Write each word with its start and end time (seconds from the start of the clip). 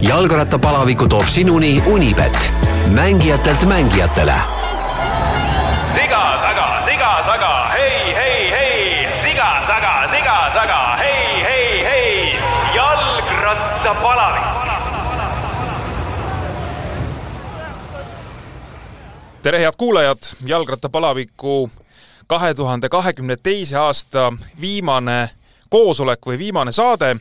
jalgrattapalaviku 0.00 1.08
toob 1.08 1.26
sinuni 1.26 1.82
Unibet, 1.86 2.54
mängijatelt 2.94 3.64
mängijatele. 3.64 4.34
siga 5.94 6.38
taga, 6.40 6.82
siga 6.84 7.22
taga, 7.26 7.68
hei, 7.68 8.14
hei, 8.14 8.50
hei, 8.50 9.08
siga 9.22 9.62
taga, 9.66 10.08
siga 10.10 10.50
taga, 10.54 10.96
hei, 10.96 11.42
hei, 11.42 11.84
hei, 11.84 12.38
jalgrattapalavik. 12.74 14.42
tere, 19.42 19.60
head 19.60 19.72
kuulajad, 19.78 20.18
jalgrattapalaviku 20.46 21.70
kahe 22.26 22.54
tuhande 22.54 22.88
kahekümne 22.88 23.36
teise 23.36 23.76
aasta 23.76 24.32
viimane 24.60 25.30
koosolek 25.70 26.26
või 26.26 26.38
viimane 26.38 26.72
saade 26.72 27.16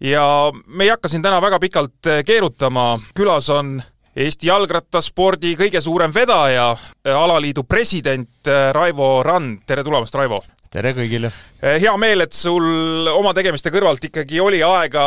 ja 0.00 0.52
me 0.66 0.84
ei 0.84 0.90
hakka 0.90 1.08
siin 1.08 1.22
täna 1.22 1.40
väga 1.42 1.60
pikalt 1.62 2.10
keerutama, 2.26 2.98
külas 3.16 3.50
on 3.50 3.78
Eesti 4.16 4.48
jalgrattaspordi 4.48 5.50
kõige 5.60 5.80
suurem 5.84 6.14
vedaja, 6.14 6.70
alaliidu 7.04 7.66
president 7.68 8.48
Raivo 8.72 9.22
Rand, 9.22 9.66
tere 9.68 9.84
tulemast, 9.84 10.14
Raivo! 10.16 10.38
Tere 10.72 10.92
kõigile! 10.96 11.30
hea 11.62 11.92
meel, 12.00 12.22
et 12.24 12.34
sul 12.34 13.08
oma 13.10 13.32
tegemiste 13.36 13.70
kõrvalt 13.74 14.04
ikkagi 14.08 14.40
oli 14.42 14.60
aega 14.64 15.04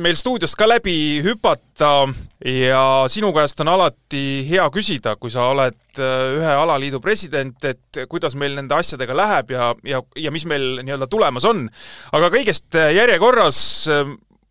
meil 0.00 0.18
stuudiost 0.18 0.56
ka 0.58 0.68
läbi 0.68 0.94
hüpata 1.24 1.92
ja 2.44 2.82
sinu 3.10 3.32
käest 3.36 3.60
on 3.64 3.72
alati 3.72 4.44
hea 4.48 4.66
küsida, 4.74 5.16
kui 5.20 5.32
sa 5.32 5.48
oled 5.52 5.98
ühe 5.98 6.54
alaliidu 6.54 7.00
president, 7.02 7.56
et 7.66 8.02
kuidas 8.10 8.36
meil 8.38 8.54
nende 8.58 8.76
asjadega 8.78 9.16
läheb 9.18 9.54
ja, 9.54 9.72
ja, 9.86 10.02
ja 10.16 10.34
mis 10.34 10.46
meil 10.50 10.82
nii-öelda 10.82 11.10
tulemas 11.10 11.46
on. 11.48 11.66
aga 12.12 12.30
kõigest 12.34 12.78
järjekorras 12.78 13.60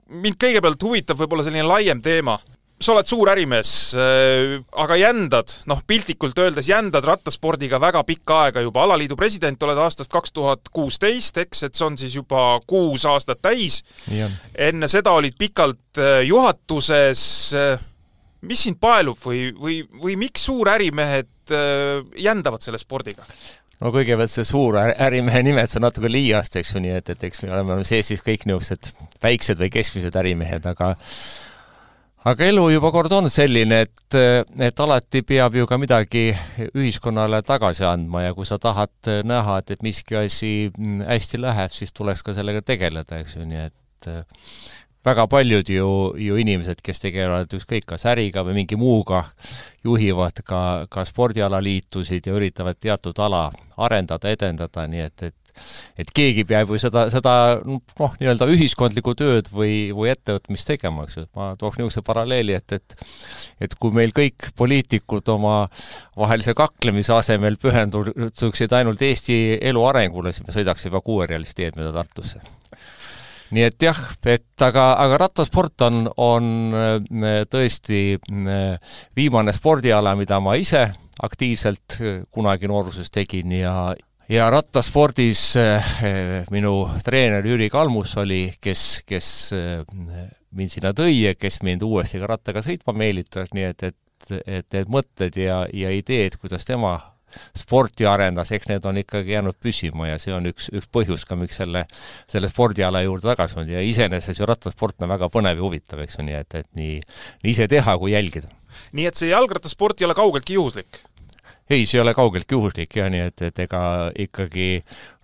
mind 0.08 0.40
kõigepealt 0.40 0.84
huvitab 0.84 1.20
võib-olla 1.20 1.48
selline 1.48 1.68
laiem 1.68 2.04
teema 2.04 2.38
sa 2.78 2.94
oled 2.94 3.10
suur 3.10 3.30
ärimees, 3.32 3.72
äh, 3.98 4.58
aga 4.78 4.98
jändad, 5.00 5.54
noh 5.70 5.82
piltlikult 5.88 6.38
öeldes 6.42 6.70
jändad 6.70 7.06
rattaspordiga 7.08 7.80
väga 7.82 8.04
pikka 8.06 8.42
aega 8.46 8.62
juba, 8.66 8.84
alaliidu 8.86 9.18
president 9.18 9.64
oled 9.66 9.82
aastast 9.82 10.14
kaks 10.14 10.36
tuhat 10.36 10.70
kuusteist, 10.74 11.40
eks, 11.42 11.66
et 11.66 11.78
see 11.78 11.88
on 11.88 11.98
siis 11.98 12.18
juba 12.20 12.60
kuus 12.70 13.08
aastat 13.10 13.42
täis. 13.42 13.82
enne 14.54 14.90
seda 14.92 15.16
olid 15.18 15.38
pikalt 15.40 16.02
äh, 16.02 16.22
juhatuses, 16.28 17.24
äh, 17.58 17.88
mis 18.46 18.68
sind 18.68 18.78
paelub 18.80 19.18
või, 19.26 19.50
või, 19.58 19.82
või 20.04 20.18
miks 20.28 20.46
suurärimehed 20.46 21.34
jändavad 22.20 22.62
selle 22.62 22.78
spordiga? 22.78 23.24
no 23.82 23.90
kõigepealt 23.94 24.34
see 24.34 24.46
suur 24.46 24.78
ärimehe 24.78 25.42
nimetus 25.46 25.78
on 25.80 25.86
natuke 25.88 26.10
liiast, 26.12 26.58
eks 26.60 26.76
ju, 26.76 26.82
nii 26.84 26.96
et, 27.00 27.12
et 27.14 27.28
eks 27.30 27.42
me 27.44 27.54
oleme 27.56 27.78
sees 27.88 28.10
siis 28.12 28.24
kõik 28.26 28.46
niisugused 28.46 28.92
väiksed 29.24 29.62
või 29.62 29.70
keskmised 29.74 30.18
ärimehed, 30.20 30.66
aga 30.70 30.96
aga 32.26 32.48
elu 32.50 32.64
juba 32.74 32.92
kord 32.92 33.14
on 33.18 33.30
selline, 33.30 33.84
et, 33.86 34.18
et 34.60 34.80
alati 34.80 35.22
peab 35.22 35.56
ju 35.56 35.68
ka 35.70 35.78
midagi 35.78 36.32
ühiskonnale 36.74 37.44
tagasi 37.46 37.86
andma 37.88 38.26
ja 38.26 38.34
kui 38.34 38.46
sa 38.46 38.58
tahad 38.62 39.12
näha, 39.24 39.60
et, 39.62 39.78
et 39.78 39.86
miski 39.86 40.18
asi 40.20 40.72
hästi 41.08 41.42
läheb, 41.42 41.72
siis 41.72 41.94
tuleks 41.94 42.26
ka 42.26 42.36
sellega 42.38 42.62
tegeleda, 42.66 43.22
eks 43.22 43.38
ju, 43.38 43.46
nii 43.48 43.64
et 43.68 44.12
väga 45.08 45.28
paljud 45.28 45.70
ju, 45.70 45.90
ju 46.20 46.38
inimesed, 46.42 46.82
kes 46.84 47.00
tegelevad 47.04 47.54
ükskõik 47.54 47.88
kas 47.88 48.06
äriga 48.10 48.44
või 48.46 48.58
mingi 48.62 48.78
muuga, 48.80 49.24
juhivad 49.86 50.42
ka, 50.46 50.62
ka 50.92 51.06
spordialaliitusid 51.08 52.28
ja 52.28 52.36
üritavad 52.36 52.80
teatud 52.82 53.20
ala 53.24 53.48
arendada, 53.78 54.34
edendada, 54.34 54.88
nii 54.90 55.06
et, 55.06 55.30
et 55.30 55.47
et 56.00 56.12
keegi 56.16 56.46
peab 56.48 56.72
ju 56.74 56.80
seda, 56.82 57.08
seda 57.14 57.34
noh, 57.66 58.16
nii-öelda 58.20 58.48
ühiskondlikku 58.54 59.16
tööd 59.18 59.52
või, 59.54 59.90
või 59.96 60.12
ettevõtmist 60.14 60.70
tegema, 60.70 61.08
eks 61.08 61.22
ju, 61.22 61.26
ma 61.38 61.54
tooks 61.60 61.80
niisuguse 61.80 62.04
paralleeli, 62.08 62.58
et, 62.58 62.78
et 62.78 63.08
et 63.68 63.74
kui 63.80 63.94
meil 63.96 64.14
kõik 64.16 64.52
poliitikud 64.58 65.28
oma 65.34 65.56
vahelise 66.18 66.54
kaklemise 66.58 67.16
asemel 67.16 67.58
pühenduksid 67.62 68.74
ainult 68.78 69.02
Eesti 69.02 69.58
elu 69.70 69.84
arengule, 69.90 70.34
siis 70.34 70.48
me 70.48 70.56
sõidaks 70.56 70.88
juba 70.88 71.02
kuuerealist 71.06 71.58
teed 71.58 71.78
mööda 71.80 71.96
Tartusse. 71.98 72.42
Nii 73.56 73.64
et 73.64 73.80
jah, 73.80 74.00
et 74.28 74.64
aga, 74.64 74.90
aga 75.00 75.20
rattasport 75.22 75.86
on, 75.88 76.02
on 76.20 76.48
äh, 76.76 77.44
tõesti 77.48 78.02
äh, 78.18 78.98
viimane 79.16 79.54
spordiala, 79.56 80.18
mida 80.20 80.42
ma 80.44 80.58
ise 80.60 80.90
aktiivselt 81.24 81.96
äh, 82.02 82.18
kunagi 82.34 82.68
nooruses 82.68 83.08
tegin 83.14 83.56
ja, 83.56 83.94
ja 84.32 84.50
rattaspordis 84.52 85.44
eh, 85.60 85.92
minu 86.52 86.74
treener 87.06 87.46
Jüri 87.48 87.70
Kalmus 87.72 88.16
oli, 88.20 88.48
kes, 88.62 89.04
kes 89.08 89.30
eh, 89.56 89.84
mind 90.58 90.74
sinna 90.74 90.94
tõi 90.96 91.14
ja 91.14 91.36
kes 91.36 91.62
mind 91.66 91.86
uuesti 91.88 92.20
ka 92.22 92.32
rattaga 92.34 92.64
sõitma 92.66 92.96
meelitas, 92.98 93.54
nii 93.56 93.70
et, 93.70 93.92
et, 93.92 94.34
et 94.46 94.68
need 94.76 94.92
mõtted 94.92 95.38
ja, 95.40 95.62
ja 95.74 95.94
ideed, 95.96 96.40
kuidas 96.42 96.68
tema 96.68 96.98
sporti 97.58 98.08
arendas, 98.08 98.52
eks 98.56 98.70
need 98.70 98.86
on 98.88 98.98
ikkagi 99.02 99.36
jäänud 99.36 99.58
püsima 99.62 100.08
ja 100.10 100.20
see 100.22 100.34
on 100.34 100.48
üks, 100.50 100.70
üks 100.74 100.88
põhjus 100.94 101.26
ka, 101.28 101.36
miks 101.40 101.60
selle, 101.60 101.84
selle 102.32 102.50
spordiala 102.52 103.04
juurde 103.06 103.28
tagasi 103.30 103.60
on 103.62 103.70
ja 103.72 103.84
iseenesest 103.84 104.42
ju 104.42 104.48
rattasport 104.48 105.04
on 105.04 105.12
väga 105.12 105.30
põnev 105.34 105.60
ja 105.60 105.66
huvitav, 105.66 106.02
eks 106.04 106.18
ju, 106.18 106.26
nii 106.28 106.40
et, 106.40 106.58
et 106.64 106.70
nii, 106.80 106.96
nii 107.44 107.54
ise 107.54 107.68
teha 107.72 107.98
kui 108.00 108.16
jälgida. 108.16 108.50
nii 108.98 109.10
et 109.10 109.20
see 109.20 109.32
jalgrattasport 109.32 110.02
ei 110.02 110.10
ole 110.10 110.18
kaugeltki 110.18 110.58
juhuslik? 110.58 111.02
Ei, 111.70 111.86
see 111.86 111.98
ei 111.98 112.04
ole 112.04 112.14
kaugeltki 112.16 112.56
juhuslik 112.56 112.96
jah, 113.00 113.10
nii 113.12 113.26
et, 113.28 113.42
et 113.50 113.60
ega 113.66 113.82
ikkagi 114.24 114.68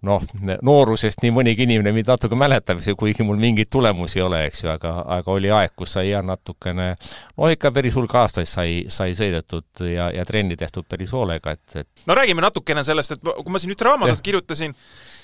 noh, 0.07 0.23
noorusest 0.65 1.23
nii 1.23 1.31
mõnigi 1.35 1.65
inimene 1.67 1.93
mind 1.95 2.11
natuke 2.11 2.37
mäletab, 2.39 2.81
kuigi 2.99 3.25
mul 3.25 3.39
mingeid 3.39 3.71
tulemusi 3.71 4.19
ei 4.19 4.25
ole, 4.25 4.41
eks 4.49 4.65
ju, 4.65 4.71
aga, 4.73 4.95
aga 5.17 5.31
oli 5.31 5.51
aeg, 5.53 5.73
kus 5.79 5.95
sai 5.97 6.09
jah 6.09 6.25
natukene, 6.25 6.89
no 7.37 7.51
ikka 7.53 7.71
päris 7.75 7.95
hulk 7.97 8.15
aastaid 8.23 8.49
sai, 8.49 8.83
sai 8.91 9.15
sõidetud 9.19 9.85
ja, 9.87 10.09
ja 10.15 10.27
trenni 10.27 10.59
tehtud 10.59 10.87
päris 10.89 11.15
hoolega, 11.15 11.55
et, 11.55 11.83
et 11.83 12.07
no 12.09 12.19
räägime 12.19 12.43
natukene 12.43 12.83
sellest, 12.83 13.15
et 13.15 13.33
kui 13.39 13.53
ma 13.53 13.63
siin 13.63 13.75
ühte 13.75 13.87
raamatut 13.87 14.19
ja. 14.19 14.25
kirjutasin, 14.27 14.75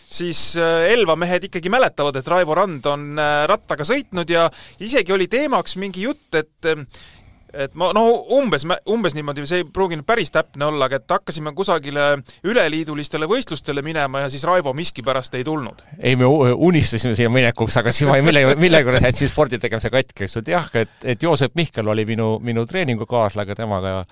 siis 0.10 0.54
äh, 0.58 0.88
Elva 0.94 1.18
mehed 1.20 1.50
ikkagi 1.50 1.72
mäletavad, 1.72 2.16
et 2.16 2.32
Raivo 2.32 2.56
Rand 2.58 2.88
on 2.90 3.12
äh, 3.20 3.44
rattaga 3.52 3.86
sõitnud 3.88 4.32
ja 4.32 4.48
isegi 4.80 5.14
oli 5.14 5.28
teemaks 5.32 5.76
mingi 5.82 6.08
jutt, 6.08 6.32
et 6.40 6.72
et 7.54 7.76
ma 7.80 7.90
no 7.96 8.06
umbes, 8.38 8.66
umbes 8.90 9.16
niimoodi, 9.18 9.46
see 9.50 9.64
ei 9.64 9.68
pruuginud 9.74 10.06
päris 10.08 10.32
täpne 10.34 10.68
olla, 10.70 10.90
aga 10.90 11.00
et 11.00 11.16
hakkasime 11.16 11.54
kusagile 11.58 12.08
üleliidulistele 12.48 13.30
võistlustele 13.30 13.84
minema 13.86 14.26
ja 14.26 14.32
siis 14.34 14.46
Raivo 14.48 14.74
miskipärast 14.78 15.36
ei 15.40 15.46
tulnud. 15.48 15.84
ei, 16.00 16.16
me 16.20 16.30
unistasime 16.54 17.16
siia 17.18 17.30
minekuks, 17.34 17.80
aga 17.82 17.94
siis 17.96 18.10
ma 18.10 18.20
ei 18.20 18.26
mille, 18.26 18.44
millega 18.60 19.00
jätsin 19.00 19.32
spordi 19.32 19.60
tegemise 19.62 19.92
katki, 19.94 20.26
eks 20.26 20.38
ju, 20.38 20.44
et 20.46 20.54
jah, 20.56 20.70
et, 20.82 20.94
et 21.16 21.24
Joosep 21.24 21.58
Mihkel 21.60 21.88
oli 21.88 22.06
minu, 22.10 22.36
minu 22.44 22.66
treeningukaaslane, 22.70 23.58
temaga 23.58 24.04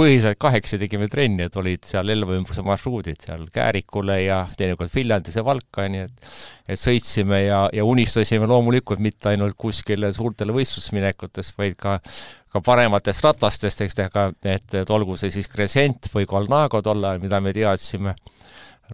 põhiliselt 0.00 0.38
kahekesi 0.40 0.78
tegime 0.80 1.08
trenni, 1.12 1.44
et 1.46 1.56
olid 1.60 1.84
seal 1.84 2.08
Elva 2.12 2.36
ümbruse 2.38 2.64
marsruudid 2.64 3.20
seal 3.26 3.44
Käärikule 3.52 4.16
ja 4.22 4.40
teinekord 4.56 4.92
Viljandis 4.94 5.36
ja 5.36 5.44
Valka, 5.44 5.86
nii 5.92 6.06
et 6.06 6.34
et 6.70 6.78
sõitsime 6.78 7.40
ja, 7.42 7.64
ja 7.74 7.84
unistasime 7.84 8.46
loomulikult 8.48 9.02
mitte 9.02 9.32
ainult 9.32 9.56
kuskile 9.58 10.12
suurtele 10.14 10.54
võistlusminekutest, 10.56 11.56
vaid 11.58 11.76
ka 11.80 11.98
ka 12.50 12.62
parematest 12.66 13.22
ratastest, 13.22 13.84
eks 13.84 13.98
aga 14.02 14.30
et, 14.42 14.74
et 14.74 14.90
olgu 14.90 15.14
see 15.18 15.30
siis 15.30 15.46
Crescent 15.50 16.08
või 16.14 16.26
Colnago 16.30 16.80
tol 16.82 17.04
ajal, 17.04 17.20
mida 17.22 17.38
me 17.42 17.52
teadsime, 17.54 18.16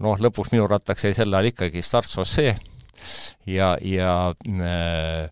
noh, 0.04 0.18
lõpuks 0.20 0.52
minu 0.52 0.66
rattaks 0.68 1.06
jäi 1.08 1.14
sel 1.16 1.32
ajal 1.32 1.52
ikkagi 1.54 1.84
Start 1.84 2.10
Chaussee 2.10 2.52
ja, 3.46 3.76
ja 3.80 4.10
Äh, 4.46 5.30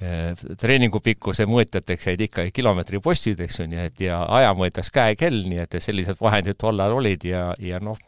treeningu 0.00 1.00
pikkuse 1.04 1.44
mõõtjateks 1.48 2.06
jäid 2.08 2.22
ikka 2.24 2.46
kilomeetripostid, 2.56 3.42
eks 3.44 3.60
ju, 3.60 3.66
nii 3.68 3.82
et 3.82 4.00
ja 4.06 4.22
aja 4.32 4.54
mõõtas 4.56 4.88
käekell, 4.94 5.42
nii 5.50 5.60
et 5.66 5.76
sellised 5.84 6.16
vahendid 6.20 6.56
tol 6.60 6.80
ajal 6.80 6.96
olid 7.02 7.26
ja, 7.28 7.42
ja 7.60 7.80
noh, 7.84 8.00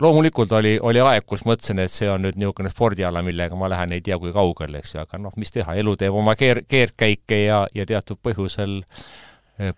loomulikult 0.00 0.54
oli, 0.54 0.76
oli 0.78 1.02
aeg, 1.02 1.26
kus 1.26 1.42
mõtlesin, 1.48 1.82
et 1.82 1.94
see 1.94 2.10
on 2.10 2.22
nüüd 2.28 2.38
niisugune 2.38 2.70
spordiala, 2.70 3.24
millega 3.26 3.58
ma 3.58 3.72
lähen 3.72 3.96
ei 3.96 4.04
tea 4.06 4.20
kui 4.22 4.32
kaugele, 4.34 4.78
eks 4.84 4.94
ju, 4.94 5.02
aga 5.02 5.18
noh, 5.18 5.34
mis 5.40 5.50
teha, 5.54 5.74
elu 5.82 5.96
teeb 5.98 6.14
oma 6.14 6.38
keer-, 6.38 6.62
keerdkäike 6.70 7.44
ja, 7.44 7.64
ja 7.74 7.90
teatud 7.90 8.22
põhjusel 8.22 8.82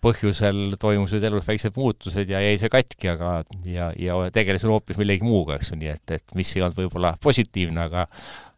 põhjusel 0.01 0.79
toimusid 0.81 1.25
elus 1.29 1.45
väiksed 1.45 1.75
muutused 1.77 2.31
ja 2.33 2.41
jäi 2.41 2.57
see 2.61 2.71
katki, 2.73 3.11
aga 3.13 3.33
ja, 3.69 3.91
ja 4.01 4.17
tegelesin 4.33 4.73
hoopis 4.73 4.97
millegi 4.97 5.27
muuga, 5.29 5.59
eks 5.59 5.75
ju, 5.75 5.77
nii 5.81 5.91
et, 5.93 6.15
et 6.17 6.37
mis 6.39 6.55
ei 6.57 6.65
olnud 6.65 6.79
võib-olla 6.79 7.13
positiivne, 7.21 7.85
aga 7.85 8.07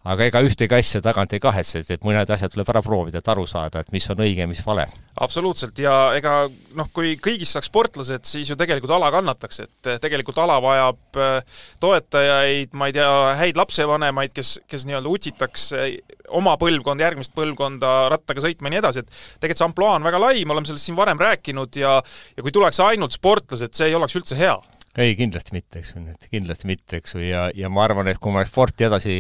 aga 0.09 0.29
ega 0.29 0.43
ühtegi 0.45 0.77
asja 0.79 1.01
tagant 1.05 1.33
ei 1.37 1.43
kahetse, 1.43 1.83
et 1.85 2.05
mõned 2.07 2.31
asjad 2.33 2.53
tuleb 2.53 2.71
ära 2.73 2.83
proovida, 2.85 3.21
et 3.21 3.31
aru 3.33 3.45
saada, 3.49 3.83
et 3.83 3.93
mis 3.95 4.07
on 4.13 4.23
õige 4.25 4.45
ja 4.45 4.49
mis 4.51 4.63
vale. 4.67 4.87
absoluutselt, 5.21 5.79
ja 5.83 5.95
ega 6.17 6.35
noh, 6.79 6.89
kui 6.95 7.17
kõigist 7.23 7.57
saaks 7.57 7.69
sportlased, 7.71 8.25
siis 8.29 8.51
ju 8.51 8.57
tegelikult 8.59 8.95
ala 8.97 9.11
kannataks, 9.15 9.61
et 9.67 9.91
eh, 9.91 9.99
tegelikult 10.03 10.39
ala 10.43 10.59
vajab 10.65 11.21
eh, 11.21 11.59
toetajaid, 11.83 12.73
ma 12.79 12.89
ei 12.89 12.97
tea, 12.97 13.11
häid 13.43 13.61
lapsevanemaid, 13.61 14.35
kes, 14.37 14.55
kes 14.71 14.87
nii-öelda 14.89 15.13
utsitaks 15.13 15.69
eh, 15.77 15.91
oma 16.39 16.57
põlvkonda, 16.61 17.07
järgmist 17.09 17.35
põlvkonda 17.37 17.95
rattaga 18.13 18.45
sõitma 18.45 18.71
ja 18.71 18.77
nii 18.77 18.83
edasi, 18.85 19.05
et 19.05 19.13
tegelikult 19.43 19.63
see 19.63 19.69
ampluaa 19.69 19.99
on 19.99 20.09
väga 20.09 20.23
lai, 20.23 20.45
me 20.45 20.57
oleme 20.57 20.71
sellest 20.71 20.89
siin 20.89 20.99
varem 20.99 21.21
rääkinud 21.21 21.81
ja 21.81 21.99
ja 21.99 22.45
kui 22.45 22.53
tuleks 22.55 22.81
ainult 22.85 23.17
sportlased, 23.17 23.75
see 23.75 23.89
ei 23.91 23.97
oleks 23.99 24.17
üldse 24.19 24.37
hea 24.39 24.57
ei, 24.99 25.15
kindlasti 25.19 25.55
mitte, 25.55 25.81
eks 25.81 25.93
ju, 25.95 26.03
et 26.11 26.29
kindlasti 26.33 26.69
mitte, 26.71 26.99
eks 26.99 27.15
ju, 27.15 27.23
ja, 27.23 27.47
ja 27.55 27.71
ma 27.73 27.85
arvan, 27.87 28.11
et 28.11 28.19
kui 28.23 28.35
ma 28.35 28.43
oleks 28.43 28.53
sporti 28.53 28.89
edasi, 28.89 29.15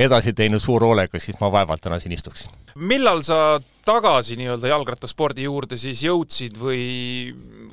edasi 0.00 0.32
teinud 0.36 0.62
suure 0.62 0.88
hoolega, 0.88 1.20
siis 1.20 1.38
ma 1.42 1.50
vaevalt 1.52 1.84
täna 1.84 2.00
siin 2.00 2.16
istuksin. 2.16 2.54
millal 2.74 3.22
sa 3.26 3.60
tagasi 3.86 4.38
nii-öelda 4.40 4.70
jalgrattaspordi 4.72 5.46
juurde 5.48 5.78
siis 5.80 6.02
jõudsid 6.04 6.58
või, 6.60 6.82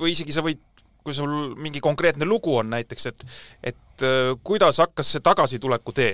või 0.00 0.12
isegi 0.14 0.34
sa 0.34 0.44
võid, 0.44 0.60
kui 1.04 1.16
sul 1.16 1.54
mingi 1.56 1.80
konkreetne 1.84 2.26
lugu 2.28 2.56
on 2.60 2.72
näiteks, 2.74 3.06
et 3.10 3.24
et 3.72 4.06
äh, 4.06 4.32
kuidas 4.44 4.78
hakkas 4.82 5.14
see 5.14 5.24
tagasituleku 5.24 5.94
tee? 5.96 6.12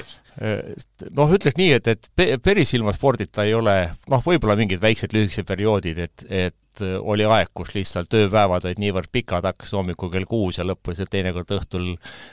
noh, 1.15 1.31
ütleks 1.37 1.59
nii, 1.59 1.73
et, 1.79 1.89
et 1.93 2.43
päris 2.43 2.75
ilma 2.75 2.95
spordita 2.97 3.45
ei 3.47 3.55
ole, 3.55 3.77
noh, 4.11 4.23
võib-olla 4.25 4.57
mingid 4.59 4.83
väiksed 4.83 5.15
lühikesed 5.15 5.47
perioodid, 5.47 6.01
et, 6.09 6.25
et 6.29 6.83
oli 6.83 7.27
aeg, 7.29 7.53
kus 7.55 7.71
lihtsalt 7.77 8.15
ööpäevad 8.19 8.67
olid 8.67 8.81
niivõrd 8.83 9.13
pikad, 9.15 9.47
hakkas 9.47 9.71
hommikul 9.77 10.11
kell 10.11 10.27
kuus 10.27 10.59
ja 10.59 10.67
lõppesid 10.67 11.13
teinekord 11.13 11.53
õhtul 11.55 11.93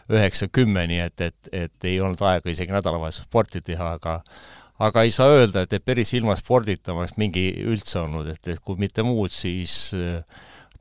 üheksa-kümme, 0.09 0.87
nii 0.89 1.03
et, 1.03 1.27
et, 1.27 1.51
et 1.67 1.89
ei 1.89 1.99
olnud 2.01 2.23
aega 2.25 2.49
isegi 2.49 2.73
nädalavahetusel 2.73 3.27
sporti 3.29 3.61
teha, 3.65 3.93
aga 3.99 4.21
aga 4.81 5.03
ei 5.05 5.11
saa 5.13 5.29
öelda, 5.29 5.65
et, 5.65 5.75
et 5.77 5.85
päris 5.85 6.09
ilma 6.17 6.33
spordita 6.39 6.95
oleks 6.95 7.13
mingi 7.21 7.51
üldse 7.61 7.99
olnud, 8.01 8.31
et, 8.33 8.47
et 8.55 8.63
kui 8.65 8.79
mitte 8.81 9.05
muud, 9.05 9.29
siis 9.29 9.91
äh, 9.93 10.23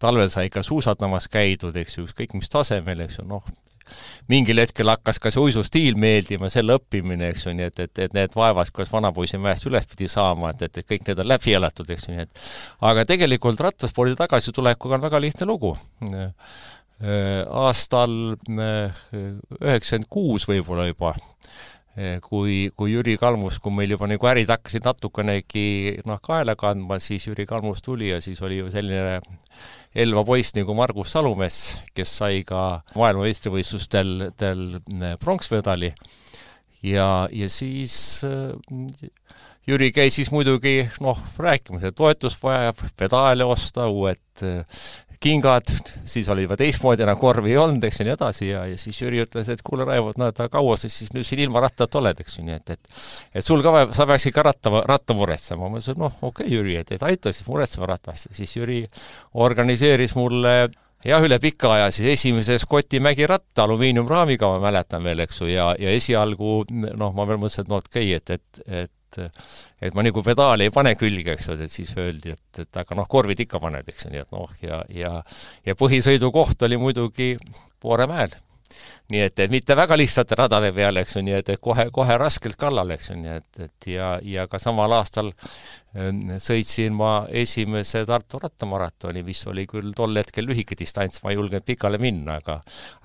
talvel 0.01 0.31
sai 0.33 0.49
ikka 0.49 0.65
suusatamas 0.67 1.29
käidud, 1.33 1.77
eks 1.77 1.99
ju, 1.99 2.07
ükskõik 2.09 2.37
mis 2.39 2.51
tasemel, 2.53 3.05
eks 3.07 3.21
ju, 3.21 3.27
noh, 3.29 3.45
mingil 4.31 4.61
hetkel 4.63 4.91
hakkas 4.91 5.19
ka 5.23 5.33
see 5.33 5.43
uisustiil 5.43 5.99
meeldima, 6.01 6.51
selle 6.53 6.77
õppimine, 6.79 7.31
eks 7.33 7.47
ju, 7.47 7.55
nii 7.59 7.69
et, 7.69 7.81
et, 7.87 8.03
et 8.07 8.17
need 8.17 8.35
vaevad, 8.39 8.71
kuidas 8.75 8.93
vanapoisi 8.93 9.41
mäest 9.43 9.67
üles 9.69 9.89
pidi 9.91 10.09
saama, 10.11 10.53
et, 10.55 10.67
et, 10.69 10.83
et 10.83 10.91
kõik 10.93 11.09
need 11.09 11.23
on 11.23 11.31
läbi 11.31 11.57
elatud, 11.59 11.91
eks 11.91 12.09
ju, 12.09 12.17
nii 12.17 12.27
et 12.27 12.45
aga 12.91 13.07
tegelikult 13.09 13.61
rattaspordi 13.67 14.19
tagasitulekuga 14.19 14.99
on 14.99 15.09
väga 15.09 15.23
lihtne 15.23 15.49
lugu. 15.51 15.75
aastal 17.65 18.13
üheksakümmend 18.51 20.09
kuus 20.11 20.45
võib-olla 20.49 20.85
juba 20.91 21.15
kui, 22.23 22.71
kui 22.77 22.93
Jüri 22.93 23.17
Kalmus, 23.19 23.59
kui 23.59 23.73
meil 23.75 23.91
juba 23.95 24.07
nagu 24.09 24.29
ärid 24.31 24.51
hakkasid 24.53 24.85
natukenegi 24.87 26.01
noh, 26.07 26.21
kaela 26.23 26.55
kandma, 26.57 27.01
siis 27.03 27.27
Jüri 27.27 27.47
Kalmus 27.49 27.83
tuli 27.83 28.13
ja 28.13 28.21
siis 28.21 28.41
oli 28.43 28.61
ju 28.61 28.71
selline 28.71 29.19
Elva 29.95 30.23
poiss 30.27 30.55
nagu 30.55 30.75
Margus 30.79 31.15
Salumees, 31.17 31.61
kes 31.97 32.13
sai 32.21 32.45
ka 32.47 32.83
maailmameistrivõistlustel 32.95 34.31
pronksmedali. 35.23 35.91
Ja, 36.87 37.27
ja 37.35 37.49
siis 37.53 38.23
äh, 38.25 38.55
Jüri 39.69 39.91
käis 39.93 40.15
siis 40.17 40.31
muidugi 40.33 40.87
noh, 41.05 41.19
rääkimas, 41.39 41.85
et 41.85 41.97
toetust 41.99 42.41
vajab, 42.43 42.81
pedaale 42.99 43.45
osta, 43.45 43.91
uued 43.93 44.47
kingad, 45.21 45.69
siis 46.09 46.29
oli 46.33 46.47
juba 46.47 46.57
teistmoodi, 46.57 47.05
enam 47.05 47.19
korvi 47.21 47.53
ei 47.53 47.59
olnud, 47.61 47.85
eks 47.85 48.01
ju, 48.01 48.07
nii 48.09 48.15
edasi, 48.15 48.47
ja, 48.49 48.65
ja 48.71 48.79
siis 48.81 49.01
Jüri 49.03 49.21
ütles, 49.21 49.51
et 49.53 49.63
kuule, 49.65 49.85
Raivo, 49.89 50.15
et 50.15 50.21
no 50.21 50.31
et 50.31 50.41
kaua 50.53 50.77
sa 50.81 50.89
siis 50.89 51.13
nüüd 51.13 51.27
siin 51.29 51.43
ilma 51.45 51.61
rattata 51.61 52.01
oled, 52.01 52.23
eks 52.25 52.39
ju, 52.39 52.45
nii 52.47 52.57
et, 52.57 52.77
et 52.77 53.41
et 53.41 53.45
sul 53.45 53.61
ka, 53.65 53.91
sa 53.97 54.07
peaksid 54.09 54.35
ka 54.37 54.47
ratta, 54.49 54.73
ratta 54.89 55.17
muretsema. 55.17 55.69
ma 55.69 55.81
ütlesin, 55.81 56.01
noh, 56.01 56.15
okei 56.23 56.47
okay,, 56.47 56.55
Jüri, 56.57 56.79
et, 56.81 56.95
et 56.97 57.05
aita 57.05 57.35
siis 57.37 57.49
muretsema 57.49 57.91
ratast. 57.93 58.31
siis 58.37 58.57
Jüri 58.57 58.81
organiseeris 59.45 60.17
mulle 60.17 60.55
jah, 61.05 61.25
üle 61.25 61.39
pika 61.41 61.75
aja 61.77 61.91
siis 61.93 62.15
esimese 62.15 62.59
Scotti 62.61 63.01
mägiratta 63.01 63.65
alumiiniumraamiga, 63.69 64.49
ma 64.55 64.65
mäletan 64.71 65.05
veel, 65.05 65.25
eks 65.27 65.43
ju, 65.43 65.51
ja, 65.53 65.71
ja 65.79 65.93
esialgu 65.97 66.63
noh, 66.71 67.13
ma 67.13 67.29
veel 67.29 67.41
mõtlesin, 67.41 67.69
et 67.69 67.73
no 67.73 67.81
okei 67.81 68.17
okay,, 68.17 68.17
et, 68.17 68.41
et, 68.41 68.65
et 68.87 68.95
et 69.19 69.43
et 69.89 69.95
ma 69.95 70.05
nagu 70.07 70.23
pedaali 70.23 70.69
ei 70.69 70.75
pane 70.75 70.95
külge, 71.01 71.35
eks 71.35 71.49
ole, 71.51 71.65
et 71.65 71.73
siis 71.73 71.91
öeldi, 71.97 72.35
et, 72.37 72.63
et 72.63 72.83
aga 72.83 72.99
noh, 72.99 73.09
korvid 73.09 73.41
ikka 73.47 73.61
paned, 73.63 73.89
eks 73.89 74.07
ju, 74.07 74.13
nii 74.15 74.23
et 74.23 74.37
noh, 74.37 74.53
ja, 74.63 74.83
ja 74.95 75.17
ja 75.67 75.75
põhisõidukoht 75.75 76.63
oli 76.69 76.79
muidugi 76.81 77.35
Vooremäel 77.83 78.37
nii 79.11 79.21
et, 79.27 79.43
et 79.43 79.51
mitte 79.53 79.75
väga 79.77 79.97
lihtsate 79.99 80.39
radade 80.39 80.71
peal, 80.75 81.01
eks 81.01 81.17
ju, 81.17 81.23
nii 81.27 81.37
et, 81.41 81.53
et 81.55 81.61
kohe, 81.63 81.89
kohe 81.95 82.17
raskelt 82.21 82.59
kallal, 82.61 82.91
eks 82.95 83.11
ju, 83.13 83.19
nii 83.21 83.37
et, 83.37 83.61
et 83.67 83.89
ja, 83.95 84.11
ja 84.23 84.47
ka 84.51 84.61
samal 84.63 84.93
aastal 84.97 85.31
ähm, 85.97 86.37
sõitsin 86.43 86.95
ma 86.97 87.13
esimese 87.43 88.05
Tartu 88.09 88.41
rattamaratoni, 88.43 89.25
mis 89.27 89.43
oli 89.51 89.67
küll 89.71 89.95
tol 89.97 90.17
hetkel 90.21 90.47
lühike 90.51 90.79
distants, 90.79 91.23
ma 91.25 91.33
ei 91.33 91.41
julgenud 91.41 91.67
pikale 91.67 92.01
minna, 92.03 92.39
aga 92.41 92.61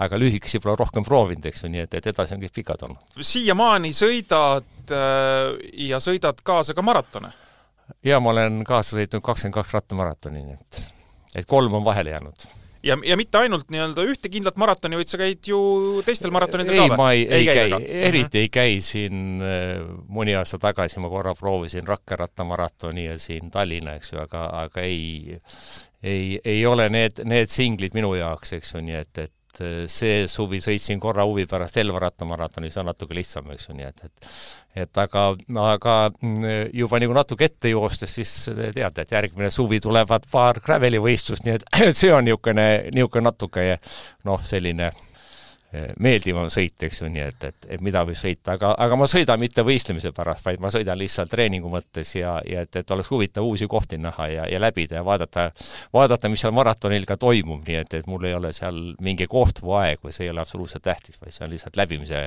aga 0.06 0.19
lühikesi 0.21 0.62
pole 0.63 0.77
rohkem 0.79 1.06
proovinud, 1.07 1.45
eks 1.50 1.65
ju, 1.65 1.71
nii 1.73 1.85
et, 1.85 1.97
et 2.00 2.12
edasi 2.13 2.38
on 2.38 2.44
kõik 2.45 2.59
pikad 2.62 2.85
olnud. 2.88 3.21
siiamaani 3.21 3.94
sõidad 3.95 4.94
äh, 4.94 5.56
ja 5.89 6.01
sõidad 6.03 6.44
kaasa 6.45 6.77
ka 6.77 6.85
maratone? 6.85 7.33
jaa, 8.06 8.19
ma 8.21 8.33
olen 8.33 8.63
kaasa 8.65 9.00
sõitnud 9.00 9.25
kakskümmend 9.25 9.57
kaks 9.62 9.79
rattamaratoni, 9.79 10.45
nii 10.45 10.59
et 10.59 10.83
et 11.35 11.47
kolm 11.50 11.73
on 11.75 11.83
vahele 11.83 12.13
jäänud 12.13 12.45
ja, 12.86 12.98
ja 13.06 13.18
mitte 13.20 13.40
ainult 13.42 13.72
nii-öelda 13.74 14.06
ühte 14.08 14.32
kindlat 14.32 14.60
maratoni, 14.62 15.00
vaid 15.00 15.12
sa 15.12 15.20
käid 15.22 15.50
ju 15.50 15.60
teistel 16.06 16.34
maratonidel 16.36 16.78
ka 16.78 16.86
või? 16.86 16.92
ei, 16.92 17.00
ma 17.00 17.08
ei, 17.14 17.24
ei, 17.26 17.48
ei 17.50 17.58
käi, 17.60 17.80
eriti 18.10 18.44
ei 18.44 18.52
käi 18.54 18.78
siin 18.86 19.44
äh, 19.44 19.82
mõni 20.12 20.36
aasta 20.38 20.60
tagasi 20.62 21.02
ma 21.04 21.12
korra 21.12 21.36
proovisin 21.38 21.88
rakkerattamaratoni 21.90 23.08
ja 23.08 23.18
siin 23.22 23.52
Tallinna, 23.54 23.98
eks 24.00 24.14
ju, 24.14 24.22
aga, 24.24 24.48
aga 24.66 24.86
ei, 24.86 25.40
ei, 26.04 26.38
ei 26.44 26.66
ole 26.70 26.90
need, 26.94 27.24
need 27.28 27.52
singlid 27.52 27.98
minu 27.98 28.14
jaoks, 28.20 28.56
eks 28.60 28.76
ju, 28.76 28.84
nii 28.86 29.02
et, 29.02 29.26
et 29.26 29.34
et 29.56 29.63
eh, 29.63 29.88
see 29.92 30.25
suvi 30.31 30.60
sõitsin 30.63 31.00
korra 31.02 31.25
huvi 31.28 31.46
pärast 31.50 31.78
Elva 31.80 32.04
rattamaratoni, 32.06 32.72
see 32.72 32.81
on 32.81 32.90
natuke 32.92 33.16
lihtsam, 33.16 33.48
eks 33.56 33.69
ju, 33.69 33.78
nii 33.80 33.88
et, 33.88 34.06
et 34.06 34.30
et 34.75 35.00
aga, 35.00 35.30
aga 35.63 35.96
mm, 36.12 36.74
juba 36.75 37.00
nagu 37.00 37.16
natuke 37.16 37.48
ette 37.48 37.72
joostes, 37.72 38.12
siis 38.18 38.31
teate, 38.75 39.06
et 39.06 39.13
järgmine 39.16 39.48
suvi 39.54 39.80
tulevad 39.80 40.28
paar 40.31 40.60
graveli 40.63 41.00
võistlust, 41.00 41.46
nii 41.48 41.56
et 41.56 41.68
see 42.00 42.12
on 42.12 42.28
niisugune, 42.28 42.68
niisugune 42.92 43.30
natuke 43.30 43.68
noh, 44.28 44.44
selline 44.44 44.92
meeldivam 46.00 46.50
sõit, 46.54 46.75
eks 46.88 47.01
ju, 47.01 47.10
nii 47.12 47.24
et, 47.25 47.44
et, 47.50 47.68
et 47.75 47.83
mida 47.83 48.04
võib 48.07 48.18
sõita, 48.19 48.56
aga, 48.56 48.74
aga 48.86 48.98
ma 49.00 49.07
sõidan 49.10 49.39
mitte 49.42 49.63
võistlemise 49.66 50.12
pärast, 50.16 50.45
vaid 50.45 50.63
ma 50.63 50.72
sõidan 50.74 51.00
lihtsalt 51.00 51.31
treeningu 51.31 51.69
mõttes 51.72 52.16
ja, 52.16 52.38
ja 52.48 52.66
et, 52.66 52.75
et 52.75 52.92
oleks 52.92 53.12
huvitav 53.12 53.45
uusi 53.45 53.68
kohti 53.72 54.00
näha 54.01 54.27
ja, 54.31 54.48
ja 54.51 54.62
läbida 54.62 55.00
ja 55.00 55.06
vaadata, 55.06 55.50
vaadata, 55.94 56.30
mis 56.31 56.44
seal 56.44 56.54
maratonil 56.56 57.07
ka 57.10 57.18
toimub, 57.22 57.63
nii 57.68 57.80
et, 57.81 57.98
et 58.00 58.10
mul 58.10 58.27
ei 58.27 58.36
ole 58.38 58.51
seal 58.56 58.80
mingi 59.04 59.27
koht 59.31 59.62
või 59.63 59.77
aeg 59.81 60.04
või 60.06 60.16
see 60.16 60.27
ei 60.27 60.33
ole 60.33 60.44
absoluutselt 60.44 60.86
tähtis, 60.86 61.19
vaid 61.22 61.36
see 61.36 61.45
on 61.48 61.54
lihtsalt 61.54 61.80
läbimise, 61.80 62.24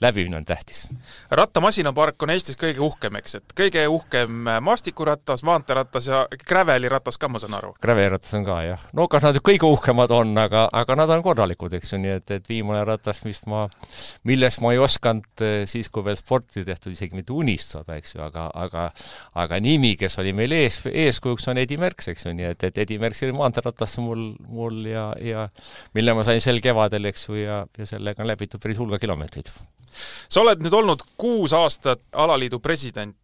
läbimine 0.00 0.40
on 0.40 0.48
tähtis. 0.48 0.86
rattamasinapark 1.30 2.22
on 2.22 2.34
Eestis 2.34 2.58
kõige 2.60 2.82
uhkem, 2.84 3.20
eks, 3.20 3.38
et 3.40 3.56
kõige 3.56 3.86
uhkem 3.88 4.50
maastikuratas, 4.60 5.44
maanteeratas 5.46 6.10
ja 6.10 6.24
graveliratas 6.46 7.18
ka, 7.18 7.28
ma 7.28 7.42
saan 7.42 7.56
aru? 7.58 7.74
graveliratas 7.82 8.34
on 8.38 8.46
ka, 8.46 8.60
jah. 8.66 8.86
no 8.96 9.08
kas 9.10 9.26
nad 9.26 9.40
kõige 9.44 9.68
uhkemad 9.68 10.12
on, 10.14 10.34
aga, 10.38 10.68
aga 10.72 10.98
nad 11.02 11.14
on 11.16 11.24
korralikud, 11.24 11.74
eks 11.78 11.94
ju, 11.94 12.02
nii 12.02 12.16
et, 12.18 12.36
et 12.38 12.48
viimane 12.48 12.84
ratas, 12.90 13.22
mis 13.24 13.40
ma, 13.50 13.64
millest 14.28 14.60
ma 14.64 14.74
ei 14.74 14.80
osanud 14.82 15.44
eh, 15.46 15.62
siis, 15.70 15.88
kui 15.92 16.04
veel 16.06 16.18
sporti 16.18 16.64
tehtud, 16.66 16.92
isegi 16.92 17.16
mitte 17.16 17.34
unistada, 17.36 17.96
eks 18.00 18.16
ju, 18.16 18.22
aga, 18.26 18.48
aga 18.54 18.88
aga 19.40 19.60
nimi, 19.62 19.94
kes 20.00 20.18
oli 20.22 20.32
meil 20.36 20.54
ees, 20.56 20.80
eeskujuks, 20.90 21.48
on 21.52 21.60
Edi 21.62 21.78
Merks, 21.80 22.10
eks 22.12 22.26
ju, 22.26 22.34
nii 22.36 22.50
et, 22.52 22.68
et 22.68 22.82
Edi 22.84 22.98
Merks 23.00 23.22
oli 23.26 23.36
maanteeratas 23.36 23.96
mul, 24.02 24.30
mul 24.48 24.82
ja, 24.90 25.10
ja 25.22 25.46
mille 25.96 26.14
ma 26.16 26.26
sain 26.26 26.42
sel 26.44 26.60
kevadel, 26.64 27.08
eks 27.10 27.28
ju, 27.28 27.38
ja, 27.40 27.62
ja 27.78 27.88
sellega 27.88 28.24
on 28.24 28.30
läbitud 28.30 28.62
päris 28.62 28.80
hulga 28.80 29.00
kilomeetreid. 29.02 29.50
sa 30.28 30.44
oled 30.44 30.62
nüüd 30.64 30.76
olnud 30.76 31.04
kuus 31.20 31.54
aastat 31.56 32.02
alaliidu 32.12 32.60
president, 32.62 33.16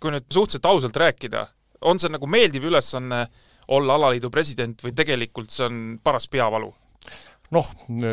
kui 0.00 0.12
nüüd 0.12 0.28
suhteliselt 0.28 0.70
ausalt 0.70 0.96
rääkida, 1.00 1.46
on 1.84 2.00
see 2.00 2.12
nagu 2.12 2.28
meeldiv 2.30 2.68
ülesanne 2.70 3.26
olla 3.74 3.96
alaliidu 3.98 4.30
president 4.30 4.82
või 4.84 4.94
tegelikult 4.96 5.52
see 5.52 5.68
on 5.68 5.84
paras 6.04 6.28
peavalu? 6.28 6.72
Noh, 7.52 7.68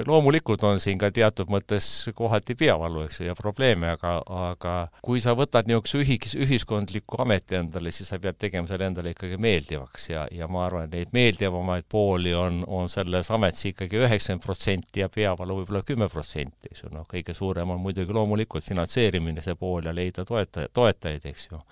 loomulikult 0.08 0.64
on 0.68 0.80
siin 0.84 1.00
ka 1.00 1.10
teatud 1.14 1.50
mõttes 1.52 1.86
kohati 2.16 2.56
peavalu, 2.60 3.06
eks 3.08 3.22
ju, 3.22 3.28
ja 3.30 3.36
probleeme, 3.38 3.94
aga, 3.96 4.18
aga 4.52 4.74
kui 5.06 5.22
sa 5.24 5.34
võtad 5.38 5.70
niisuguse 5.70 6.02
ühis, 6.02 6.36
ühiskondliku 6.36 7.22
ameti 7.24 7.58
endale, 7.60 7.94
siis 7.96 8.12
sa 8.12 8.20
pead 8.22 8.40
tegema 8.42 8.68
selle 8.70 8.90
endale 8.90 9.14
ikkagi 9.16 9.40
meeldivaks 9.42 10.10
ja, 10.12 10.26
ja 10.36 10.50
ma 10.52 10.66
arvan, 10.66 10.90
et 10.90 10.98
neid 10.98 11.16
meeldivamaid 11.16 11.88
pooli 11.92 12.34
on, 12.38 12.62
on 12.68 12.92
selles 12.92 13.32
ametis 13.32 13.72
ikkagi 13.72 14.02
üheksakümmend 14.02 14.46
protsenti 14.46 15.04
ja 15.04 15.10
peavalu 15.14 15.62
võib-olla 15.62 15.84
kümme 15.88 16.10
protsenti, 16.12 16.74
eks 16.74 16.86
ju, 16.86 16.92
noh, 16.96 17.08
kõige 17.10 17.36
suurem 17.38 17.72
on 17.74 17.82
muidugi 17.82 18.14
loomulikult 18.16 18.68
finantseerimine, 18.68 19.44
see 19.46 19.56
pool 19.60 19.88
ja 19.88 19.96
leida 19.96 20.26
toetaja, 20.28 20.70
toetajaid, 20.74 21.26
eks 21.32 21.48
ju. 21.52 21.64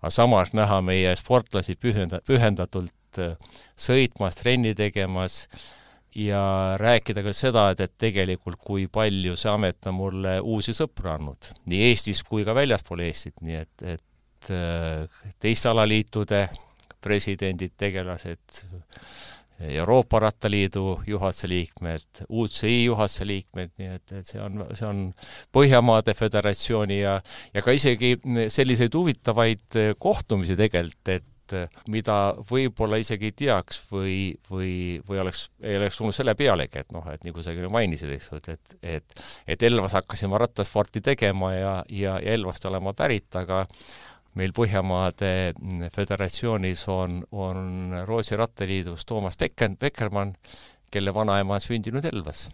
aga 0.00 0.10
samas 0.10 0.56
näha 0.56 0.80
meie 0.84 1.14
sportlasi 1.18 1.76
pühenda-, 1.76 2.22
pühendatult 2.26 2.92
sõitmas, 3.76 4.38
trenni 4.38 4.72
tegemas, 4.74 5.42
ja 6.16 6.42
rääkida 6.80 7.22
ka 7.24 7.32
seda, 7.36 7.68
et, 7.72 7.80
et 7.80 7.94
tegelikult 7.98 8.60
kui 8.60 8.86
palju 8.92 9.36
see 9.38 9.52
amet 9.52 9.88
on 9.90 9.96
mulle 9.96 10.38
uusi 10.40 10.74
sõpru 10.76 11.12
andnud, 11.14 11.52
nii 11.70 11.88
Eestis 11.90 12.22
kui 12.26 12.44
ka 12.44 12.54
väljaspool 12.56 13.04
Eestit, 13.06 13.38
nii 13.44 13.60
et, 13.60 13.86
et 13.96 14.52
äh, 14.52 15.22
teiste 15.40 15.72
alaliitude 15.72 16.46
presidendid, 17.02 17.74
tegelased, 17.78 18.64
Euroopa 19.62 20.18
Rattaliidu 20.18 21.02
juhatuse 21.06 21.46
liikmed, 21.46 22.22
UCI 22.28 22.84
juhatuse 22.84 23.26
liikmed, 23.26 23.70
nii 23.78 23.90
et, 23.94 24.14
et 24.18 24.26
see 24.26 24.40
on, 24.42 24.64
see 24.74 24.88
on 24.88 25.02
Põhjamaade 25.54 26.16
Föderatsiooni 26.18 26.98
ja 26.98 27.20
ja 27.54 27.62
ka 27.62 27.74
isegi 27.76 28.16
selliseid 28.50 28.94
huvitavaid 28.98 29.78
kohtumisi 30.02 30.56
tegelikult, 30.58 31.12
et 31.14 31.28
et 31.56 31.90
mida 31.92 32.18
võib-olla 32.48 32.98
isegi 33.02 33.30
ei 33.30 33.34
teaks 33.36 33.82
või, 33.90 34.16
või, 34.50 35.00
või 35.08 35.20
oleks, 35.22 35.46
ei 35.62 35.76
oleks 35.78 35.98
tulnud 35.98 36.16
selle 36.16 36.34
pealegi, 36.38 36.82
et 36.82 36.94
noh, 36.94 37.06
et 37.12 37.26
nagu 37.26 37.44
sa 37.44 37.54
mainisid, 37.76 38.14
eks 38.16 38.30
ju, 38.30 38.40
et, 38.54 38.78
et, 38.82 39.20
et 39.56 39.66
Elvas 39.68 39.96
hakkasime 39.98 40.38
rattasporti 40.40 41.02
tegema 41.04 41.52
ja, 41.54 41.74
ja, 41.88 42.16
ja 42.22 42.36
Elvast 42.36 42.64
olema 42.70 42.94
pärit, 42.96 43.30
aga 43.38 43.66
meil 44.38 44.54
Põhjamaade 44.56 45.52
Föderatsioonis 45.92 46.86
on, 46.88 47.20
on 47.32 47.98
Rootsi 48.08 48.36
rattaliidus 48.40 49.06
Toomas 49.06 49.36
Becker, 49.36 49.76
Beckermann, 49.80 50.36
kelle 50.92 51.14
vanaema 51.14 51.58
on 51.58 51.64
sündinud 51.64 52.08
Elvas 52.08 52.48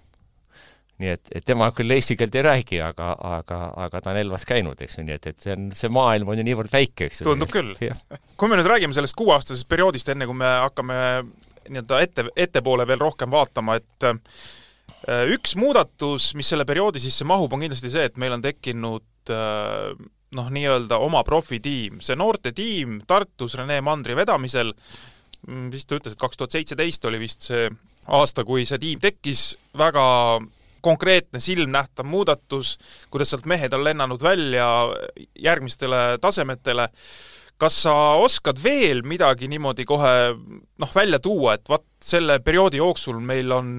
nii 0.99 1.11
et, 1.15 1.31
et 1.41 1.47
tema 1.47 1.69
küll 1.77 1.95
eesti 1.95 2.17
keelt 2.19 2.35
ei 2.35 2.43
räägi, 2.43 2.81
aga, 2.83 3.13
aga, 3.39 3.59
aga 3.87 4.01
ta 4.03 4.13
on 4.13 4.19
Elvas 4.19 4.47
käinud, 4.49 4.81
eks 4.83 4.99
ju, 4.99 5.05
nii 5.07 5.15
et, 5.15 5.29
et 5.31 5.45
see 5.47 5.55
on, 5.55 5.69
see 5.79 5.91
maailm 5.95 6.33
on 6.33 6.41
ju 6.41 6.47
niivõrd 6.49 6.73
väike, 6.75 7.07
eks 7.07 7.23
ju. 7.23 7.29
tundub 7.29 7.53
küll. 7.55 7.75
kui 8.39 8.51
me 8.51 8.59
nüüd 8.59 8.71
räägime 8.71 8.97
sellest 8.97 9.17
kuueaastasest 9.19 9.69
perioodist, 9.71 10.11
enne 10.11 10.27
kui 10.27 10.39
me 10.39 10.51
hakkame 10.65 10.99
nii-öelda 11.69 12.01
ette, 12.03 12.27
ettepoole 12.47 12.87
veel 12.89 13.03
rohkem 13.03 13.31
vaatama, 13.31 13.79
et 13.79 14.09
äh, 14.11 14.19
üks 15.35 15.55
muudatus, 15.61 16.33
mis 16.39 16.51
selle 16.51 16.67
perioodi 16.69 17.03
sisse 17.03 17.27
mahub, 17.29 17.53
on 17.55 17.63
kindlasti 17.63 17.93
see, 17.93 18.09
et 18.11 18.19
meil 18.19 18.35
on 18.35 18.43
tekkinud 18.43 19.35
äh, 19.35 19.93
noh, 20.35 20.51
nii-öelda 20.53 20.99
oma 21.05 21.23
profitiim. 21.25 22.03
see 22.05 22.19
noortetiim 22.19 23.03
Tartus 23.07 23.55
Rene 23.61 23.79
Mandri 23.87 24.17
vedamisel, 24.19 24.75
mm, 25.47 25.71
vist 25.73 25.89
ta 25.89 26.01
ütles, 26.01 26.19
et 26.19 26.27
kaks 26.27 26.41
tuhat 26.41 26.59
seitseteist 26.59 27.07
oli 27.07 27.23
vist 27.23 27.47
see 27.53 27.69
aasta, 28.09 28.45
kui 28.45 28.67
see 28.67 28.81
tiim 28.83 29.01
tekkis, 29.01 29.53
väga 29.79 30.05
konkreetne 30.89 31.41
silmnähtav 31.43 32.09
muudatus, 32.09 32.77
kuidas 33.13 33.33
sealt 33.33 33.49
mehed 33.51 33.75
on 33.77 33.85
lennanud 33.87 34.23
välja 34.25 34.69
järgmistele 35.39 36.19
tasemetele. 36.21 36.89
kas 37.59 37.75
sa 37.83 37.93
oskad 38.23 38.61
veel 38.63 39.01
midagi 39.03 39.49
niimoodi 39.51 39.83
kohe 39.85 40.11
noh, 40.79 40.93
välja 40.95 41.19
tuua, 41.19 41.57
et 41.59 41.69
vot 41.69 41.83
selle 41.99 42.39
perioodi 42.39 42.79
jooksul 42.79 43.19
meil 43.19 43.51
on 43.53 43.73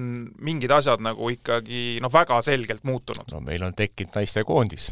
mingid 0.44 0.70
asjad 0.76 1.00
nagu 1.00 1.30
ikkagi 1.32 1.96
noh, 2.04 2.12
väga 2.12 2.42
selgelt 2.44 2.84
muutunud? 2.84 3.32
no 3.32 3.40
meil 3.40 3.64
on 3.64 3.74
tekkinud 3.74 4.20
naistekoondis 4.20 4.90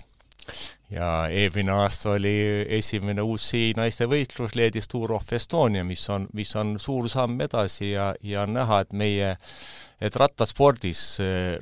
ja 0.91 1.29
eelmine 1.31 1.73
aasta 1.73 2.15
oli 2.17 2.37
esimene 2.79 3.23
UCI 3.23 3.75
naiste 3.77 4.09
võistlus 4.09 4.55
Leedis 4.57 4.89
Tour 4.89 5.13
of 5.19 5.33
Estonia, 5.33 5.85
mis 5.85 6.09
on, 6.11 6.29
mis 6.33 6.55
on 6.57 6.79
suur 6.81 7.09
samm 7.13 7.41
edasi 7.45 7.93
ja, 7.93 8.15
ja 8.23 8.47
on 8.47 8.57
näha, 8.57 8.81
et 8.85 8.97
meie 8.97 9.37
et 9.99 10.15
rattaspordis 10.15 11.01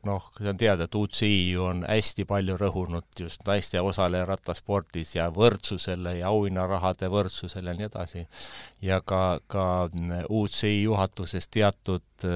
noh, 0.05 0.27
see 0.37 0.51
on 0.51 0.59
teada, 0.61 0.85
et 0.85 0.97
UCI 0.99 1.57
on 1.61 1.87
hästi 1.89 2.27
palju 2.29 2.59
rõhunud 2.61 3.23
just 3.23 3.47
naiste 3.49 3.81
osaleja 3.81 4.27
rattaspordis 4.29 5.15
ja 5.17 5.31
võrdsusele 5.33 6.19
ja 6.19 6.29
auhinnarahade 6.29 7.09
võrdsusele 7.13 7.73
ja 7.73 7.79
nii 7.79 7.89
edasi. 7.89 8.27
ja 8.85 9.01
ka, 9.01 9.41
ka 9.49 9.89
UCI 10.29 10.83
juhatuses 10.83 11.49
teatud 11.49 12.29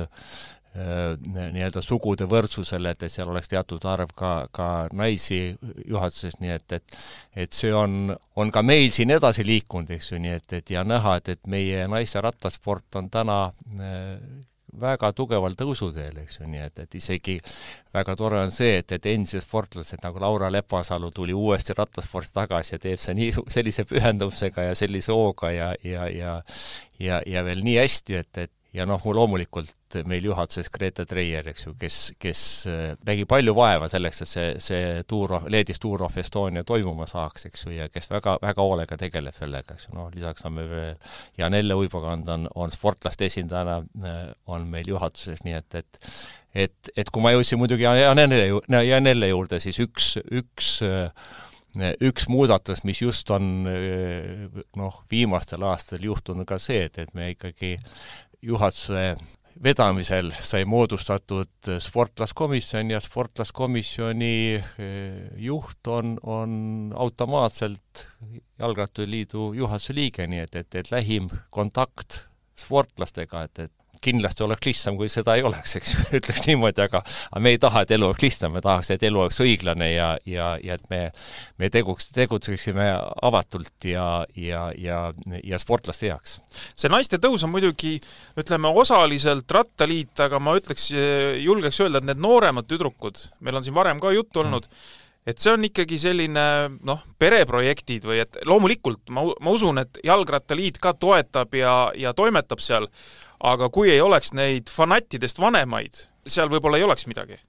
nii-öelda 0.74 1.82
sugude 1.82 2.28
võrdsusele, 2.30 2.92
et, 2.94 3.02
et 3.02 3.12
seal 3.12 3.30
oleks 3.32 3.50
teatud 3.50 3.84
arv 3.90 4.12
ka, 4.14 4.34
ka 4.54 4.68
naisi 4.94 5.40
juhatuses, 5.86 6.38
nii 6.40 6.52
et, 6.54 6.76
et 6.78 7.00
et 7.46 7.56
see 7.56 7.72
on, 7.74 8.12
on 8.36 8.52
ka 8.54 8.62
meil 8.62 8.90
siin 8.94 9.10
edasi 9.10 9.42
liikunud, 9.46 9.90
eks 9.96 10.12
ju, 10.12 10.20
nii 10.22 10.36
et, 10.36 10.52
et 10.60 10.70
ja 10.70 10.84
näha, 10.86 11.16
et, 11.18 11.32
et 11.34 11.50
meie 11.50 11.88
naiste 11.90 12.22
rattasport 12.22 13.00
on 13.00 13.10
täna 13.10 13.40
äh, 13.50 14.46
väga 14.80 15.10
tugeval 15.16 15.56
tõusuteel, 15.58 16.20
eks 16.22 16.40
ju, 16.40 16.46
nii 16.50 16.62
et, 16.62 16.78
et 16.84 16.94
isegi 16.94 17.36
väga 17.94 18.14
tore 18.18 18.40
on 18.44 18.52
see, 18.54 18.78
et, 18.80 18.92
et 18.94 19.08
endised 19.10 19.42
sportlased 19.44 20.02
nagu 20.04 20.22
Laura 20.22 20.50
Lepasalu 20.52 21.10
tuli 21.14 21.34
uuesti 21.34 21.74
rattasporti 21.76 22.34
tagasi 22.36 22.76
ja 22.76 22.82
teeb 22.82 23.02
see 23.02 23.16
nii, 23.18 23.32
sellise 23.50 23.84
pühendumusega 23.90 24.70
ja 24.70 24.78
sellise 24.78 25.12
hooga 25.12 25.50
ja, 25.54 25.72
ja, 25.84 26.06
ja 26.08 26.38
ja, 27.00 27.22
ja 27.26 27.44
veel 27.44 27.64
nii 27.64 27.78
hästi, 27.80 28.16
et, 28.20 28.38
et 28.44 28.52
ja 28.72 28.86
noh, 28.86 29.02
loomulikult 29.02 29.96
meil 30.06 30.24
juhatuses 30.24 30.70
Grete 30.70 31.04
Treier, 31.08 31.48
eks 31.50 31.66
ju, 31.66 31.72
kes, 31.78 31.98
kes 32.22 32.42
äh, 32.70 32.92
nägi 33.06 33.26
palju 33.28 33.54
vaeva 33.56 33.88
selleks, 33.90 34.22
et 34.22 34.30
see, 34.30 34.46
see 34.62 34.92
Tour 35.10 35.34
of, 35.40 35.48
Leedis 35.50 35.82
Tour 35.82 36.04
of 36.06 36.18
Estonia 36.20 36.62
toimuma 36.66 37.08
saaks, 37.10 37.48
eks 37.50 37.66
ju, 37.66 37.74
ja 37.74 37.88
kes 37.90 38.10
väga, 38.12 38.36
väga 38.42 38.66
hoolega 38.66 38.98
tegeleb 39.00 39.34
sellega, 39.34 39.74
eks 39.74 39.88
ju, 39.88 39.96
noh, 39.98 40.10
lisaks 40.14 40.46
on 40.46 40.56
meil 40.60 40.70
veel 40.70 40.94
Janelle 41.40 41.78
Uibakand 41.82 42.30
on, 42.30 42.46
on 42.54 42.74
sportlaste 42.74 43.26
esindajana, 43.26 43.80
äh, 44.06 44.24
on 44.46 44.70
meil 44.70 44.94
juhatuses, 44.94 45.42
nii 45.46 45.58
et, 45.58 45.82
et 45.82 46.02
et, 46.50 46.88
et 46.98 47.10
kui 47.14 47.22
ma 47.22 47.30
jõudsin 47.30 47.60
muidugi 47.60 47.86
Janelle 47.86 48.42
ju-, 48.48 48.64
Janelle 48.70 49.28
juurde, 49.30 49.60
siis 49.62 49.78
üks, 49.82 50.16
üks 50.34 50.80
üks 52.02 52.24
muudatus, 52.26 52.80
mis 52.82 52.98
just 52.98 53.30
on 53.30 53.44
noh, 54.74 54.96
viimastel 55.10 55.62
aastatel 55.62 56.08
juhtunud 56.08 56.48
ka 56.48 56.58
see, 56.58 56.88
et, 56.88 56.98
et 56.98 57.12
me 57.14 57.28
ikkagi 57.30 57.76
juhatuse 58.42 59.16
vedamisel 59.64 60.32
sai 60.40 60.64
moodustatud 60.64 61.68
sportlaskomisjon 61.78 62.90
ja 62.90 63.00
sportlaskomisjoni 63.00 64.35
eh, 64.54 65.26
juht 65.37 65.87
on, 65.87 66.16
on 66.23 66.54
automaatselt 66.97 68.06
Jalgratturiliidu 68.61 69.52
juhatuse 69.56 69.94
liige, 69.97 70.26
nii 70.26 70.40
et, 70.44 70.56
et, 70.56 70.75
et 70.75 70.90
lähim 70.92 71.28
kontakt 71.50 72.25
sportlastega, 72.61 73.44
et, 73.49 73.59
et 73.59 73.79
kindlasti 74.04 74.45
oleks 74.45 74.66
lihtsam, 74.66 74.97
kui 74.99 75.11
seda 75.12 75.37
ei 75.37 75.45
oleks, 75.47 75.75
eks 75.78 75.92
ju, 75.95 76.04
ütleks 76.21 76.47
niimoodi, 76.49 76.85
aga 76.87 77.02
aga 77.02 77.42
me 77.45 77.54
ei 77.54 77.61
taha, 77.62 77.85
et 77.85 77.95
elu 77.97 78.09
oleks 78.09 78.25
lihtsam, 78.25 78.54
me 78.57 78.62
tahaks, 78.64 78.92
et 78.95 79.04
elu 79.09 79.23
oleks 79.25 79.40
õiglane 79.45 79.90
ja, 79.92 80.11
ja, 80.28 80.52
ja 80.64 80.78
et 80.78 80.87
me, 80.92 81.02
me 81.61 81.71
teguks, 81.73 82.11
tegutseksime 82.16 82.88
avatult 83.30 83.88
ja, 83.88 84.07
ja, 84.37 84.69
ja, 84.78 85.02
ja 85.45 85.61
sportlaste 85.62 86.11
heaks. 86.11 86.38
see 86.75 86.92
naiste 86.92 87.21
tõus 87.23 87.45
on 87.47 87.54
muidugi, 87.54 87.99
ütleme, 88.40 88.73
osaliselt 88.83 89.50
rattaliit, 89.52 90.14
aga 90.21 90.40
ma 90.42 90.57
ütleks, 90.59 90.90
julgeks 91.40 91.85
öelda, 91.85 92.00
et 92.00 92.11
need 92.12 92.25
nooremad 92.25 92.69
tüdrukud, 92.71 93.21
meil 93.40 93.61
on 93.61 93.66
siin 93.66 93.76
varem 93.76 94.02
ka 94.02 94.14
juttu 94.16 94.45
olnud 94.45 94.69
mm., 94.71 94.99
et 95.28 95.40
see 95.40 95.52
on 95.52 95.64
ikkagi 95.66 95.99
selline 96.00 96.45
noh, 96.87 97.02
pereprojektid 97.21 98.07
või 98.09 98.23
et 98.23 98.38
loomulikult 98.49 99.12
ma, 99.14 99.26
ma 99.42 99.54
usun, 99.54 99.83
et 99.83 100.00
Jalgrattaliit 100.07 100.80
ka 100.83 100.95
toetab 100.97 101.54
ja, 101.59 101.75
ja 101.99 102.14
toimetab 102.16 102.62
seal, 102.64 102.88
aga 103.40 103.70
kui 103.73 103.90
ei 103.92 104.00
oleks 104.00 104.35
neid 104.37 104.73
fanattidest 104.73 105.40
vanemaid, 105.40 106.06
seal 106.28 106.50
võib-olla 106.52 106.80
ei 106.80 106.87
oleks 106.88 107.09
midagi. 107.11 107.40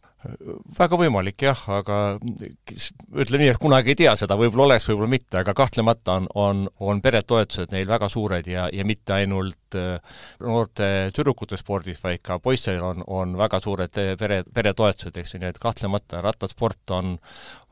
Väga 0.77 0.99
võimalik 1.01 1.41
jah, 1.41 1.57
aga 1.73 1.95
ütleme 2.21 3.39
nii, 3.41 3.47
et 3.55 3.59
kunagi 3.61 3.89
ei 3.89 3.97
tea 4.03 4.11
seda, 4.19 4.35
võib-olla 4.37 4.67
oleks, 4.67 4.85
võib-olla 4.85 5.09
mitte, 5.09 5.39
aga 5.39 5.55
kahtlemata 5.57 6.19
on, 6.19 6.27
on, 6.37 6.59
on 6.77 7.01
peretoetused 7.01 7.73
neil 7.73 7.89
väga 7.89 8.05
suured 8.11 8.45
ja, 8.45 8.67
ja 8.69 8.85
mitte 8.85 9.15
ainult 9.15 9.79
äh, 9.81 10.19
noorte 10.45 11.09
tüdrukute 11.17 11.57
spordis, 11.57 11.97
vaid 12.03 12.21
ka 12.21 12.37
poistel 12.37 12.83
on, 12.85 13.01
on 13.09 13.33
väga 13.39 13.63
suured 13.65 13.97
pere, 14.21 14.43
peretoetused, 14.53 15.17
eks 15.17 15.33
ju, 15.33 15.41
nii 15.41 15.55
et 15.55 15.61
kahtlemata 15.63 16.21
rattasport 16.21 16.93
on, 16.99 17.15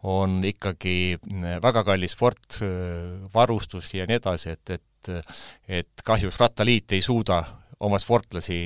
on 0.10 0.42
ikkagi 0.50 1.20
väga 1.62 1.86
kallis 1.86 2.18
sport, 2.18 2.64
äh, 2.66 3.30
varustus 3.34 3.94
ja 3.94 4.10
nii 4.10 4.24
edasi, 4.24 4.58
et, 4.58 4.80
et 4.80 4.86
et 5.10 6.02
kahjuks 6.04 6.36
Rattaliit 6.42 6.92
ei 6.92 7.00
suuda 7.02 7.38
oma 7.80 8.00
sportlasi 8.00 8.58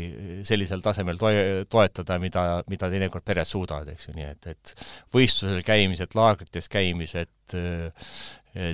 sellisel 0.45 0.81
tasemel 0.81 1.19
toe-, 1.21 1.65
toetada, 1.69 2.17
mida, 2.21 2.45
mida 2.69 2.89
teinekord 2.89 3.25
pered 3.25 3.47
suudavad, 3.47 3.91
eks 3.93 4.07
ju, 4.09 4.15
nii 4.17 4.29
et, 4.29 4.47
et 4.53 4.73
võistlusel 5.13 5.61
käimised, 5.65 6.15
laagrites 6.17 6.69
käimised, 6.73 7.29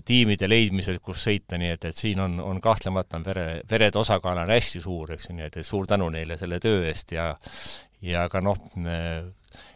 tiimide 0.07 0.47
leidmised, 0.47 1.01
kus 1.03 1.25
sõita, 1.27 1.59
nii 1.59 1.73
et, 1.75 1.89
et 1.91 1.99
siin 1.99 2.19
on, 2.23 2.39
on 2.43 2.61
kahtlemata 2.63 3.19
on 3.19 3.25
pere, 3.27 3.45
perede 3.67 3.99
osakaal 3.99 4.39
on 4.43 4.55
hästi 4.55 4.81
suur, 4.83 5.11
eks 5.15 5.29
ju, 5.29 5.35
nii 5.35 5.49
et, 5.49 5.59
et 5.59 5.67
suur 5.67 5.87
tänu 5.87 6.07
neile 6.13 6.39
selle 6.39 6.59
töö 6.63 6.85
eest 6.87 7.15
ja 7.15 7.33
ja 7.99 8.29
ka 8.31 8.39
noh, 8.39 8.55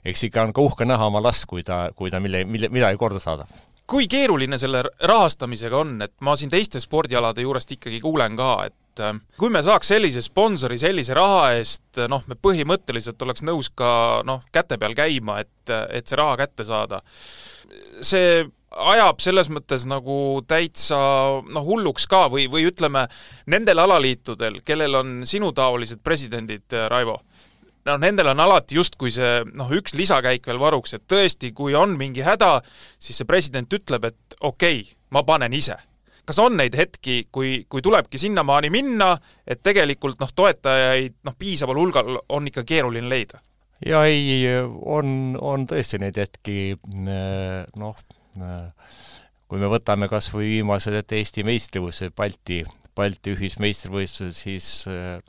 eks 0.05 0.27
ikka 0.29 0.48
on 0.48 0.55
ka 0.55 0.63
uhke 0.63 0.88
näha 0.88 1.10
oma 1.12 1.20
last, 1.24 1.43
kui 1.50 1.63
ta, 1.67 1.89
kui 1.96 2.12
ta 2.12 2.24
mille, 2.24 2.46
mille, 2.48 2.72
midagi 2.72 3.00
korda 3.00 3.20
saadab 3.20 3.51
kui 3.93 4.08
keeruline 4.08 4.58
selle 4.58 4.79
rahastamisega 5.03 5.75
on, 5.75 5.98
et 6.05 6.13
ma 6.24 6.38
siin 6.39 6.51
teiste 6.51 6.79
spordialade 6.79 7.43
juurest 7.43 7.75
ikkagi 7.75 8.00
kuulen 8.01 8.38
ka, 8.39 8.53
et 8.70 8.75
et 8.93 9.01
äh, 9.01 9.13
kui 9.39 9.50
me 9.53 9.62
saaks 9.65 9.89
sellise 9.93 10.21
sponsori 10.23 10.77
sellise 10.81 11.15
raha 11.17 11.53
eest, 11.57 11.85
äh, 11.97 12.09
noh, 12.12 12.23
me 12.29 12.38
põhimõtteliselt 12.38 13.21
oleks 13.25 13.43
nõus 13.45 13.71
ka 13.73 14.21
noh, 14.27 14.43
käte 14.53 14.77
peal 14.81 14.93
käima, 14.97 15.39
et, 15.41 15.73
et 15.89 16.07
see 16.07 16.19
raha 16.19 16.38
kätte 16.43 16.65
saada. 16.67 17.01
see 18.01 18.43
ajab 18.73 19.21
selles 19.21 19.50
mõttes 19.53 19.85
nagu 19.85 20.41
täitsa 20.47 20.97
noh, 21.45 21.65
hulluks 21.65 22.07
ka 22.09 22.27
või, 22.29 22.47
või 22.50 22.65
ütleme, 22.69 23.07
nendel 23.45 23.79
alaliitudel, 23.79 24.62
kellel 24.65 24.95
on 25.01 25.21
sinutaolised 25.25 26.01
presidendid, 26.03 26.65
äh, 26.73 26.88
Raivo, 26.89 27.19
noh, 27.85 27.97
nendel 27.97 28.29
on 28.33 28.39
alati 28.45 28.77
justkui 28.77 29.13
see 29.13 29.41
noh, 29.53 29.71
üks 29.73 29.97
lisakäik 29.97 30.45
veel 30.47 30.62
varuks, 30.62 30.93
et 30.93 31.07
tõesti, 31.09 31.53
kui 31.53 31.73
on 31.75 31.97
mingi 31.97 32.25
häda, 32.25 32.59
siis 33.00 33.17
see 33.21 33.29
president 33.29 33.73
ütleb, 33.73 34.05
et 34.12 34.38
okei 34.41 34.83
okay,, 34.83 34.95
ma 35.13 35.25
panen 35.25 35.53
ise 35.53 35.77
kas 36.25 36.39
on 36.39 36.57
neid 36.59 36.75
hetki, 36.77 37.27
kui, 37.31 37.63
kui 37.69 37.83
tulebki 37.83 38.19
sinnamaani 38.21 38.71
minna, 38.73 39.13
et 39.47 39.61
tegelikult 39.63 40.21
noh, 40.23 40.31
toetajaid 40.35 41.19
noh, 41.27 41.37
piisaval 41.39 41.79
hulgal 41.79 42.19
on 42.29 42.47
ikka 42.51 42.65
keeruline 42.67 43.09
leida? 43.11 43.41
jaa, 43.83 44.05
ei, 44.07 44.45
on, 44.87 45.33
on 45.41 45.65
tõesti 45.67 45.99
neid 45.99 46.17
hetki, 46.21 46.77
noh, 47.79 47.97
kui 49.51 49.59
me 49.61 49.71
võtame 49.71 50.07
kas 50.11 50.29
või 50.33 50.55
viimased, 50.57 50.95
et 50.97 51.17
Eesti 51.19 51.43
meistrivõistlused, 51.47 52.15
Balti, 52.17 52.63
Balti 52.95 53.33
ühismeistrivõistlused, 53.35 54.37
siis 54.37 54.69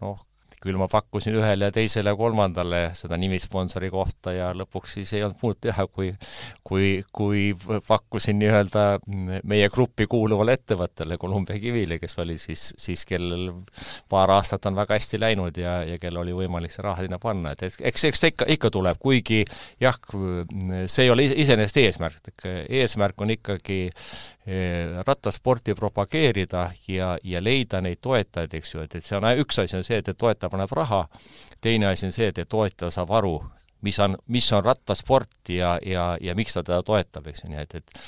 noh, 0.00 0.23
küll 0.64 0.78
ma 0.80 0.88
pakkusin 0.90 1.36
ühele 1.38 1.68
ja 1.68 1.74
teisele 1.74 2.12
ja 2.12 2.18
kolmandale 2.18 2.86
seda 2.98 3.18
nimisponsori 3.20 3.90
kohta 3.92 4.34
ja 4.34 4.50
lõpuks 4.56 4.98
siis 4.98 5.12
ei 5.14 5.24
olnud 5.24 5.42
muud 5.42 5.60
teha, 5.62 5.86
kui 5.86 6.12
kui, 6.64 7.04
kui 7.12 7.44
pakkusin 7.86 8.38
nii-öelda 8.40 8.84
meie 9.44 9.68
gruppi 9.72 10.06
kuuluvale 10.10 10.56
ettevõttele, 10.58 11.18
Columbia 11.20 11.58
Kivile, 11.60 11.98
kes 12.00 12.18
oli 12.22 12.38
siis, 12.40 12.70
siis 12.80 13.04
kellel 13.08 13.50
paar 14.10 14.32
aastat 14.34 14.66
on 14.70 14.78
väga 14.78 14.98
hästi 14.98 15.20
läinud 15.20 15.60
ja, 15.60 15.76
ja 15.88 15.98
kellel 16.02 16.24
oli 16.24 16.36
võimalik 16.44 16.72
see 16.74 16.84
raha 16.84 17.04
sinna 17.04 17.20
panna, 17.22 17.54
et, 17.54 17.66
eks, 17.68 18.06
eks 18.10 18.24
ta 18.24 18.32
ikka, 18.32 18.48
ikka 18.56 18.72
tuleb, 18.74 19.00
kuigi 19.02 19.42
jah, 19.82 19.98
see 20.86 21.06
ei 21.06 21.12
ole 21.12 21.28
iseenesest 21.32 21.82
eesmärk, 21.84 22.32
eesmärk 22.44 23.24
on 23.24 23.34
ikkagi 23.36 23.80
rattasporti 25.06 25.72
propageerida 25.74 26.66
ja, 26.88 27.14
ja 27.24 27.40
leida 27.40 27.80
neid 27.80 28.02
toetajaid, 28.04 28.54
eks 28.54 28.74
ju, 28.74 28.82
et, 28.84 28.94
et 28.98 29.04
see 29.04 29.16
on, 29.16 29.24
üks 29.40 29.62
asi 29.62 29.78
on 29.78 29.84
see, 29.86 29.96
et, 30.02 30.08
et 30.12 30.18
toetaja 30.20 30.50
paneb 30.52 30.72
raha, 30.76 31.06
teine 31.64 31.88
asi 31.88 32.04
on 32.10 32.12
see, 32.12 32.28
et, 32.28 32.42
et 32.42 32.48
toetaja 32.48 32.92
saab 32.92 33.14
aru, 33.16 33.38
mis 33.84 33.98
on, 34.04 34.18
mis 34.28 34.50
on 34.52 34.64
rattasport 34.64 35.48
ja, 35.48 35.78
ja, 35.86 36.10
ja 36.20 36.34
miks 36.36 36.56
ta 36.56 36.62
teda 36.62 36.82
toetab, 36.84 37.28
eks 37.32 37.44
ju, 37.44 37.54
nii 37.54 37.62
et, 37.62 37.80
et 37.80 38.04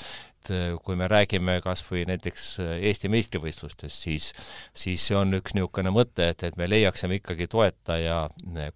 et 0.47 0.81
kui 0.83 0.95
me 0.99 1.07
räägime 1.11 1.59
kas 1.63 1.83
või 1.87 2.05
näiteks 2.07 2.47
Eesti 2.77 3.11
meistrivõistlustest, 3.11 3.97
siis 4.07 4.31
siis 4.77 5.03
see 5.09 5.17
on 5.17 5.33
üks 5.37 5.55
niisugune 5.57 5.91
mõte, 5.93 6.29
et, 6.31 6.43
et 6.47 6.57
me 6.57 6.67
leiaksime 6.69 7.19
ikkagi 7.19 7.47
toetaja 7.51 8.19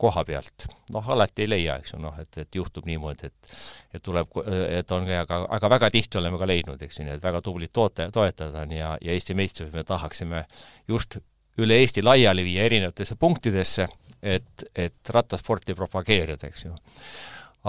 koha 0.01 0.25
pealt. 0.27 0.67
noh, 0.93 1.09
alati 1.15 1.45
ei 1.45 1.49
leia, 1.49 1.77
eks 1.79 1.95
ju, 1.95 2.01
noh, 2.03 2.17
et, 2.19 2.37
et 2.37 2.55
juhtub 2.55 2.85
niimoodi, 2.89 3.31
et 3.31 3.57
et 3.93 4.03
tuleb, 4.03 4.37
et 4.47 4.91
on 4.95 5.05
ka, 5.07 5.23
aga, 5.25 5.41
aga 5.57 5.69
väga 5.75 5.89
tihti 5.91 6.17
oleme 6.19 6.39
ka 6.39 6.47
leidnud, 6.47 6.81
eks 6.81 6.99
ju, 6.99 7.07
nii 7.07 7.17
et 7.17 7.23
väga 7.23 7.41
tublid 7.43 7.73
toote, 7.73 8.07
toetajad 8.13 8.55
on 8.63 8.71
ja, 8.75 8.93
ja 9.01 9.15
Eesti 9.15 9.35
meistrivõistlusi 9.35 9.77
me 9.77 9.83
tahaksime 9.87 10.45
just 10.87 11.19
üle 11.61 11.81
Eesti 11.81 12.03
laiali 12.03 12.45
viia 12.47 12.63
erinevatesse 12.69 13.17
punktidesse, 13.19 13.87
et, 14.21 14.65
et 14.75 15.13
rattasporti 15.13 15.75
propageerida, 15.75 16.47
eks 16.47 16.65
ju. 16.65 16.73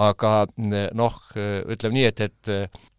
aga 0.03 0.33
noh, 0.95 1.19
ütleme 1.35 1.99
nii, 1.99 2.07
et, 2.09 2.21
et 2.29 2.53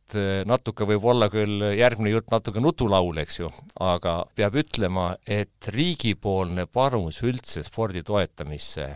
et 0.04 0.46
natuke 0.46 0.84
võib 0.88 1.04
olla 1.08 1.30
küll 1.32 1.62
järgmine 1.78 2.12
jutt 2.12 2.28
natuke 2.32 2.60
nutulaul, 2.60 3.16
eks 3.22 3.38
ju, 3.40 3.48
aga 3.80 4.24
peab 4.36 4.58
ütlema, 4.60 5.14
et 5.26 5.70
riigipoolne 5.72 6.66
panus 6.66 7.22
üldse 7.24 7.64
spordi 7.64 8.04
toetamisse 8.04 8.90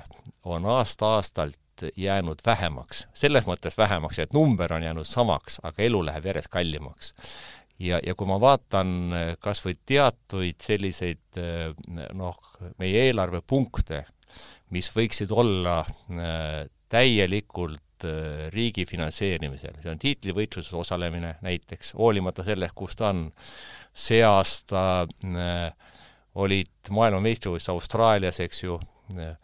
on 0.44 0.68
aasta-aastalt 0.68 1.56
jäänud 1.96 2.42
vähemaks. 2.46 3.06
selles 3.14 3.46
mõttes 3.46 3.78
vähemaks, 3.78 4.18
et 4.18 4.32
number 4.32 4.72
on 4.72 4.82
jäänud 4.82 5.06
samaks, 5.06 5.60
aga 5.62 5.82
elu 5.82 6.04
läheb 6.10 6.26
järjest 6.26 6.50
kallimaks 6.52 7.14
ja, 7.78 8.00
ja 8.04 8.14
kui 8.14 8.28
ma 8.28 8.38
vaatan 8.42 8.94
eh, 9.14 9.32
kas 9.40 9.62
või 9.64 9.76
teatuid 9.86 10.60
selliseid 10.64 11.40
eh, 11.40 11.70
noh, 12.18 12.38
meie 12.78 13.08
eelarvepunkte, 13.08 14.04
mis 14.74 14.90
võiksid 14.92 15.30
olla 15.32 15.80
äh, 15.86 16.66
täielikult 17.98 18.52
riigi 18.52 18.86
finantseerimisel, 18.86 19.78
see 19.82 19.90
on 19.90 19.98
tiitlivõitluses 19.98 20.74
osalemine 20.74 21.36
näiteks, 21.42 21.94
hoolimata 21.98 22.44
sellest, 22.44 22.74
kus 22.74 22.96
ta 22.96 23.10
on. 23.10 23.32
see 23.98 24.22
aasta 24.22 25.06
äh, 25.24 25.72
olid 26.34 26.90
maailmameistrivõistlused 26.90 27.72
Austraalias, 27.72 28.38
eks 28.40 28.62
ju 28.62 28.78
äh,, 29.18 29.34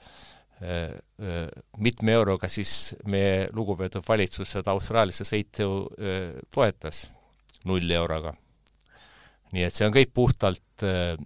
äh, 0.62 1.48
mitme 1.78 2.12
euroga 2.12 2.48
siis 2.48 2.94
meie 3.06 3.48
lugupeetud 3.52 4.04
valitsus 4.06 4.52
seda 4.52 4.70
Austraaliasse 4.70 5.24
sõitu 5.24 5.90
toetas 6.54 7.10
null 7.64 7.90
euroga. 7.90 8.34
nii 9.52 9.64
et 9.64 9.74
see 9.74 9.86
on 9.86 9.94
kõik 9.94 10.14
puhtalt 10.14 10.82
äh, 10.82 11.16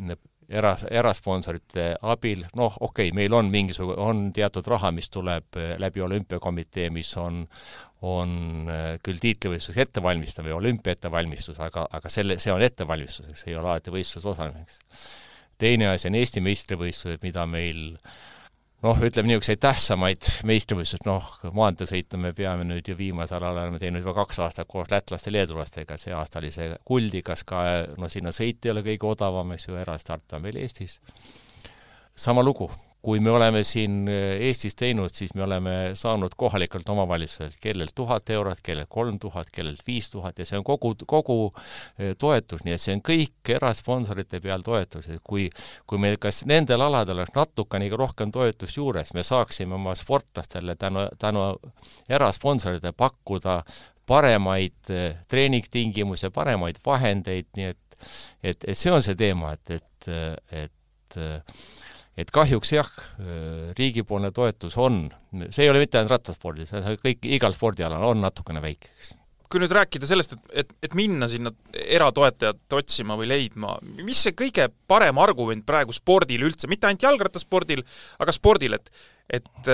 era, 0.48 0.72
erasponsorite 0.90 1.90
abil, 2.08 2.44
noh, 2.56 2.76
okei 2.80 3.10
okay,, 3.10 3.16
meil 3.16 3.34
on 3.36 3.50
mingisugune, 3.52 3.98
on 4.00 4.22
teatud 4.36 4.66
raha, 4.70 4.90
mis 4.96 5.10
tuleb 5.12 5.58
äh, 5.60 5.74
läbi 5.80 6.02
olümpiakomitee, 6.04 6.88
mis 6.94 7.10
on, 7.20 7.42
on 8.08 8.32
äh, 8.72 8.88
küll 9.04 9.20
tiitlivõistluseks 9.22 9.88
ettevalmistav 9.88 10.48
või 10.48 10.56
olümpia 10.56 10.96
ettevalmistus, 10.96 11.60
aga, 11.64 11.86
aga 11.92 12.12
selle, 12.12 12.38
see 12.42 12.54
on 12.54 12.64
ettevalmistuseks, 12.64 13.46
ei 13.48 13.56
ole 13.56 13.74
alati 13.74 13.94
võistluses 13.94 14.32
osalemiseks. 14.32 15.06
teine 15.58 15.92
asi 15.92 16.08
on 16.08 16.18
Eesti 16.18 16.40
meistrivõistlused, 16.44 17.22
mida 17.26 17.46
meil 17.46 17.92
äh, 17.94 18.18
noh, 18.84 19.00
ütleme 19.02 19.30
niisuguseid 19.30 19.60
tähtsamaid 19.62 20.28
meistrivõistlusi, 20.48 21.06
noh, 21.08 21.30
maanteesõitu 21.54 22.20
me 22.20 22.32
peame 22.36 22.66
nüüd 22.68 22.88
ju 22.88 22.96
viimasel 22.98 23.42
ajal 23.42 23.62
oleme 23.64 23.80
teinud 23.82 24.04
juba 24.04 24.14
kaks 24.20 24.38
aastat 24.44 24.70
koos 24.70 24.90
lätlaste, 24.92 25.32
leedulastega, 25.34 25.98
see 25.98 26.14
aasta 26.14 26.42
oli 26.42 26.52
see 26.54 26.70
Kuldikas 26.86 27.44
ka, 27.48 27.64
no 27.98 28.10
sinna 28.12 28.32
sõit 28.34 28.64
ei 28.64 28.74
ole 28.74 28.84
kõige 28.86 29.10
odavam, 29.10 29.54
eks 29.56 29.68
ju, 29.68 29.78
erastart 29.82 30.38
on 30.38 30.46
veel 30.46 30.60
Eestis. 30.62 31.00
sama 32.14 32.42
lugu, 32.42 32.70
kui 33.02 33.20
me 33.20 33.30
oleme 33.30 33.62
siin 33.64 34.08
eh, 34.10 34.40
Eestis 34.48 34.74
teinud, 34.78 35.12
siis 35.14 35.30
me 35.38 35.44
oleme 35.46 35.74
saanud 35.98 36.34
kohalikelt 36.36 36.88
omavalitsuselt, 36.88 37.56
kellelt 37.62 37.94
tuhat 37.94 38.30
eurot, 38.34 38.60
kellelt 38.62 38.90
kolm 38.90 39.18
tuhat, 39.22 39.50
kellelt 39.54 39.84
viis 39.86 40.10
tuhat 40.10 40.38
ja 40.38 40.46
see 40.48 40.58
on 40.58 40.66
kogu, 40.66 40.94
kogu 41.06 41.38
eh, 41.98 42.14
toetus, 42.18 42.64
nii 42.66 42.74
et 42.74 42.82
see 42.82 42.96
on 42.98 43.02
kõik 43.06 43.52
erasponsorite 43.54 44.42
peal 44.42 44.66
toetus, 44.66 45.06
et 45.14 45.22
kui, 45.24 45.46
kui 45.86 46.02
meil 46.02 46.18
kas 46.20 46.42
nendel 46.50 46.82
aladel 46.88 47.22
oleks 47.22 47.36
natukenegi 47.38 47.98
rohkem 47.98 48.34
toetust 48.34 48.80
juures, 48.80 49.14
me 49.14 49.22
saaksime 49.26 49.78
oma 49.78 49.94
sportlastele 49.98 50.74
tänu, 50.76 51.06
tänu 51.22 51.46
erasponsorile 52.10 52.92
pakkuda 52.98 53.60
paremaid 54.08 54.90
eh, 54.90 55.20
treeningtingimusi, 55.30 56.32
paremaid 56.34 56.82
vahendeid, 56.84 57.52
nii 57.56 57.70
et 57.74 57.84
et, 58.42 58.62
et 58.62 58.78
see 58.78 58.92
on 58.94 59.02
see 59.02 59.16
teema, 59.18 59.56
et, 59.56 59.72
et, 59.74 60.10
et 60.54 61.16
et 62.18 62.32
kahjuks 62.34 62.72
jah, 62.74 62.88
riigipoolne 63.78 64.32
toetus 64.34 64.76
on, 64.80 65.06
see 65.50 65.66
ei 65.66 65.70
ole 65.70 65.84
mitte 65.84 66.00
ainult 66.00 66.16
rattaspordis, 66.16 66.74
kõik, 67.02 67.22
igal 67.30 67.54
spordialal 67.56 68.04
on 68.10 68.22
natukene 68.24 68.62
väike, 68.64 68.92
eks 68.98 69.14
kui 69.48 69.62
nüüd 69.62 69.72
rääkida 69.72 70.04
sellest, 70.04 70.34
et, 70.34 70.48
et, 70.60 70.72
et 70.84 70.94
minna 70.98 71.24
sinna 71.30 71.48
eratoetajat 71.72 72.74
otsima 72.76 73.14
või 73.16 73.30
leidma, 73.30 73.78
mis 74.04 74.20
see 74.26 74.34
kõige 74.36 74.66
parem 74.90 75.16
argument 75.22 75.64
praegu 75.64 75.94
spordil 75.96 76.44
üldse, 76.50 76.68
mitte 76.68 76.84
ainult 76.84 77.06
jalgrattaspordil, 77.06 77.80
aga 78.20 78.34
spordil, 78.36 78.76
et 78.76 78.92
et 79.28 79.70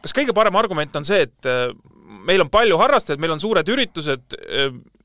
kas 0.00 0.14
kõige 0.16 0.32
parem 0.36 0.56
argument 0.56 0.94
on 0.96 1.04
see, 1.04 1.24
et 1.24 1.48
meil 2.28 2.44
on 2.44 2.52
palju 2.52 2.76
harrastajaid, 2.80 3.20
meil 3.20 3.34
on 3.34 3.40
suured 3.40 3.68
üritused, 3.68 4.36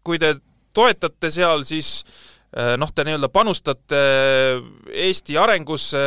kui 0.04 0.19
te 0.19 0.34
toetate 0.75 1.32
seal, 1.36 1.63
siis 1.67 1.97
Äh, 1.99 2.38
noh, 2.49 2.89
te 2.95 3.05
nii-öelda 3.05 3.29
panustate 3.29 3.97
äh, 3.99 4.62
Eesti 5.05 5.38
arengusse, 5.38 5.99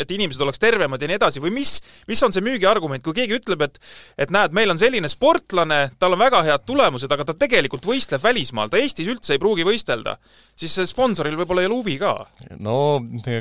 et 0.00 0.10
inimesed 0.10 0.42
oleks 0.42 0.58
tervemad 0.62 1.02
ja 1.02 1.08
nii 1.10 1.18
edasi, 1.20 1.42
või 1.42 1.52
mis, 1.54 1.76
mis 2.10 2.22
on 2.26 2.34
see 2.34 2.42
müügiargument, 2.44 3.04
kui 3.04 3.14
keegi 3.14 3.38
ütleb, 3.38 3.62
et 3.68 3.78
et 4.18 4.32
näed, 4.34 4.54
meil 4.56 4.72
on 4.72 4.80
selline 4.80 5.08
sportlane, 5.10 5.94
tal 6.02 6.16
on 6.16 6.22
väga 6.22 6.42
head 6.46 6.64
tulemused, 6.66 7.10
aga 7.14 7.26
ta 7.28 7.36
tegelikult 7.38 7.86
võistleb 7.86 8.22
välismaal, 8.22 8.72
ta 8.72 8.80
Eestis 8.80 9.10
üldse 9.10 9.36
ei 9.36 9.42
pruugi 9.42 9.66
võistelda, 9.66 10.16
siis 10.58 10.74
sponsoril 10.90 11.38
võib-olla 11.38 11.62
ei 11.62 11.70
ole 11.70 11.78
huvi 11.78 11.96
ka. 12.02 12.16
no 12.58 12.76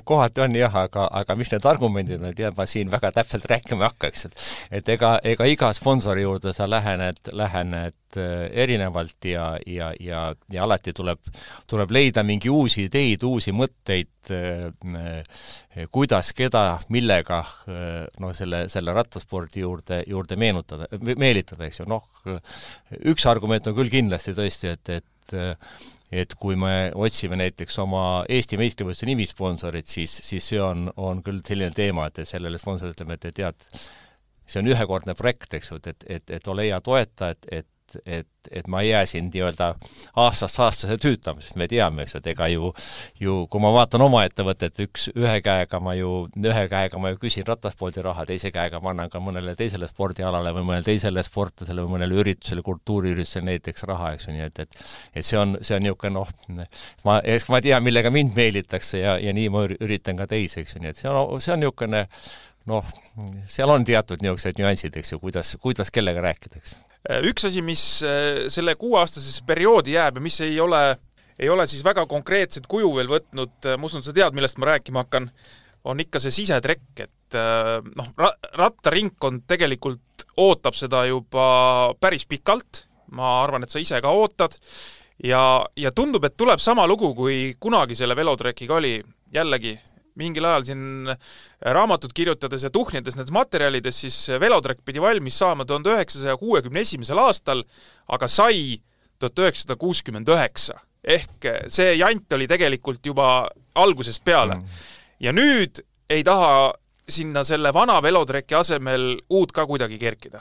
kohati 0.05 0.45
on 0.45 0.57
jah, 0.57 0.77
aga, 0.85 1.07
aga 1.23 1.37
mis 1.39 1.51
need 1.53 1.65
argumendid 1.69 2.21
on, 2.21 2.29
et 2.33 2.45
jah, 2.45 2.53
ma 2.57 2.67
siin 2.69 2.93
väga 2.93 3.13
täpselt 3.17 3.49
rääkima 3.49 3.81
ei 3.81 3.89
hakka, 3.89 4.13
eks, 4.13 4.29
et 4.29 4.79
et 4.83 4.95
ega, 4.95 5.17
ega 5.23 5.49
iga 5.49 5.73
sponsori 5.73 6.25
juurde 6.25 6.53
sa 6.53 6.69
lähened, 6.69 7.33
lähened 7.33 7.97
äh, 7.97 8.02
erinevalt 8.17 9.27
ja, 9.29 9.45
ja, 9.67 9.91
ja, 9.99 10.25
ja 10.51 10.65
alati 10.65 10.93
tuleb, 10.95 11.21
tuleb 11.69 11.93
leida 11.95 12.23
mingi 12.27 12.51
uusi 12.51 12.87
ideid, 12.87 13.23
uusi 13.27 13.53
mõtteid, 13.55 14.11
äh, 14.33 15.23
kuidas, 15.91 16.33
keda, 16.37 16.63
millega 16.93 17.41
noh, 18.21 18.35
selle, 18.37 18.67
selle 18.71 18.93
rattaspordi 18.95 19.63
juurde, 19.63 20.03
juurde 20.07 20.37
meenutada, 20.39 20.87
meelitada, 21.01 21.65
eks 21.67 21.81
ju, 21.81 21.89
noh, 21.89 22.05
üks 23.09 23.27
argument 23.29 23.67
on 23.67 23.75
küll 23.77 23.91
kindlasti 23.91 24.35
tõesti, 24.37 24.77
et, 24.77 24.95
et 24.99 25.09
et 26.13 26.35
kui 26.39 26.55
me 26.59 26.91
otsime 26.93 27.37
näiteks 27.39 27.79
oma 27.81 28.03
Eesti 28.29 28.57
meistrivõistluse 28.61 29.09
nimisponsorit, 29.09 29.89
siis, 29.89 30.13
siis 30.25 30.45
see 30.51 30.61
on, 30.61 30.87
on 31.01 31.21
küll 31.25 31.41
selline 31.45 31.73
teema, 31.75 32.07
et 32.09 32.21
sellele 32.29 32.61
sponsorile 32.61 32.93
ütleme, 32.93 33.17
et 33.17 33.29
tead, 33.39 33.65
see 34.45 34.61
on 34.61 34.69
ühekordne 34.69 35.15
projekt, 35.17 35.55
eks 35.57 35.71
ju, 35.71 35.79
et, 35.89 36.05
et, 36.17 36.35
et 36.37 36.51
ole 36.51 36.67
hea 36.69 36.79
toeta, 36.85 37.31
et, 37.33 37.49
et 37.61 37.69
et, 38.05 38.27
et 38.51 38.67
ma 38.67 38.81
ei 38.83 38.89
jää 38.89 39.05
siin 39.09 39.29
nii-öelda 39.33 39.69
aastast 40.23 40.59
aastasse 40.59 40.97
tüütama, 41.01 41.41
sest 41.41 41.57
me 41.59 41.67
teame, 41.71 42.05
eks, 42.05 42.15
et 42.19 42.29
ega 42.33 42.47
ju, 42.51 42.71
ju 43.21 43.35
kui 43.51 43.63
ma 43.63 43.71
vaatan 43.75 44.03
oma 44.05 44.23
ettevõtet, 44.27 44.79
üks, 44.85 45.09
ühe 45.15 45.35
käega 45.45 45.79
ma 45.83 45.95
ju, 45.97 46.11
ühe 46.37 46.65
käega 46.71 47.01
ma 47.01 47.13
ju 47.13 47.19
küsin 47.21 47.47
rattaspordi 47.47 48.03
raha, 48.05 48.25
teise 48.29 48.51
käega 48.55 48.81
ma 48.83 48.93
annan 48.93 49.11
ka 49.13 49.21
mõnele 49.23 49.55
teisele 49.59 49.89
spordialale 49.91 50.53
või 50.57 50.67
mõnele 50.71 50.87
teisele 50.87 51.23
sportlasele 51.25 51.85
või 51.85 51.97
mõnele 51.97 52.19
üritusele, 52.23 52.63
kultuuriüritusele 52.65 53.51
näiteks 53.51 53.87
raha, 53.89 54.13
eks 54.17 54.29
ju, 54.29 54.37
nii 54.37 54.47
et, 54.47 54.63
et 54.65 54.79
et 55.15 55.25
see 55.25 55.37
on, 55.39 55.57
see 55.61 55.77
on 55.77 55.85
niisugune 55.85 56.13
noh, 56.17 56.31
ma, 57.07 57.19
eks 57.35 57.49
ma 57.51 57.61
tean, 57.63 57.83
millega 57.85 58.11
mind 58.13 58.33
meelitakse 58.37 59.03
ja, 59.03 59.17
ja 59.21 59.33
nii 59.35 59.51
ma 59.53 59.67
üritan 59.67 60.19
ka 60.19 60.27
teisi, 60.29 60.63
eks 60.63 60.77
ju, 60.77 60.83
nii 60.83 60.93
et 60.93 61.03
see 61.03 61.11
on, 61.11 61.39
see 61.43 61.53
on 61.55 61.63
niisugune 61.63 62.07
noh, 62.69 62.95
seal 63.51 63.71
on 63.73 63.85
teatud 63.87 64.23
niisugused 64.23 64.59
nüansid, 64.59 64.97
eks 64.99 65.13
ju, 65.15 65.21
kuidas, 65.23 65.55
kuidas 65.63 65.91
kellega 65.93 66.23
rääkida, 66.23 66.61
eks 66.61 66.75
üks 67.27 67.47
asi, 67.49 67.63
mis 67.65 67.83
äh, 68.05 68.45
selle 68.53 68.75
kuueaastasesse 68.79 69.43
perioodi 69.47 69.97
jääb 69.97 70.19
ja 70.19 70.23
mis 70.23 70.39
ei 70.45 70.55
ole, 70.63 70.81
ei 71.39 71.49
ole 71.51 71.67
siis 71.67 71.83
väga 71.85 72.05
konkreetset 72.09 72.67
kuju 72.71 72.93
veel 72.95 73.11
võtnud, 73.11 73.57
äh, 73.67 73.77
ma 73.77 73.89
usun, 73.89 74.05
sa 74.05 74.15
tead, 74.15 74.35
millest 74.35 74.59
ma 74.61 74.71
rääkima 74.73 75.03
hakkan, 75.03 75.29
on 75.83 75.99
ikka 75.99 76.21
see 76.23 76.31
sisetrekk, 76.31 77.03
et 77.03 77.37
äh, 77.37 77.75
noh, 77.99 78.11
ra-, 78.19 78.35
rattaringkond 78.59 79.43
tegelikult 79.51 80.27
ootab 80.39 80.77
seda 80.79 81.03
juba 81.09 81.93
päris 81.99 82.25
pikalt, 82.29 82.85
ma 83.13 83.41
arvan, 83.43 83.65
et 83.65 83.73
sa 83.73 83.81
ise 83.83 83.99
ka 84.01 84.13
ootad, 84.15 84.55
ja, 85.27 85.43
ja 85.77 85.91
tundub, 85.91 86.23
et 86.25 86.37
tuleb 86.39 86.61
sama 86.63 86.87
lugu, 86.89 87.11
kui 87.17 87.57
kunagi 87.59 87.99
selle 87.99 88.15
velotrekiga 88.17 88.79
oli, 88.79 88.95
jällegi, 89.35 89.75
mingil 90.19 90.45
ajal 90.45 90.65
siin 90.67 91.11
raamatut 91.77 92.13
kirjutades 92.13 92.63
ja 92.63 92.71
tuhnides 92.73 93.17
nendes 93.17 93.33
materjalides, 93.33 93.99
siis 94.05 94.17
velotrekk 94.39 94.83
pidi 94.85 95.01
valmis 95.01 95.37
saama 95.41 95.65
tuhande 95.65 95.93
üheksasaja 95.95 96.37
kuuekümne 96.37 96.83
esimesel 96.85 97.21
aastal, 97.23 97.63
aga 98.07 98.29
sai 98.29 98.81
tuhat 99.19 99.39
üheksasada 99.39 99.79
kuuskümmend 99.79 100.27
üheksa. 100.27 100.79
ehk 101.03 101.45
see 101.67 101.97
jant 101.99 102.31
oli 102.33 102.45
tegelikult 102.47 103.05
juba 103.05 103.49
algusest 103.75 104.23
peale 104.23 104.55
mm. 104.55 104.83
ja 105.19 105.33
nüüd 105.35 105.81
ei 106.09 106.23
taha 106.23 106.71
sinna 107.09 107.43
selle 107.43 107.73
vana 107.75 107.97
velotreki 108.03 108.55
asemel 108.55 109.17
uut 109.29 109.51
ka 109.51 109.65
kuidagi 109.67 109.97
kerkida 109.99 110.39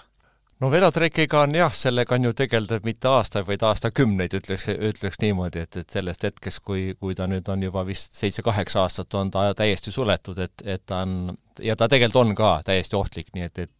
no 0.62 0.70
velotrekiga 0.70 1.42
on 1.42 1.56
jah, 1.56 1.72
sellega 1.74 2.14
on 2.16 2.28
ju 2.28 2.32
tegeldud 2.38 2.86
mitte 2.86 3.10
aastaid, 3.10 3.46
vaid 3.48 3.64
aastakümneid, 3.66 4.36
ütleks, 4.38 4.68
ütleks 4.72 5.18
niimoodi, 5.22 5.64
et, 5.66 5.78
et 5.82 5.96
sellest 5.96 6.26
hetkest, 6.28 6.62
kui, 6.66 6.92
kui 7.00 7.16
ta 7.18 7.26
nüüd 7.30 7.48
on 7.52 7.64
juba 7.66 7.84
vist 7.88 8.14
seitse-kaheksa 8.18 8.84
aastat, 8.84 9.14
on 9.18 9.32
ta 9.34 9.48
täiesti 9.58 9.94
suletud, 9.94 10.38
et, 10.44 10.64
et 10.64 10.84
ta 10.86 11.02
on, 11.06 11.32
ja 11.62 11.76
ta 11.78 11.90
tegelikult 11.90 12.22
on 12.22 12.36
ka 12.38 12.52
täiesti 12.68 12.98
ohtlik, 12.98 13.32
nii 13.36 13.48
et, 13.50 13.64
et 13.66 13.78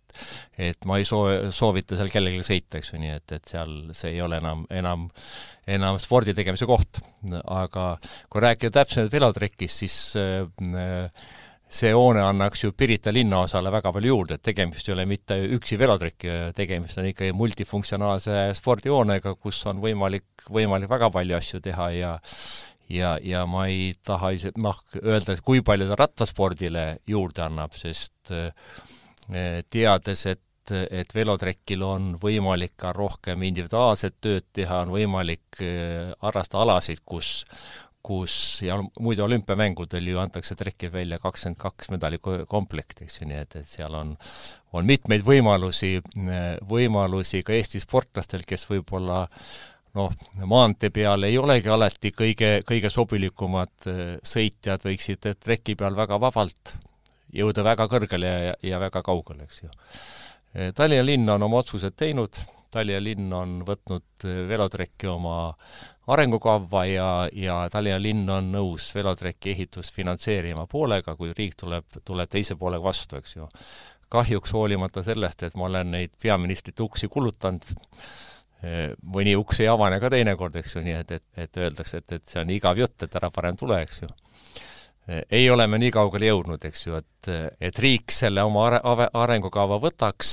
et 0.61 0.85
ma 0.85 0.99
ei 1.01 1.07
soo-, 1.09 1.49
soovita 1.57 1.97
seal 1.97 2.11
kellelegi 2.12 2.42
sõita, 2.45 2.77
eks 2.77 2.90
ju, 2.92 2.99
nii 3.01 3.14
et, 3.14 3.33
et 3.33 3.47
seal 3.49 3.71
see 3.97 4.11
ei 4.11 4.18
ole 4.21 4.42
enam, 4.42 4.66
enam, 4.68 5.07
enam 5.64 5.97
spordi 6.03 6.35
tegemise 6.37 6.68
koht. 6.68 7.01
aga 7.49 7.87
kui 8.29 8.42
rääkida 8.45 8.75
täpsemalt 8.83 9.14
velotrekist, 9.14 9.87
siis 9.87 9.97
äh, 10.21 11.09
see 11.73 11.93
hoone 11.97 12.21
annaks 12.21 12.65
ju 12.65 12.73
Pirita 12.77 13.13
linnaosale 13.15 13.71
väga 13.73 13.93
palju 13.95 14.13
juurde, 14.13 14.37
et 14.37 14.45
tegemist 14.45 14.89
ei 14.89 14.95
ole 14.97 15.07
mitte 15.09 15.39
üksi 15.57 15.79
velotreki, 15.81 16.35
tegemist 16.57 17.01
on 17.01 17.09
ikkagi 17.09 17.33
multifunktsionaalse 17.37 18.51
spordihoonega, 18.59 19.35
kus 19.41 19.63
on 19.71 19.81
võimalik, 19.81 20.27
võimalik 20.53 20.91
väga 20.93 21.09
palju 21.15 21.39
asju 21.39 21.63
teha 21.65 21.89
ja 21.97 22.13
ja, 22.93 23.17
ja 23.25 23.47
ma 23.49 23.67
ei 23.71 23.93
taha 24.05 24.33
ise 24.37 24.53
noh, 24.61 24.79
öelda, 25.01 25.33
et 25.33 25.45
kui 25.45 25.63
palju 25.65 25.89
ta 25.89 25.99
rattaspordile 26.03 26.87
juurde 27.09 27.45
annab, 27.47 27.73
sest 27.79 28.33
eh, 28.37 29.63
teades, 29.71 30.27
et 30.29 30.41
et 30.73 31.11
velotrekil 31.11 31.81
on 31.83 32.05
võimalik 32.23 32.77
ka 32.79 32.93
rohkem 32.95 33.43
individuaalset 33.43 34.15
tööd 34.23 34.45
teha, 34.55 34.85
on 34.85 34.93
võimalik 34.95 35.59
eh, 35.59 36.13
harrastada 36.23 36.63
alasid, 36.63 37.03
kus 37.05 37.43
kus 38.03 38.35
ja 38.67 38.77
muide 39.01 39.23
olümpiamängudel 39.23 40.09
ju 40.11 40.19
antakse 40.19 40.57
trekil 40.59 40.93
välja 40.93 41.19
kakskümmend 41.23 41.59
kaks 41.62 41.91
medalikomplekti, 41.95 43.07
eks 43.07 43.21
ju, 43.21 43.29
nii 43.31 43.43
et, 43.45 43.57
et 43.61 43.69
seal 43.69 43.95
on, 43.95 44.15
on 44.75 44.88
mitmeid 44.88 45.23
võimalusi, 45.27 45.99
võimalusi 46.69 47.45
ka 47.47 47.55
Eesti 47.55 47.83
sportlastel, 47.83 48.43
kes 48.49 48.67
võib-olla 48.71 49.23
noh, 49.99 50.15
maantee 50.51 50.91
peal 50.91 51.29
ei 51.29 51.38
olegi 51.38 51.71
alati 51.71 52.15
kõige, 52.17 52.55
kõige 52.67 52.91
sobilikumad 52.91 53.91
äh, 53.91 54.17
sõitjad, 54.27 54.83
võiksid 54.88 55.31
treki 55.38 55.79
peal 55.79 55.99
väga 55.99 56.19
vabalt 56.21 56.75
jõuda 57.33 57.65
väga 57.65 57.87
kõrgele 57.88 58.33
ja, 58.33 58.57
ja 58.62 58.81
väga 58.83 59.03
kaugele, 59.05 59.47
eks 59.47 59.62
ju. 59.62 59.71
Tallinna 60.77 61.05
linn 61.07 61.31
on 61.33 61.47
oma 61.47 61.62
otsused 61.62 61.95
teinud, 61.97 62.37
Tallinna 62.73 63.03
linn 63.05 63.33
on 63.37 63.61
võtnud 63.69 64.27
äh, 64.27 64.43
velotrekki 64.49 65.11
oma 65.13 65.53
arengukava 66.13 66.85
ja, 66.89 67.09
ja 67.33 67.59
Tallinna 67.73 68.01
linn 68.03 68.31
on 68.33 68.51
nõus 68.55 68.91
velotreki 68.97 69.53
ehitust 69.55 69.95
finantseerima 69.95 70.67
poolega, 70.71 71.17
kui 71.19 71.35
riik 71.37 71.57
tuleb, 71.61 72.01
tuleb 72.05 72.33
teise 72.33 72.57
poolega 72.59 72.85
vastu, 72.85 73.21
eks 73.21 73.37
ju. 73.37 73.49
kahjuks 74.13 74.53
hoolimata 74.53 75.03
sellest, 75.05 75.43
et 75.47 75.55
ma 75.57 75.69
olen 75.71 75.95
neid 75.95 76.13
peaministrite 76.21 76.83
uksi 76.85 77.09
kulutanud, 77.09 77.65
eh, 78.63 78.91
mõni 79.03 79.37
uks 79.41 79.63
ei 79.65 79.71
avane 79.73 80.01
ka 80.01 80.11
teinekord, 80.13 80.57
eks 80.61 80.77
ju, 80.77 80.83
nii 80.85 80.99
et, 80.99 81.15
et, 81.17 81.25
et 81.47 81.63
öeldakse, 81.63 82.03
et, 82.03 82.19
et 82.19 82.29
see 82.29 82.43
on 82.43 82.53
igav 82.53 82.81
jutt, 82.81 82.99
et 83.07 83.17
ära 83.21 83.31
parem 83.33 83.57
tule, 83.57 83.81
eks 83.87 84.03
ju 84.03 84.11
ei 85.09 85.51
ole 85.51 85.67
me 85.67 85.79
nii 85.83 85.91
kaugele 85.91 86.29
jõudnud, 86.29 86.62
eks 86.69 86.85
ju, 86.87 86.99
et, 87.01 87.31
et 87.61 87.79
riik 87.83 88.12
selle 88.15 88.43
oma 88.47 88.69
are-, 88.69 89.09
arengukava 89.19 89.81
võtaks, 89.83 90.31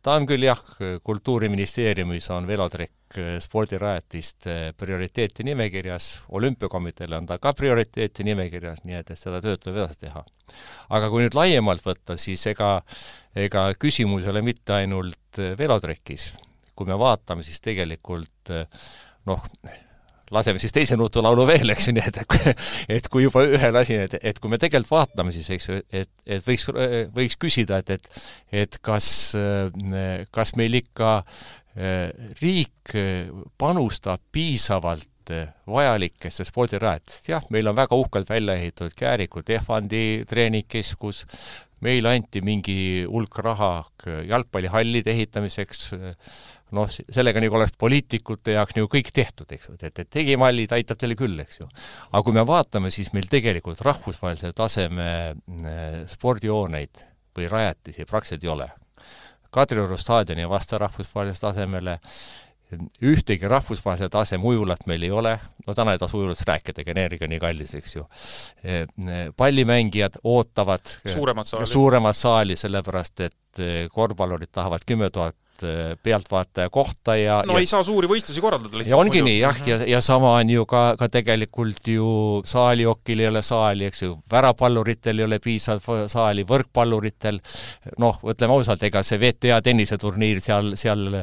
ta 0.00 0.14
on 0.16 0.26
küll 0.28 0.46
jah, 0.46 0.62
Kultuuriministeeriumis 1.04 2.30
on 2.32 2.48
velotrekk 2.48 3.18
spordirajatiste 3.44 4.56
prioriteeti 4.80 5.44
nimekirjas, 5.48 6.08
olümpiakomiteel 6.36 7.18
on 7.18 7.28
ta 7.28 7.38
ka 7.42 7.52
prioriteeti 7.56 8.24
nimekirjas, 8.28 8.80
nii 8.88 8.96
et, 9.00 9.12
et 9.12 9.20
seda 9.20 9.42
tööd 9.44 9.60
tuleb 9.62 9.82
edasi 9.82 10.06
teha. 10.06 10.24
aga 10.96 11.10
kui 11.12 11.24
nüüd 11.24 11.36
laiemalt 11.36 11.84
võtta, 11.84 12.16
siis 12.16 12.46
ega, 12.48 12.78
ega 13.36 13.68
küsimus 13.76 14.24
ei 14.24 14.32
ole 14.32 14.42
mitte 14.44 14.76
ainult 14.80 15.42
velotrekis. 15.58 16.32
kui 16.78 16.86
me 16.86 16.96
vaatame, 16.98 17.42
siis 17.42 17.60
tegelikult 17.60 18.52
noh, 19.26 19.44
laseme 20.34 20.60
siis 20.62 20.74
teise 20.74 20.96
nutulaulu 20.98 21.46
veel, 21.48 21.72
eks 21.74 21.88
ju, 21.88 21.96
nii 21.96 22.06
et 22.08 22.18
et 22.98 23.08
kui 23.12 23.24
juba 23.26 23.44
ühe 23.48 23.70
lasin, 23.74 24.04
et, 24.06 24.18
et 24.22 24.40
kui 24.40 24.52
me 24.52 24.60
tegelikult 24.60 24.94
vaatame 24.94 25.34
siis, 25.34 25.48
eks 25.56 25.68
ju, 25.68 25.78
et, 25.92 26.10
et 26.26 26.44
võiks, 26.44 26.68
võiks 27.14 27.38
küsida, 27.40 27.82
et, 27.82 27.96
et 27.96 28.64
et 28.64 28.80
kas, 28.84 29.08
kas 30.34 30.54
meil 30.56 30.78
ikka 30.80 31.12
riik 32.40 32.94
panustab 33.60 34.22
piisavalt 34.32 35.32
vajalikesse 35.68 36.46
spordirajatistesse, 36.48 37.32
jah, 37.34 37.44
meil 37.52 37.68
on 37.68 37.76
väga 37.76 37.96
uhkelt 37.96 38.30
välja 38.32 38.56
ehitatud 38.56 38.96
Kääriku 38.96 39.42
Tehvandi 39.44 40.24
treeningkeskus, 40.28 41.26
meile 41.84 42.16
anti 42.16 42.40
mingi 42.42 43.04
hulk 43.06 43.38
raha 43.44 43.72
jalgpallihallide 44.26 45.12
ehitamiseks, 45.14 45.92
noh, 46.76 46.88
sellega 46.88 47.40
nagu 47.42 47.58
oleks 47.58 47.74
poliitikute 47.80 48.56
jaoks 48.56 48.76
nagu 48.76 48.88
kõik 48.92 49.12
tehtud, 49.14 49.48
eks 49.54 49.68
ju, 49.68 49.76
et, 49.80 50.02
et 50.04 50.10
tegimallid 50.18 50.72
aitab 50.76 51.00
teile 51.00 51.16
küll, 51.18 51.38
eks 51.44 51.62
ju. 51.62 51.68
aga 52.10 52.24
kui 52.26 52.36
me 52.36 52.44
vaatame, 52.48 52.92
siis 52.94 53.12
meil 53.16 53.28
tegelikult 53.30 53.80
rahvusvahelise 53.86 54.52
taseme 54.56 55.06
äh, 55.30 56.02
spordihooneid 56.10 57.04
või 57.38 57.48
rajatisi 57.50 58.08
praktiliselt 58.08 58.44
ei 58.44 58.52
ole. 58.52 58.68
Kadrioru 59.54 59.96
staadion 59.96 60.42
ei 60.42 60.50
vasta 60.50 60.78
rahvusvahelisele 60.82 61.40
tasemele, 61.40 61.96
ühtegi 63.08 63.48
rahvusvahelise 63.48 64.10
taseme 64.12 64.44
ujulat 64.44 64.82
meil 64.90 65.06
ei 65.06 65.12
ole, 65.14 65.38
no 65.64 65.74
täna 65.74 65.94
ei 65.96 66.00
tasu 66.02 66.18
ujulast 66.20 66.44
rääkidagi, 66.44 66.92
energia 66.92 67.24
on 67.24 67.32
nii 67.32 67.40
kallis, 67.40 67.72
eks 67.78 67.96
ju. 67.96 68.04
Äh, 68.60 68.84
pallimängijad 69.36 70.20
ootavad 70.24 70.98
suuremat 71.06 71.48
saali, 71.48 71.72
suuremat 71.72 72.16
saali, 72.16 72.60
sellepärast 72.60 73.28
et 73.30 73.62
äh, 73.64 73.84
korvpallurid 73.94 74.52
tahavad 74.52 74.84
kümme 74.84 75.08
tuhat 75.10 75.36
Äh, 75.36 75.47
pealtvaataja 76.02 76.70
kohta 76.70 77.16
ja 77.16 77.40
no 77.46 77.56
ja, 77.56 77.62
ei 77.64 77.68
saa 77.70 77.82
suuri 77.86 78.08
võistlusi 78.10 78.42
korraldada 78.42 78.78
lihtsalt. 78.78 78.92
ja 78.92 79.00
ongi 79.00 79.22
nii 79.24 79.38
jah, 79.40 79.60
ja, 79.66 79.78
ja 79.96 80.00
sama 80.04 80.34
on 80.38 80.50
ju 80.52 80.66
ka, 80.68 80.82
ka 81.00 81.08
tegelikult 81.12 81.88
ju 81.88 82.08
saaliokil 82.48 83.22
ei 83.24 83.30
ole 83.30 83.42
saali, 83.42 83.88
eks 83.88 84.02
ju, 84.02 84.16
värapalluritel 84.30 85.18
ei 85.18 85.26
ole 85.26 85.38
piisavalt 85.42 86.10
saali, 86.12 86.44
võrkpalluritel, 86.48 87.40
noh, 88.02 88.20
ütleme 88.30 88.56
ausalt, 88.56 88.82
ega 88.86 89.02
see 89.06 89.20
WTA 89.20 89.60
tenniseturniir 89.64 90.42
seal, 90.44 90.74
seal, 90.80 91.22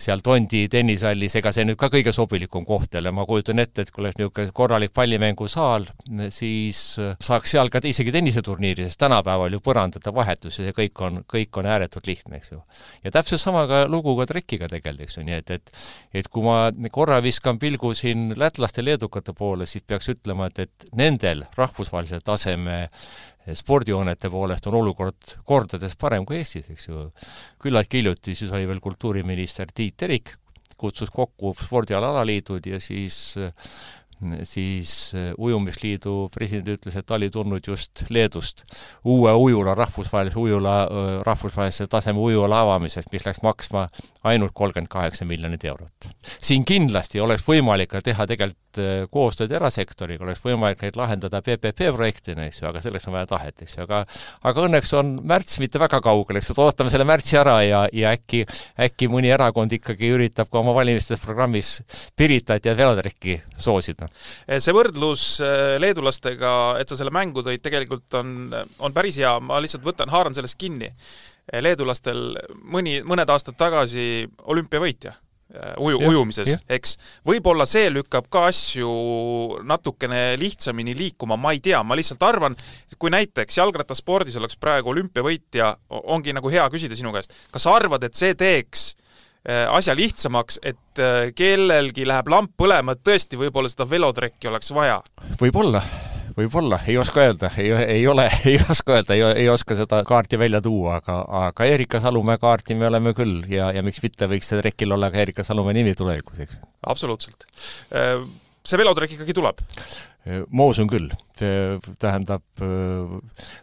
seal 0.00 0.22
Tondi 0.24 0.64
tennisehallis, 0.72 1.38
ega 1.40 1.52
see 1.54 1.66
nüüd 1.68 1.78
ka 1.80 1.90
kõige 1.92 2.14
sobilikum 2.14 2.66
koht 2.68 2.96
jälle, 2.96 3.12
ma 3.14 3.26
kujutan 3.28 3.62
ette, 3.62 3.84
et 3.84 3.92
kui 3.92 4.04
oleks 4.04 4.18
niisugune 4.20 4.54
korralik 4.56 4.94
pallimängusaal, 4.96 5.88
siis 6.34 6.82
saaks 7.22 7.54
seal 7.56 7.72
ka 7.72 7.82
isegi 7.84 8.14
tenniseturniiri, 8.14 8.88
sest 8.88 9.02
tänapäeval 9.02 9.52
ju 9.56 9.62
põrandate 9.64 10.14
vahetus 10.14 10.58
ja 10.58 10.68
see 10.68 10.76
kõik 10.76 11.04
on, 11.04 11.22
kõik 11.30 11.60
on 11.60 11.68
ääretult 11.70 12.08
lihtne, 12.08 12.40
eks 12.40 12.54
ju. 12.54 12.62
ja 13.04 13.14
täpselt 13.14 13.42
sama 13.42 13.66
ka 13.70 13.73
ka 13.74 13.84
lugu 13.90 14.14
ka 14.20 14.28
trekiga 14.30 14.70
tegeleda, 14.70 15.04
eks 15.04 15.18
ju, 15.18 15.26
nii 15.26 15.38
et, 15.42 15.54
et 15.58 15.84
et 16.22 16.30
kui 16.30 16.46
ma 16.46 16.70
korra 16.94 17.20
viskan 17.24 17.58
pilgu 17.60 17.92
siin 17.98 18.32
lätlaste, 18.38 18.84
leedukate 18.86 19.34
poole, 19.36 19.66
siis 19.66 19.84
peaks 19.86 20.12
ütlema, 20.14 20.48
et, 20.50 20.66
et 20.68 20.90
nendel 20.96 21.44
rahvusvahelise 21.58 22.22
taseme 22.24 22.84
spordihoonete 23.52 24.30
poolest 24.32 24.66
on 24.70 24.78
olukord 24.78 25.36
kordades 25.44 25.96
parem 26.00 26.24
kui 26.24 26.40
Eestis, 26.40 26.70
eks 26.72 26.88
ju. 26.88 27.08
küllaltki 27.60 28.00
hiljuti 28.00 28.34
siis 28.38 28.52
oli 28.52 28.68
veel 28.68 28.80
kultuuriminister 28.80 29.68
Tiit 29.74 29.98
Terik, 30.00 30.32
kutsus 30.80 31.12
kokku 31.12 31.54
spordiala 31.58 32.10
alaliidud 32.14 32.66
ja 32.66 32.80
siis 32.80 33.36
siis 34.48 35.12
äh, 35.14 35.32
Ujumisliidu 35.38 36.28
president 36.34 36.68
ütles, 36.76 36.96
et 36.96 37.06
ta 37.06 37.16
oli 37.18 37.30
tulnud 37.30 37.66
just 37.66 38.04
Leedust 38.10 38.64
uue 39.04 39.32
ujula, 39.32 39.74
rahvusvahelise 39.78 40.38
ujula, 40.38 40.76
äh, 40.84 41.14
rahvusvahelise 41.26 41.86
taseme 41.90 42.20
ujula 42.20 42.62
avamisest, 42.64 43.12
mis 43.12 43.26
läks 43.26 43.42
maksma 43.42 43.88
ainult 44.24 44.54
kolmkümmend 44.56 44.88
kaheksa 44.88 45.24
miljonit 45.24 45.64
eurot. 45.64 46.08
siin 46.42 46.64
kindlasti 46.64 47.20
oleks 47.20 47.44
võimalik 47.46 47.90
ka 47.92 48.00
teha 48.04 48.26
tegelikult 48.26 48.80
äh, 48.80 49.04
koostööd 49.12 49.52
erasektoriga, 49.52 50.24
oleks 50.24 50.40
võimalik 50.44 50.82
neid 50.82 50.96
lahendada 50.96 51.42
PPP 51.44 51.90
projektina, 51.96 52.46
eks 52.48 52.62
ju, 52.62 52.68
aga 52.70 52.80
selleks 52.84 53.08
on 53.08 53.16
vaja 53.18 53.28
tahet, 53.34 53.62
eks 53.62 53.76
ju, 53.76 53.84
aga 53.84 54.04
aga 54.50 54.64
õnneks 54.68 54.94
on 54.98 55.12
märts 55.28 55.60
mitte 55.62 55.80
väga 55.82 56.00
kaugel, 56.04 56.40
eks 56.40 56.54
et 56.54 56.62
ootame 56.64 56.92
selle 56.92 57.06
märtsi 57.08 57.36
ära 57.40 57.58
ja, 57.64 57.82
ja 57.92 58.14
äkki, 58.16 58.44
äkki 58.88 59.10
mõni 59.12 59.32
erakond 59.34 59.72
ikkagi 59.76 60.14
üritab 60.16 60.50
ka 60.52 60.62
oma 60.62 60.74
valimistes 60.76 61.20
programmis 61.20 61.76
Piritat 62.16 62.64
ja 62.64 62.74
velotrekki 62.76 63.38
soosida. 63.60 64.08
see 64.58 64.74
võrdlus 64.76 65.26
äh, 65.44 65.76
leedulastega, 65.82 66.54
et 66.80 66.88
sa 66.88 66.96
selle 66.96 67.12
mängu 67.14 67.44
tõid, 67.44 67.60
tegelikult 67.64 68.20
on, 68.20 68.34
on 68.78 68.96
päris 68.96 69.20
hea, 69.20 69.36
ma 69.44 69.60
lihtsalt 69.60 69.84
võtan, 69.84 70.12
haaran 70.12 70.36
sellest 70.36 70.58
kinni 70.60 70.94
leedulastel 71.52 72.32
mõni, 72.72 73.00
mõned 73.06 73.30
aastad 73.30 73.56
tagasi 73.60 74.24
olümpiavõitja 74.48 75.12
äh, 75.12 75.74
uju, 75.82 76.00
ujumises, 76.08 76.54
eks. 76.72 76.96
võib-olla 77.26 77.66
see 77.68 77.90
lükkab 77.92 78.30
ka 78.32 78.46
asju 78.50 78.90
natukene 79.68 80.38
lihtsamini 80.40 80.96
liikuma, 80.96 81.36
ma 81.40 81.52
ei 81.56 81.60
tea, 81.64 81.82
ma 81.84 81.98
lihtsalt 81.98 82.24
arvan, 82.24 82.56
kui 82.98 83.12
näiteks 83.12 83.60
jalgrattaspordis 83.60 84.38
oleks 84.40 84.56
praegu 84.60 84.94
olümpiavõitja, 84.94 85.74
ongi 86.16 86.36
nagu 86.36 86.52
hea 86.52 86.66
küsida 86.72 86.96
sinu 86.98 87.12
käest, 87.14 87.36
kas 87.52 87.68
sa 87.68 87.76
arvad, 87.76 88.06
et 88.08 88.16
see 88.16 88.32
teeks 88.38 88.94
äh, 89.44 89.68
asja 89.68 89.96
lihtsamaks, 89.98 90.62
et 90.64 91.04
kellelgi 91.36 92.08
läheb 92.08 92.32
lamp 92.32 92.56
põlema, 92.56 92.94
et 92.94 93.04
tõesti 93.04 93.40
võib-olla 93.40 93.72
seda 93.72 93.88
velotrekki 93.90 94.48
oleks 94.48 94.72
vaja? 94.72 95.00
võib-olla 95.40 95.84
võib-olla, 96.38 96.80
ei 96.88 96.96
oska 96.98 97.22
öelda, 97.24 97.50
ei, 97.60 97.70
ei 97.96 98.06
ole, 98.10 98.26
ei 98.50 98.58
oska 98.70 98.98
öelda, 98.98 99.16
ei, 99.16 99.24
ei 99.44 99.48
oska 99.52 99.76
seda 99.78 100.02
kaarti 100.06 100.38
välja 100.40 100.60
tuua, 100.64 100.98
aga, 101.02 101.20
aga 101.48 101.68
Erika 101.70 102.00
Salumäe 102.02 102.40
kaarti 102.42 102.76
me 102.78 102.88
oleme 102.90 103.14
küll 103.16 103.44
ja, 103.50 103.70
ja 103.74 103.84
miks 103.86 104.02
mitte 104.04 104.28
võiks 104.30 104.50
see 104.50 104.62
trekil 104.62 104.96
olla 104.96 105.12
ka 105.14 105.22
Erika 105.22 105.46
Salumäe 105.46 105.76
nimi 105.76 105.94
tulevikus, 105.98 106.42
eks. 106.46 106.58
absoluutselt. 106.86 107.46
Äh, 107.94 108.18
see 108.64 108.80
velotrekk 108.80 109.18
ikkagi 109.18 109.36
tuleb? 109.36 109.62
ma 110.24 110.64
usun 110.64 110.88
küll. 110.88 111.10
tähendab, 111.36 112.44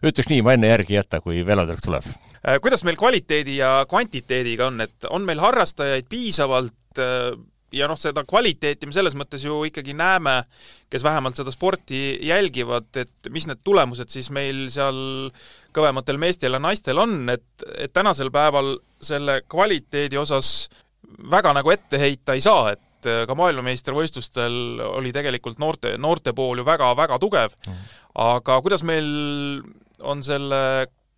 ütleks 0.05 0.27
nii, 0.29 0.43
ma 0.45 0.53
enne 0.53 0.69
järgi 0.69 0.93
ei 0.93 0.99
jäta, 0.99 1.17
kui 1.23 1.39
velotrekk 1.47 1.81
tuleb. 1.81 2.05
Kuidas 2.62 2.84
meil 2.86 2.99
kvaliteedi 2.99 3.55
ja 3.57 3.71
kvantiteediga 3.89 4.67
on, 4.69 4.84
et 4.86 5.07
on 5.10 5.25
meil 5.25 5.41
harrastajaid 5.41 6.05
piisavalt 6.10 7.01
ja 7.75 7.88
noh, 7.89 7.99
seda 7.99 8.23
kvaliteeti 8.27 8.88
me 8.88 8.95
selles 8.95 9.15
mõttes 9.17 9.43
ju 9.45 9.62
ikkagi 9.67 9.95
näeme, 9.97 10.41
kes 10.91 11.03
vähemalt 11.05 11.39
seda 11.39 11.53
sporti 11.53 12.19
jälgivad, 12.27 12.89
et 12.99 13.31
mis 13.31 13.47
need 13.47 13.63
tulemused 13.63 14.12
siis 14.12 14.29
meil 14.34 14.65
seal 14.73 15.31
kõvematel 15.75 16.19
meestel 16.21 16.57
ja 16.57 16.62
naistel 16.62 16.99
on, 17.01 17.23
et, 17.31 17.45
et 17.77 17.93
tänasel 17.93 18.31
päeval 18.34 18.75
selle 19.01 19.41
kvaliteedi 19.49 20.19
osas 20.19 20.69
väga 21.31 21.53
nagu 21.55 21.71
ette 21.73 21.99
heita 21.99 22.36
ei 22.36 22.43
saa, 22.43 22.73
et 22.75 22.88
ka 23.01 23.36
maailmameistrivõistlustel 23.36 24.81
oli 24.91 25.13
tegelikult 25.15 25.57
noorte, 25.62 25.95
noorte 25.97 26.36
pool 26.38 26.62
ju 26.62 26.65
väga-väga 26.67 27.17
tugev, 27.23 27.55
aga 28.21 28.60
kuidas 28.62 28.84
meil 28.86 29.07
on 30.05 30.21
selle 30.25 30.62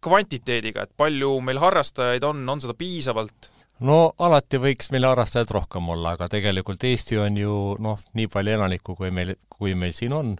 kvantiteediga, 0.04 0.86
et 0.86 0.94
palju 0.98 1.38
meil 1.44 1.60
harrastajaid 1.64 2.24
on, 2.28 2.44
on 2.50 2.62
seda 2.64 2.76
piisavalt? 2.78 3.50
No 3.82 3.98
alati 4.18 4.60
võiks 4.62 4.92
meil 4.94 5.08
harrastajaid 5.08 5.52
rohkem 5.52 5.90
olla, 5.96 6.14
aga 6.18 6.30
tegelikult 6.32 6.84
Eesti 6.84 7.18
on 7.22 7.38
ju 7.38 7.58
noh, 7.82 8.00
nii 8.14 8.30
palju 8.32 8.56
elanikku, 8.58 8.96
kui 9.00 9.12
meil, 9.12 9.36
kui 9.50 9.74
meil 9.76 9.96
siin 9.98 10.14
on, 10.14 10.36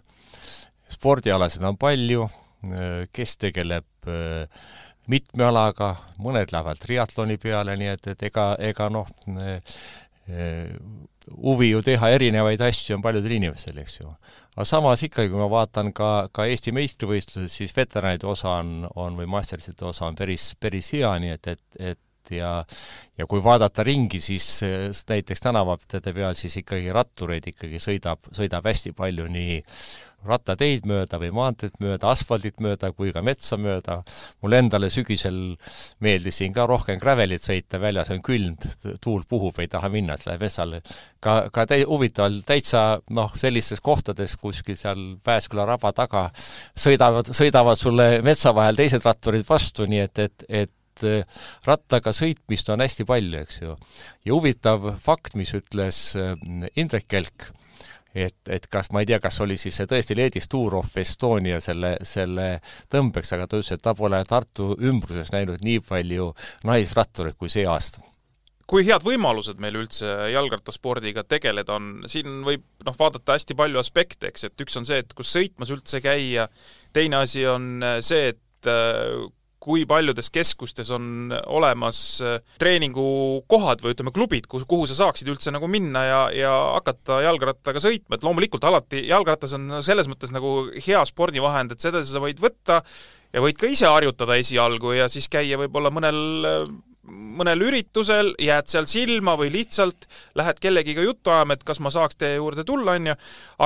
spordialasid 0.90 1.64
on 1.64 1.76
palju, 1.80 2.28
kes 3.12 3.36
tegeleb 3.42 4.08
äh, 4.08 4.62
mitme 5.10 5.44
alaga, 5.48 5.94
mõned 6.22 6.52
lähevad 6.52 6.80
triatloni 6.80 7.36
peale, 7.40 7.76
nii 7.76 7.90
et, 7.92 8.06
et 8.14 8.22
ega, 8.30 8.54
ega 8.72 8.88
noh, 8.92 9.10
äh, 9.34 9.76
huvi 11.42 11.70
ju 11.70 11.82
teha 11.84 12.08
erinevaid 12.16 12.62
asju 12.64 12.96
on 12.96 13.04
paljudel 13.04 13.36
inimestel, 13.36 13.78
eks 13.82 13.98
ju. 14.00 14.08
aga 14.54 14.64
samas 14.68 15.02
ikkagi, 15.04 15.28
kui 15.32 15.40
ma 15.40 15.50
vaatan 15.52 15.92
ka, 15.96 16.30
ka 16.32 16.46
Eesti 16.48 16.72
meistrivõistlused, 16.76 17.52
siis 17.52 17.76
veteranide 17.76 18.28
osa 18.30 18.58
on, 18.62 18.86
on 18.96 19.18
või 19.18 19.28
mastersite 19.28 19.84
osa 19.88 20.08
on 20.08 20.16
päris, 20.16 20.52
päris 20.60 20.92
hea, 20.96 21.12
nii 21.20 21.34
et, 21.36 21.52
et, 21.54 21.64
et 21.92 22.00
ja 22.30 22.64
ja 23.18 23.26
kui 23.30 23.42
vaadata 23.44 23.84
ringi, 23.86 24.20
siis 24.20 24.46
näiteks 25.08 25.40
tänavate 25.40 26.00
peal 26.12 26.34
siis 26.34 26.56
ikkagi 26.62 26.92
rattureid 26.92 27.46
ikkagi 27.52 27.78
sõidab, 27.82 28.26
sõidab 28.34 28.66
hästi 28.66 28.92
palju 28.96 29.28
nii 29.30 29.60
rattateid 30.24 30.86
mööda 30.88 31.18
või 31.20 31.30
maanteed 31.34 31.76
mööda, 31.82 32.10
asfaldit 32.12 32.60
mööda 32.64 32.90
kui 32.96 33.12
ka 33.12 33.22
metsa 33.24 33.58
mööda. 33.60 34.02
mulle 34.42 34.58
endale 34.58 34.90
sügisel 34.90 35.56
meeldis 36.00 36.38
siin 36.40 36.52
ka 36.52 36.66
rohkem 36.66 36.98
gravelit 36.98 37.44
sõita, 37.44 37.80
väljas 37.80 38.10
on 38.10 38.22
külm, 38.22 38.56
tuul 39.00 39.24
puhub, 39.28 39.58
ei 39.58 39.68
taha 39.68 39.88
minna, 39.88 40.14
et 40.14 40.26
läheb 40.26 40.40
metsale. 40.40 40.82
ka, 41.20 41.50
ka 41.52 41.66
täi-, 41.66 41.84
huvitaval, 41.88 42.40
täitsa 42.46 43.00
noh, 43.10 43.32
sellistes 43.36 43.80
kohtades 43.80 44.36
kuskil 44.36 44.76
seal 44.76 45.04
Pääsküla 45.24 45.66
raba 45.66 45.92
taga 45.92 46.30
sõidavad, 46.76 47.30
sõidavad 47.32 47.78
sulle 47.78 48.22
metsa 48.22 48.54
vahel 48.54 48.76
teised 48.76 49.04
ratturid 49.04 49.44
vastu, 49.48 49.86
nii 49.86 50.00
et, 50.00 50.18
et, 50.18 50.44
et 50.48 50.72
et 50.94 51.04
eh, 51.08 51.42
rattaga 51.66 52.14
sõitmist 52.14 52.70
on 52.72 52.84
hästi 52.84 53.06
palju, 53.08 53.42
eks 53.42 53.60
ju. 53.62 53.76
ja 54.24 54.34
huvitav 54.34 54.94
fakt, 55.02 55.34
mis 55.38 55.54
ütles 55.56 56.14
eh, 56.18 56.34
Indrek 56.76 57.08
Kelk, 57.10 57.50
et, 58.14 58.38
et 58.48 58.66
kas, 58.70 58.90
ma 58.94 59.02
ei 59.02 59.10
tea, 59.10 59.18
kas 59.22 59.40
oli 59.42 59.58
siis 59.58 59.76
see 59.80 59.90
tõesti 59.90 60.16
Leedis 60.16 60.48
Tour 60.48 60.78
of 60.80 60.96
Estonia 61.00 61.60
selle, 61.64 61.96
selle 62.06 62.48
tõmbeks, 62.92 63.34
aga 63.34 63.48
ta 63.48 63.58
ütles, 63.58 63.74
et 63.74 63.84
ta 63.84 63.94
pole 63.98 64.22
Tartu 64.28 64.74
ümbruses 64.78 65.34
näinud 65.34 65.64
nii 65.66 65.82
palju 65.84 66.32
naisrattureid 66.68 67.38
kui 67.38 67.52
see 67.52 67.66
aasta 67.68 68.04
kui 68.64 68.80
head 68.86 69.02
võimalused 69.04 69.58
meil 69.60 69.76
üldse 69.76 70.08
jalgrattaspordiga 70.32 71.26
tegeleda 71.28 71.74
on, 71.76 71.88
siin 72.08 72.40
võib 72.46 72.62
noh, 72.86 72.94
vaadata 72.96 73.36
hästi 73.36 73.52
palju 73.58 73.76
aspekte, 73.76 74.30
eks, 74.30 74.46
et 74.48 74.64
üks 74.64 74.78
on 74.80 74.88
see, 74.88 75.02
et 75.04 75.12
kus 75.12 75.34
sõitmas 75.34 75.68
üldse 75.74 76.00
käia, 76.00 76.46
teine 76.96 77.20
asi 77.20 77.44
on 77.44 77.84
see, 78.00 78.32
et 78.32 78.70
kui 79.64 79.86
paljudes 79.88 80.30
keskustes 80.34 80.90
on 80.94 81.32
olemas 81.46 81.98
äh, 82.24 82.38
treeningukohad 82.60 83.84
või 83.84 83.96
ütleme, 83.96 84.12
klubid, 84.14 84.48
kus, 84.50 84.66
kuhu 84.68 84.88
sa 84.90 84.98
saaksid 84.98 85.30
üldse 85.32 85.54
nagu 85.54 85.68
minna 85.70 86.04
ja, 86.04 86.22
ja 86.36 86.54
hakata 86.76 87.22
jalgrattaga 87.24 87.82
sõitma, 87.82 88.18
et 88.18 88.26
loomulikult 88.26 88.64
alati 88.68 89.06
jalgratas 89.08 89.56
on 89.58 89.80
selles 89.84 90.10
mõttes 90.10 90.34
nagu 90.34 90.70
hea 90.76 91.02
spordivahend, 91.08 91.74
et 91.74 91.84
seda 91.84 92.04
sa 92.04 92.22
võid 92.22 92.42
võtta 92.42 92.82
ja 93.34 93.42
võid 93.44 93.58
ka 93.58 93.70
ise 93.70 93.88
harjutada 93.90 94.36
esialgu 94.40 94.94
ja 94.98 95.08
siis 95.12 95.30
käia 95.32 95.58
võib-olla 95.60 95.92
mõnel 95.94 96.20
mõnel 97.04 97.60
üritusel, 97.66 98.32
jääd 98.40 98.70
seal 98.70 98.86
silma 98.88 99.34
või 99.36 99.50
lihtsalt 99.52 100.06
lähed 100.38 100.60
kellegiga 100.62 101.04
juttu 101.04 101.32
ajama, 101.34 101.56
et 101.56 101.64
kas 101.66 101.80
ma 101.84 101.92
saaks 101.92 102.16
teie 102.16 102.38
juurde 102.38 102.64
tulla, 102.64 102.96
on 102.96 103.10
ju, 103.12 103.16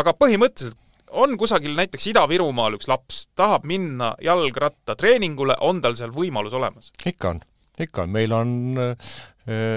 aga 0.01 0.15
põhimõtteliselt 0.19 0.79
on 1.11 1.37
kusagil 1.39 1.77
näiteks 1.79 2.11
Ida-Virumaal 2.13 2.79
üks 2.79 2.89
laps, 2.91 3.27
tahab 3.39 3.67
minna 3.69 4.15
jalgrattatreeningule, 4.25 5.59
on 5.61 5.83
tal 5.85 5.97
seal 5.99 6.13
võimalus 6.15 6.57
olemas? 6.57 6.93
ikka 7.07 7.35
on, 7.35 7.41
ikka 7.81 8.05
on, 8.05 8.13
meil 8.15 8.35
on 8.37 8.53
äh, 8.83 9.13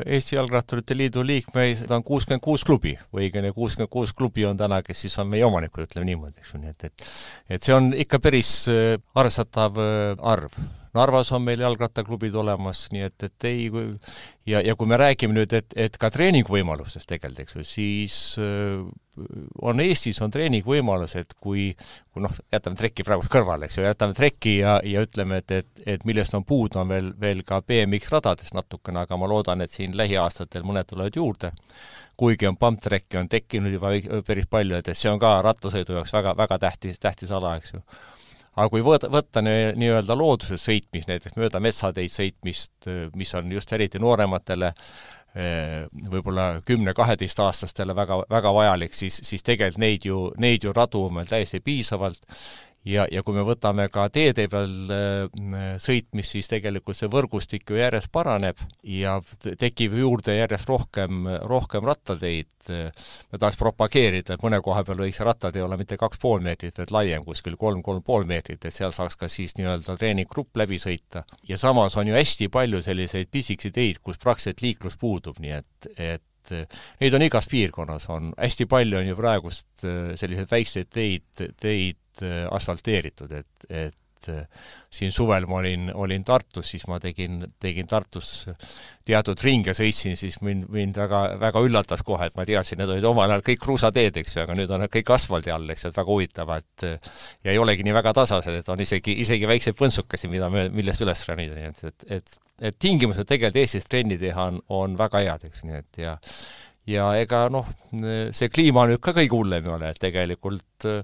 Eesti 0.06 0.36
Jalgratturite 0.36 0.98
Liidu 0.98 1.24
liikmeid 1.26 1.86
on 1.92 2.04
kuuskümmend 2.04 2.44
kuus 2.44 2.66
klubi. 2.68 2.92
Õigemini 3.16 3.54
kuuskümmend 3.56 3.92
kuus 3.94 4.12
klubi 4.14 4.44
on 4.46 4.60
täna, 4.60 4.82
kes 4.84 5.06
siis 5.06 5.16
on 5.24 5.30
meie 5.32 5.46
omanikud, 5.48 5.86
ütleme 5.88 6.10
niimoodi, 6.10 6.42
eks 6.42 6.54
ju, 6.56 6.60
nii 6.60 6.76
et, 6.76 6.90
et 6.90 7.08
et 7.56 7.64
see 7.64 7.76
on 7.76 7.92
ikka 7.96 8.20
päris 8.20 8.52
äh, 8.72 8.98
arvestatav 9.16 9.80
äh, 9.80 10.16
arv 10.34 10.60
Narvas 10.98 11.32
on 11.32 11.46
meil 11.46 11.62
jalgrattaklubid 11.64 12.36
olemas, 12.36 12.88
nii 12.92 13.06
et, 13.08 13.24
et 13.24 13.48
ei, 13.48 13.70
ja, 14.50 14.60
ja 14.60 14.76
kui 14.76 14.90
me 14.92 14.98
räägime 15.00 15.38
nüüd, 15.38 15.54
et, 15.56 15.72
et 15.80 15.96
ka 16.00 16.10
treeningvõimalustest 16.12 17.08
tegeleda, 17.08 17.46
eks 17.46 17.56
ju, 17.56 17.64
siis 17.68 18.18
äh, 18.42 18.82
on 19.62 19.80
Eestis 19.84 20.20
on 20.24 20.34
treeningvõimalused, 20.34 21.38
kui, 21.40 21.70
kui 22.12 22.26
noh, 22.26 22.36
jätame 22.52 22.80
treki 22.80 23.06
praegu 23.08 23.24
kõrvale, 23.32 23.70
eks 23.70 23.80
ju, 23.80 23.86
jätame 23.88 24.18
treki 24.18 24.58
ja, 24.60 24.78
ja 24.88 25.04
ütleme, 25.08 25.40
et, 25.40 25.56
et, 25.62 25.84
et 25.96 26.06
millest 26.08 26.36
on 26.36 26.46
puudu, 26.48 26.82
on 26.84 26.92
veel, 26.92 27.12
veel 27.22 27.44
ka 27.48 27.62
BMX 27.64 28.12
radadest 28.12 28.56
natukene, 28.58 29.06
aga 29.06 29.20
ma 29.20 29.32
loodan, 29.32 29.64
et 29.64 29.72
siin 29.72 29.96
lähiaastatel 29.98 30.68
mõned 30.68 30.92
tulevad 30.92 31.16
juurde. 31.16 31.56
Kuigi 32.20 32.46
on 32.46 32.60
pumptrekki 32.60 33.18
on 33.18 33.32
tekkinud 33.32 33.74
juba 33.74 33.96
päris 34.28 34.48
palju, 34.52 34.78
et 34.78 34.92
see 34.94 35.10
on 35.10 35.20
ka 35.22 35.38
rattasõidu 35.48 35.96
jaoks 35.96 36.12
väga, 36.14 36.36
väga 36.38 36.60
tähtis, 36.68 37.00
tähtis 37.00 37.32
ala, 37.32 37.56
eks 37.58 37.78
ju 37.78 37.86
aga 38.56 38.68
kui 38.72 38.84
võtta, 38.86 39.10
võtta 39.12 39.44
nii-öelda 39.44 40.18
looduses 40.18 40.66
sõitmist, 40.68 41.10
näiteks 41.12 41.38
mööda 41.40 41.62
metsateid 41.64 42.12
sõitmist, 42.12 42.90
mis 43.16 43.34
on 43.40 43.52
just 43.52 43.72
eriti 43.74 44.02
noorematele 44.02 44.72
eh, 44.72 45.86
võib-olla 46.12 46.50
kümne-kaheteistaastastele 46.68 47.96
väga, 47.96 48.22
väga 48.32 48.52
vajalik, 48.56 48.98
siis, 48.98 49.22
siis 49.28 49.46
tegelikult 49.48 49.84
neid 49.86 50.10
ju, 50.10 50.26
neid 50.44 50.68
ju 50.68 50.76
radu 50.76 51.06
on 51.08 51.20
meil 51.20 51.32
täiesti 51.32 51.64
piisavalt 51.64 52.28
ja, 52.88 53.06
ja 53.12 53.22
kui 53.26 53.36
me 53.36 53.44
võtame 53.46 53.88
ka 53.94 54.08
teede 54.14 54.48
peal 54.52 54.72
äh, 54.94 55.76
sõitmist, 55.82 56.36
siis 56.36 56.50
tegelikult 56.52 56.98
see 56.98 57.10
võrgustik 57.12 57.70
ju 57.70 57.78
järjest 57.78 58.12
paraneb 58.14 58.60
ja 58.88 59.20
tekib 59.60 59.96
juurde 60.00 60.36
järjest 60.38 60.70
rohkem, 60.70 61.28
rohkem 61.50 61.86
rattateid. 61.88 62.48
me 62.62 63.40
tahaks 63.42 63.58
propageerida, 63.58 64.36
et 64.36 64.44
mõne 64.44 64.60
koha 64.62 64.84
peal 64.86 65.00
võiks 65.02 65.20
rattatee 65.26 65.64
olla 65.64 65.78
mitte 65.78 65.98
kaks 65.98 66.20
pool 66.22 66.44
meetrit, 66.46 66.78
vaid 66.78 66.92
laiem, 66.94 67.24
kuskil 67.26 67.58
kolm, 67.58 67.82
kolm 67.82 68.04
pool 68.06 68.26
meetrit, 68.30 68.66
et 68.66 68.74
seal 68.74 68.94
saaks 68.94 69.18
ka 69.18 69.30
siis 69.30 69.56
nii-öelda 69.58 69.98
treeninggrupp 69.98 70.58
läbi 70.62 70.78
sõita. 70.78 71.24
ja 71.48 71.58
samas 71.58 71.98
on 71.98 72.08
ju 72.08 72.14
hästi 72.18 72.50
palju 72.54 72.82
selliseid 72.82 73.32
pisikesi 73.32 73.72
teid, 73.72 74.02
kus 74.02 74.22
praktiliselt 74.22 74.62
liiklus 74.62 74.98
puudub, 74.98 75.40
nii 75.42 75.58
et, 75.58 75.90
et 75.98 76.54
neid 77.02 77.14
on 77.18 77.26
igas 77.26 77.50
piirkonnas, 77.50 78.06
on 78.10 78.30
hästi 78.38 78.66
palju 78.70 78.98
on 79.00 79.10
ju 79.10 79.18
praegust 79.18 79.86
äh, 79.86 80.14
selliseid 80.16 80.54
väikseid 80.54 80.94
teid, 80.94 81.50
teid 81.58 81.98
Äh, 82.11 82.11
asfalteeritud, 82.52 83.32
et, 83.38 83.66
et 83.70 84.30
äh, 84.30 84.68
siin 84.92 85.14
suvel 85.14 85.48
ma 85.50 85.60
olin, 85.62 85.90
olin 85.94 86.24
Tartus, 86.28 86.70
siis 86.74 86.86
ma 86.90 87.00
tegin, 87.02 87.42
tegin 87.62 87.90
Tartus 87.90 88.30
teatud 89.08 89.42
ringe, 89.44 89.74
sõitsin, 89.78 90.18
siis 90.20 90.38
mind, 90.46 90.68
mind 90.74 91.00
väga, 91.02 91.24
väga 91.42 91.64
üllatas 91.66 92.06
kohe, 92.06 92.30
et 92.30 92.38
ma 92.38 92.46
teadsin, 92.48 92.82
need 92.82 92.94
olid 92.94 93.10
omal 93.10 93.32
ajal 93.32 93.46
kõik 93.50 93.64
kruusateed, 93.66 94.22
eks 94.22 94.38
ju, 94.38 94.44
aga 94.46 94.58
nüüd 94.58 94.72
on 94.72 94.86
need 94.86 94.94
kõik 94.94 95.14
asfaldi 95.18 95.54
all, 95.54 95.68
eks 95.74 95.88
ju, 95.88 95.92
et 95.92 96.00
väga 96.02 96.16
huvitav, 96.16 96.56
et 96.60 96.88
ja 96.88 97.56
ei 97.56 97.60
olegi 97.62 97.88
nii 97.88 97.98
väga 97.98 98.16
tasased, 98.22 98.62
et 98.62 98.72
on 98.72 98.86
isegi, 98.86 99.18
isegi 99.26 99.50
väikseid 99.50 99.78
põntsukesi, 99.80 100.30
mida 100.32 100.52
me, 100.54 100.68
millest 100.74 101.06
üles 101.06 101.26
ronida, 101.30 101.58
nii 101.58 101.74
et, 101.74 101.84
et, 101.92 102.10
et 102.20 102.40
et 102.62 102.76
tingimused 102.78 103.26
tegelikult 103.26 103.64
Eestis 103.64 103.88
trenni 103.90 104.20
teha 104.22 104.52
on, 104.52 104.60
on 104.70 104.98
väga 104.98 105.24
head, 105.26 105.48
eks, 105.50 105.64
nii 105.66 105.80
et 105.80 106.04
ja 106.04 106.18
ja 106.90 107.08
ega 107.22 107.46
noh, 107.54 107.68
see 108.34 108.50
kliima 108.54 108.88
nüüd 108.90 109.02
ka 109.02 109.14
kõige 109.18 109.38
hullem 109.38 109.68
ei 109.68 109.74
ole, 109.76 109.92
et 109.94 110.02
tegelikult 110.02 110.72
Äh, 110.86 111.04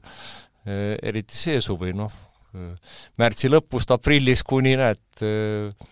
eriti 0.68 1.38
see 1.38 1.62
suvi, 1.64 1.94
noh, 1.96 2.14
äh, 2.56 2.74
märtsi 3.22 3.52
lõpust 3.52 3.92
aprillis 3.96 4.44
kuni 4.48 4.76
näed, 4.80 5.04
äh, 5.24 5.88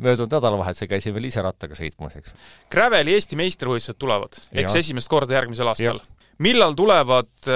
möödunud 0.00 0.32
nädalavahetusel 0.36 0.88
käisin 0.90 1.14
veel 1.16 1.28
ise 1.28 1.42
rattaga 1.44 1.76
sõitmas, 1.76 2.16
eks. 2.20 2.34
Graveli 2.72 3.16
Eesti 3.16 3.38
meistrivõistlused 3.40 4.00
tulevad, 4.00 4.38
eks 4.62 4.78
esimest 4.80 5.10
korda 5.12 5.36
järgmisel 5.36 5.72
aastal. 5.72 6.00
millal 6.40 6.72
tulevad 6.72 7.50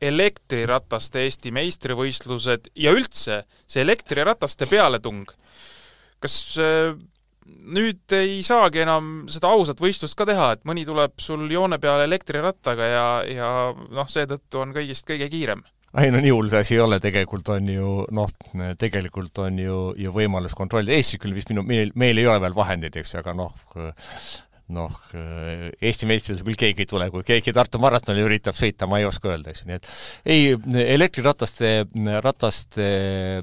elektrirataste 0.00 1.24
Eesti 1.24 1.50
meistrivõistlused 1.50 2.70
ja 2.78 2.92
üldse 2.94 3.42
see 3.66 3.82
elektrirataste 3.82 4.70
pealetung? 4.70 5.24
kas 6.20 6.36
nüüd 7.74 8.12
ei 8.14 8.40
saagi 8.46 8.84
enam 8.84 9.10
seda 9.32 9.50
ausat 9.50 9.80
võistlust 9.82 10.14
ka 10.18 10.26
teha, 10.28 10.52
et 10.54 10.64
mõni 10.68 10.84
tuleb 10.86 11.16
sul 11.18 11.46
joone 11.50 11.80
peale 11.82 12.04
elektrirattaga 12.06 12.86
ja, 12.86 13.06
ja 13.26 13.50
noh, 13.72 14.08
seetõttu 14.10 14.60
on 14.62 14.74
kõigist 14.76 15.08
kõige 15.08 15.30
kiirem 15.32 15.64
ei 15.98 16.12
no 16.14 16.20
nii 16.22 16.30
hull 16.34 16.50
see 16.52 16.62
asi 16.62 16.76
ei 16.76 16.84
ole, 16.84 17.00
tegelikult 17.02 17.48
on 17.54 17.70
ju 17.72 17.94
noh, 18.14 18.30
tegelikult 18.78 19.42
on 19.42 19.58
ju, 19.58 19.80
ju 19.98 20.12
võimalus 20.14 20.54
kontrollida, 20.58 20.94
Eestis 20.94 21.18
küll 21.22 21.34
vist 21.34 21.50
minu, 21.50 21.64
meil, 21.66 21.90
meil 21.98 22.20
ei 22.20 22.28
ole 22.30 22.42
veel 22.44 22.54
vahendeid, 22.54 23.00
eks 23.00 23.16
ju, 23.16 23.22
aga 23.24 23.34
noh, 23.34 23.50
noh, 24.74 24.94
Eesti 25.12 26.08
meistrivõistlusel 26.08 26.46
küll 26.46 26.60
keegi 26.64 26.84
ei 26.84 26.90
tule, 26.90 27.08
kui 27.12 27.24
keegi 27.26 27.54
Tartu 27.56 27.80
maratonil 27.82 28.26
üritab 28.28 28.56
sõita, 28.58 28.88
ma 28.90 29.00
ei 29.00 29.06
oska 29.08 29.32
öelda, 29.32 29.52
eks 29.52 29.64
ju, 29.64 29.70
nii 29.70 29.78
et 29.78 29.90
ei, 30.34 30.84
elektrirataste, 30.96 31.72
rataste 32.24 32.88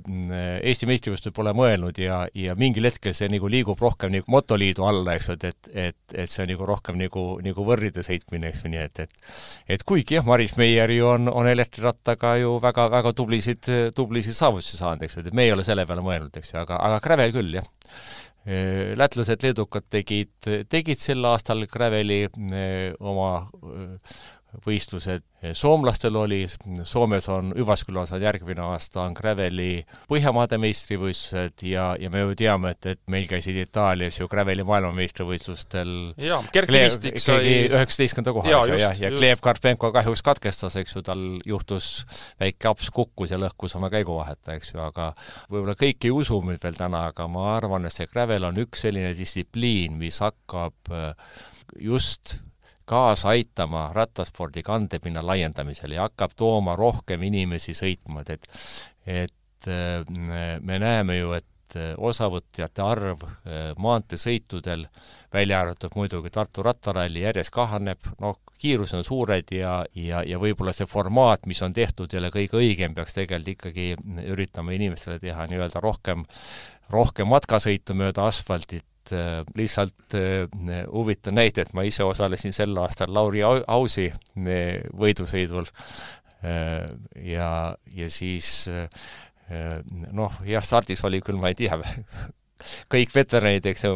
Eesti 0.07 0.89
meistrivõistlusel 0.89 1.35
pole 1.35 1.53
mõelnud 1.57 1.99
ja, 2.01 2.23
ja 2.37 2.55
mingil 2.59 2.89
hetkel 2.89 3.15
see 3.17 3.29
nagu 3.31 3.49
liigub 3.51 3.81
rohkem 3.81 4.13
nagu 4.13 4.31
motoliidu 4.31 4.87
alla, 4.87 5.17
eks 5.17 5.31
ju, 5.31 5.37
et, 5.37 5.47
et, 5.51 5.71
et, 5.87 6.17
et 6.25 6.31
see 6.31 6.45
on 6.45 6.51
nagu 6.53 6.69
rohkem 6.69 6.99
nagu, 6.99 7.25
nagu 7.43 7.67
võrride 7.67 8.05
sõitmine, 8.05 8.51
eks 8.51 8.63
ju, 8.65 8.73
nii 8.73 8.83
et, 8.85 9.05
et 9.07 9.77
et 9.77 9.83
kuigi 9.87 10.17
jah, 10.17 10.25
Maris 10.27 10.55
Meier 10.59 10.91
ju 10.93 11.09
on, 11.11 11.31
on 11.31 11.47
elektrirattaga 11.49 12.37
ju 12.41 12.57
väga, 12.63 12.87
väga 12.93 13.13
tublisid, 13.17 13.67
tublisid 13.95 14.37
saavutusi 14.37 14.79
saanud, 14.79 15.03
eks 15.05 15.17
ju, 15.17 15.25
et 15.27 15.35
me 15.37 15.47
ei 15.47 15.53
ole 15.55 15.65
selle 15.67 15.85
peale 15.89 16.05
mõelnud, 16.05 16.33
eks 16.39 16.53
ju, 16.53 16.61
aga, 16.63 16.79
aga 16.87 17.01
Gravel 17.03 17.35
küll, 17.35 17.59
jah. 17.59 17.67
Äh, 17.87 18.15
lätlased, 18.47 19.43
leedukad 19.43 19.83
tegid, 19.91 20.31
tegid 20.71 20.99
sel 21.01 21.25
aastal 21.27 21.65
Graveli 21.67 22.21
äh, 22.27 22.93
oma 22.99 23.31
äh, 23.43 24.17
võistlused. 24.65 25.23
soomlastel 25.53 26.15
oli, 26.17 26.39
Soomes 26.83 27.27
on 27.29 27.51
Üvaskülas 27.55 28.11
on 28.15 28.21
järgmine 28.21 28.61
aasta 28.63 29.03
on 29.03 29.13
Graveli 29.13 29.83
Põhjamaade 30.09 30.57
meistrivõistlused 30.61 31.61
ja, 31.67 31.91
ja 31.99 32.09
me 32.09 32.23
ju 32.23 32.35
teame, 32.39 32.71
et, 32.73 32.85
et 32.93 33.01
meil 33.11 33.27
käisid 33.29 33.59
Itaalias 33.61 34.17
ju 34.19 34.27
Graveli 34.31 34.65
maailmameistrivõistlustel. 34.67 35.93
Jaa, 36.23 36.39
Gerd 36.53 36.71
Kivistik 36.71 37.19
sai 37.21 37.67
üheksateistkümnenda 37.67 38.33
koha, 38.39 38.55
ju, 38.71 38.79
jah, 38.81 38.97
ja 39.03 39.11
Gleb 39.13 39.43
Karpenko 39.43 39.91
kahjuks 39.95 40.25
katkestas, 40.25 40.79
eks 40.81 40.97
ju, 40.97 41.05
tal 41.05 41.23
juhtus 41.45 41.91
väike 42.41 42.71
aps, 42.71 42.89
kukkus 42.95 43.35
ja 43.35 43.41
lõhkus 43.41 43.77
oma 43.77 43.91
käiguvahetaja, 43.93 44.57
eks 44.57 44.73
ju, 44.73 44.81
aga 44.81 45.11
võib-olla 45.51 45.77
kõik 45.77 46.09
ei 46.09 46.15
usu 46.15 46.41
mind 46.41 46.63
veel 46.63 46.79
täna, 46.79 47.05
aga 47.11 47.29
ma 47.31 47.51
arvan, 47.59 47.85
et 47.85 47.93
see 47.93 48.09
Gravel 48.09 48.47
on 48.49 48.57
üks 48.65 48.87
selline 48.87 49.13
distsipliin, 49.17 49.99
mis 50.01 50.23
hakkab 50.23 50.95
just 51.77 52.39
kaasa 52.87 53.33
aitama 53.35 53.89
rattaspordi 53.95 54.63
kandepinna 54.63 55.25
laiendamisele 55.25 55.97
ja 55.99 56.07
hakkab 56.07 56.33
tooma 56.35 56.75
rohkem 56.75 57.23
inimesi 57.27 57.75
sõitma, 57.77 58.23
et 58.27 58.47
et 59.07 59.67
me 59.67 60.79
näeme 60.79 61.17
ju, 61.17 61.31
et 61.35 61.45
osavõtjate 61.97 62.81
arv 62.83 63.23
äh, 63.23 63.71
maanteesõitudel, 63.77 64.85
välja 65.33 65.61
arvatud 65.61 65.95
muidugi 65.95 66.31
Tartu 66.33 66.63
rattaralli, 66.63 67.21
järjest 67.25 67.51
kahaneb, 67.53 68.07
noh, 68.21 68.39
kiirused 68.57 68.97
on 68.97 69.05
suured 69.05 69.51
ja, 69.53 69.79
ja, 69.95 70.23
ja 70.25 70.39
võib-olla 70.41 70.73
see 70.73 70.87
formaat, 70.89 71.45
mis 71.45 71.61
on 71.61 71.73
tehtud, 71.73 72.13
ei 72.13 72.21
ole 72.21 72.31
kõige 72.33 72.57
õigem, 72.61 72.95
peaks 72.95 73.17
tegelikult 73.17 73.53
ikkagi 73.57 73.87
üritama 74.31 74.73
inimestele 74.73 75.19
teha 75.21 75.45
nii-öelda 75.49 75.81
rohkem, 75.83 76.25
rohkem 76.89 77.29
matkasõitu 77.29 77.97
mööda 77.97 78.27
asfaltit, 78.31 78.87
lihtsalt 79.57 80.15
äh, 80.17 80.45
huvitav 80.91 81.35
näide, 81.37 81.65
et 81.65 81.73
ma 81.77 81.85
ise 81.87 82.05
osalesin 82.07 82.55
sel 82.55 82.77
aastal 82.81 83.13
Lauri 83.13 83.43
Ausi 83.43 84.09
äh, 84.11 84.85
võidusõidul. 84.97 85.69
Ja, 86.37 87.49
ja 87.97 88.07
siis 88.13 88.67
noh, 90.13 90.35
jah, 90.45 90.63
stardis 90.63 91.01
oli 91.07 91.17
küll, 91.25 91.39
ma 91.41 91.49
ei 91.49 91.57
tea, 91.57 91.79
kõik 92.91 93.13
veteranid, 93.15 93.65
eks 93.71 93.85
ju, 93.87 93.93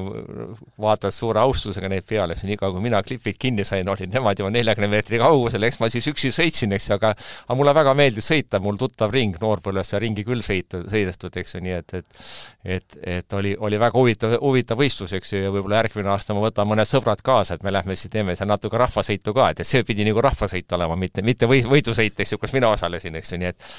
vaatavad 0.82 1.16
suure 1.16 1.42
austusega 1.44 1.90
neid 1.92 2.08
peale, 2.08 2.38
siis 2.38 2.50
niikaua 2.52 2.74
kui 2.76 2.86
mina 2.86 3.02
klipid 3.06 3.40
kinni 3.42 3.66
sain, 3.68 3.90
olid 3.90 4.14
nemad 4.14 4.40
juba 4.40 4.52
neljakümne 4.54 4.90
meetri 4.92 5.20
kaugusel, 5.22 5.64
eks 5.68 5.82
ma 5.82 5.90
siis 5.94 6.08
üksi 6.12 6.34
sõitsin, 6.36 6.76
eks 6.78 6.90
ju, 6.90 6.98
aga 6.98 7.14
aga 7.16 7.58
mulle 7.60 7.74
väga 7.76 7.96
meeldis 7.98 8.30
sõita, 8.32 8.62
mul 8.64 8.80
tuttav 8.82 9.14
ring 9.14 9.38
noorpõlves 9.42 9.94
see 9.94 10.02
ringi 10.04 10.26
küll 10.28 10.44
sõitu, 10.46 10.84
sõidetud, 10.92 11.38
eks 11.42 11.56
ju, 11.58 11.64
nii 11.66 11.78
et, 11.80 11.98
et 12.02 12.22
et, 12.64 12.98
et 13.02 13.34
oli, 13.34 13.56
oli 13.60 13.80
väga 13.82 13.98
huvitav, 13.98 14.36
huvitav 14.42 14.78
võistlus, 14.78 15.14
eks 15.18 15.34
ju, 15.34 15.42
ja 15.46 15.54
võib-olla 15.54 15.82
järgmine 15.82 16.12
aasta 16.14 16.36
ma 16.38 16.44
võtan 16.46 16.70
mõned 16.70 16.90
sõbrad 16.90 17.24
kaasa, 17.26 17.58
et 17.58 17.66
me 17.66 17.74
lähme 17.74 17.98
siis 17.98 18.12
teeme 18.14 18.36
seal 18.38 18.50
natuke 18.52 18.78
rahvasõitu 18.78 19.34
ka, 19.34 19.50
et 19.52 19.66
see 19.68 19.84
pidi 19.88 20.06
nagu 20.08 20.22
rahvasõit 20.22 20.78
olema, 20.78 20.98
mitte, 21.00 21.26
mitte 21.26 21.50
või-, 21.50 21.66
võidusõit, 21.66 22.20
eks 22.22 22.36
ju, 22.36 22.42
kus 22.42 22.54
mina 22.54 22.70
osalesin, 22.76 23.18
eks 23.18 23.34
ju, 23.34 23.42
nii 23.42 23.52
et 23.52 23.70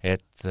et 0.00 0.46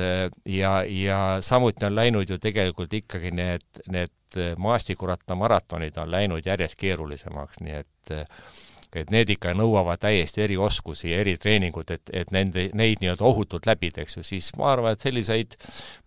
ja, 0.45 0.83
ja 0.85 1.19
samuti 1.41 1.85
on 1.87 1.95
läinud 1.97 2.29
ju 2.29 2.37
tegelikult 2.37 2.93
ikkagi 2.93 3.31
need, 3.33 3.63
need 3.87 4.37
maastikuratta-maratonid 4.57 5.97
on 5.97 6.11
läinud 6.11 6.45
järjest 6.45 6.75
keerulisemaks, 6.77 7.59
nii 7.65 7.73
et 7.73 8.13
et 8.97 9.11
need 9.13 9.29
ikka 9.29 9.51
nõuavad 9.53 10.01
täiesti 10.01 10.41
erioskusi 10.41 11.11
ja 11.11 11.19
eritreeningut, 11.21 11.91
et, 11.93 12.09
et 12.13 12.31
nende, 12.33 12.69
neid 12.73 13.03
nii-öelda 13.03 13.25
ohutult 13.25 13.67
läbida, 13.69 14.01
eks 14.01 14.17
ju, 14.17 14.23
siis 14.25 14.49
ma 14.57 14.71
arvan, 14.73 14.95
et 14.95 15.05
selliseid 15.05 15.53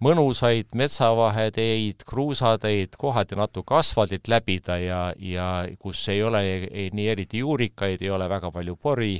mõnusaid 0.03 0.75
metsavaheteid, 0.79 2.03
kruusateid, 2.09 2.97
kohati 2.99 3.38
natuke 3.38 3.77
asfaldilt 3.79 4.27
läbida 4.33 4.81
ja, 4.83 5.03
ja 5.14 5.47
kus 5.79 6.03
ei 6.11 6.25
ole 6.27 6.42
ei, 6.42 6.88
nii 6.90 7.07
eriti 7.14 7.45
juurikaid, 7.45 8.03
ei 8.03 8.11
ole 8.11 8.29
väga 8.29 8.51
palju 8.51 8.77
pori, 8.77 9.14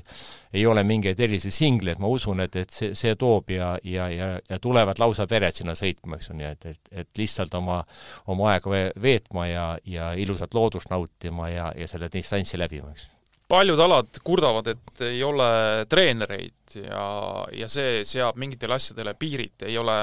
ei 0.53 0.66
ole 0.66 0.83
mingeid 0.83 1.22
erilisi 1.22 1.55
singleid, 1.55 2.03
ma 2.03 2.11
usun, 2.11 2.42
et, 2.42 2.59
et 2.64 2.75
see, 2.75 2.96
see 2.98 3.14
toob 3.14 3.55
ja, 3.55 3.77
ja, 3.87 4.11
ja, 4.11 4.35
ja 4.51 4.59
tulevad 4.59 4.98
lausa 4.98 5.29
pered 5.31 5.55
sinna 5.55 5.79
sõitma, 5.79 6.18
eks 6.18 6.33
ju, 6.33 6.38
nii 6.42 6.51
et, 6.51 6.70
et, 6.75 6.94
et 7.05 7.22
lihtsalt 7.22 7.55
oma, 7.62 7.85
oma 8.27 8.51
aega 8.57 8.90
veetma 8.98 9.46
ja, 9.46 9.66
ja 9.87 10.12
ilusat 10.18 10.55
loodust 10.59 10.90
nautima 10.90 11.53
ja, 11.53 11.70
ja 11.79 11.87
selle 11.87 12.11
distantsi 12.11 12.59
läbima, 12.59 12.90
eks 12.90 13.12
paljud 13.53 13.81
alad 13.85 14.23
kurdavad, 14.25 14.71
et 14.73 15.05
ei 15.11 15.21
ole 15.27 15.49
treenereid 15.91 16.79
ja, 16.81 17.05
ja 17.53 17.69
see 17.69 18.01
seab 18.09 18.38
mingitele 18.41 18.79
asjadele 18.79 19.12
piirid, 19.19 19.67
ei 19.69 19.77
ole 19.81 19.99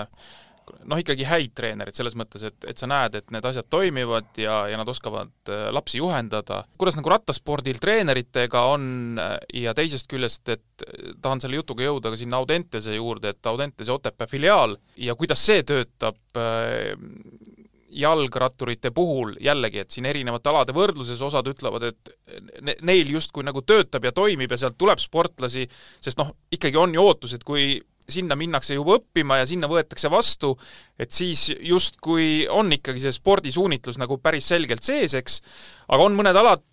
noh, 0.86 1.00
ikkagi 1.02 1.26
häid 1.28 1.54
treenereid 1.58 1.98
selles 1.98 2.16
mõttes, 2.20 2.44
et, 2.46 2.58
et 2.70 2.80
sa 2.80 2.90
näed, 2.90 3.16
et 3.18 3.34
need 3.34 3.46
asjad 3.50 3.68
toimivad 3.72 4.38
ja, 4.40 4.62
ja 4.70 4.80
nad 4.80 4.90
oskavad 4.92 5.52
äh, 5.52 5.68
lapsi 5.74 6.02
juhendada. 6.02 6.64
kuidas 6.78 6.98
nagu 7.00 7.12
rattaspordil 7.14 7.82
treeneritega 7.82 8.64
on 8.74 8.84
äh, 9.22 9.36
ja 9.64 9.74
teisest 9.78 10.10
küljest, 10.12 10.46
et 10.54 10.86
äh, 10.86 11.16
tahan 11.22 11.42
selle 11.44 11.60
jutuga 11.60 11.88
jõuda 11.88 12.14
ka 12.14 12.22
sinna 12.22 12.40
Audentese 12.42 12.96
juurde, 12.96 13.34
et 13.34 13.52
Audentese 13.52 13.94
Otepää 13.96 14.30
filiaal 14.30 14.78
ja 14.98 15.18
kuidas 15.20 15.46
see 15.46 15.64
töötab 15.68 16.22
jalgratturite 17.90 18.92
puhul 18.96 19.36
jällegi, 19.42 19.84
et 19.84 19.94
siin 19.94 20.08
erinevate 20.10 20.52
alade 20.52 20.76
võrdluses 20.76 21.22
osad 21.26 21.48
ütlevad, 21.50 21.90
et 21.90 22.12
ne, 22.62 22.76
neil 22.86 23.10
justkui 23.16 23.46
nagu 23.48 23.64
töötab 23.66 24.06
ja 24.06 24.14
toimib 24.16 24.52
ja 24.52 24.60
sealt 24.62 24.78
tuleb 24.80 25.02
sportlasi, 25.02 25.66
sest 26.02 26.20
noh, 26.22 26.34
ikkagi 26.54 26.80
on 26.80 26.94
ju 26.96 27.06
ootus, 27.06 27.34
et 27.38 27.46
kui 27.48 27.80
sinna 28.10 28.36
minnakse 28.38 28.74
juba 28.74 28.98
õppima 28.98 29.40
ja 29.42 29.48
sinna 29.50 29.70
võetakse 29.70 30.10
vastu, 30.12 30.56
et 31.00 31.14
siis 31.14 31.50
justkui 31.54 32.48
on 32.50 32.72
ikkagi 32.74 33.04
see 33.04 33.14
spordisuunitlus 33.16 34.00
nagu 34.02 34.18
päris 34.22 34.50
selgelt 34.50 34.86
sees, 34.86 35.14
eks, 35.18 35.40
aga 35.90 36.08
on 36.08 36.18
mõned 36.18 36.40
alad, 36.42 36.66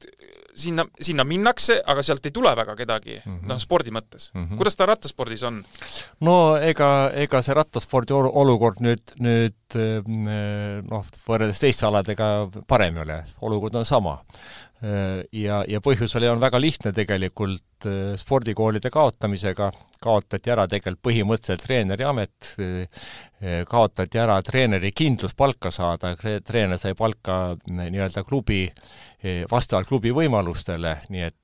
sinna, 0.56 0.86
sinna 1.00 1.24
minnakse, 1.24 1.78
aga 1.86 2.02
sealt 2.06 2.26
ei 2.26 2.34
tule 2.34 2.52
väga 2.56 2.76
kedagi 2.76 3.18
mm 3.18 3.32
-hmm., 3.32 3.48
noh, 3.50 3.60
spordi 3.60 3.92
mõttes 3.94 4.30
mm. 4.34 4.44
-hmm. 4.44 4.56
kuidas 4.56 4.76
ta 4.76 4.86
rattaspordis 4.86 5.42
on? 5.42 5.62
no 6.20 6.56
ega, 6.56 7.10
ega 7.14 7.42
see 7.42 7.54
rattaspordi 7.54 8.12
olukord 8.16 8.80
nüüd, 8.80 9.16
nüüd 9.20 9.76
eh, 9.76 10.02
noh, 10.90 11.04
võrreldes 11.28 11.60
teiste 11.60 11.86
aladega 11.86 12.48
parem 12.66 12.96
ei 12.96 13.02
ole, 13.02 13.24
olukord 13.40 13.74
on 13.74 13.84
sama. 13.84 14.18
Eh, 14.84 15.22
ja, 15.40 15.62
ja 15.68 15.80
põhjus 15.80 16.12
oli, 16.18 16.28
on 16.28 16.40
väga 16.42 16.58
lihtne 16.60 16.92
tegelikult, 16.96 17.86
eh, 17.88 18.12
spordikoolide 18.20 18.90
kaotamisega. 18.92 19.70
Kaotati 20.02 20.52
ära 20.52 20.66
tegelikult 20.68 21.06
põhimõtteliselt 21.08 21.64
treeneri 21.64 22.04
amet, 22.04 22.50
kaotati 23.70 24.20
ära 24.20 24.36
treeneri 24.44 24.90
kindlus 24.92 25.32
palka 25.34 25.72
saada, 25.72 26.12
treener 26.20 26.78
sai 26.78 26.92
palka 26.94 27.56
nii-öelda 27.64 28.22
klubi 28.28 28.66
vastavalt 29.50 29.88
klubi 29.88 30.12
võimalustele, 30.12 30.98
nii 31.08 31.24
et 31.30 31.40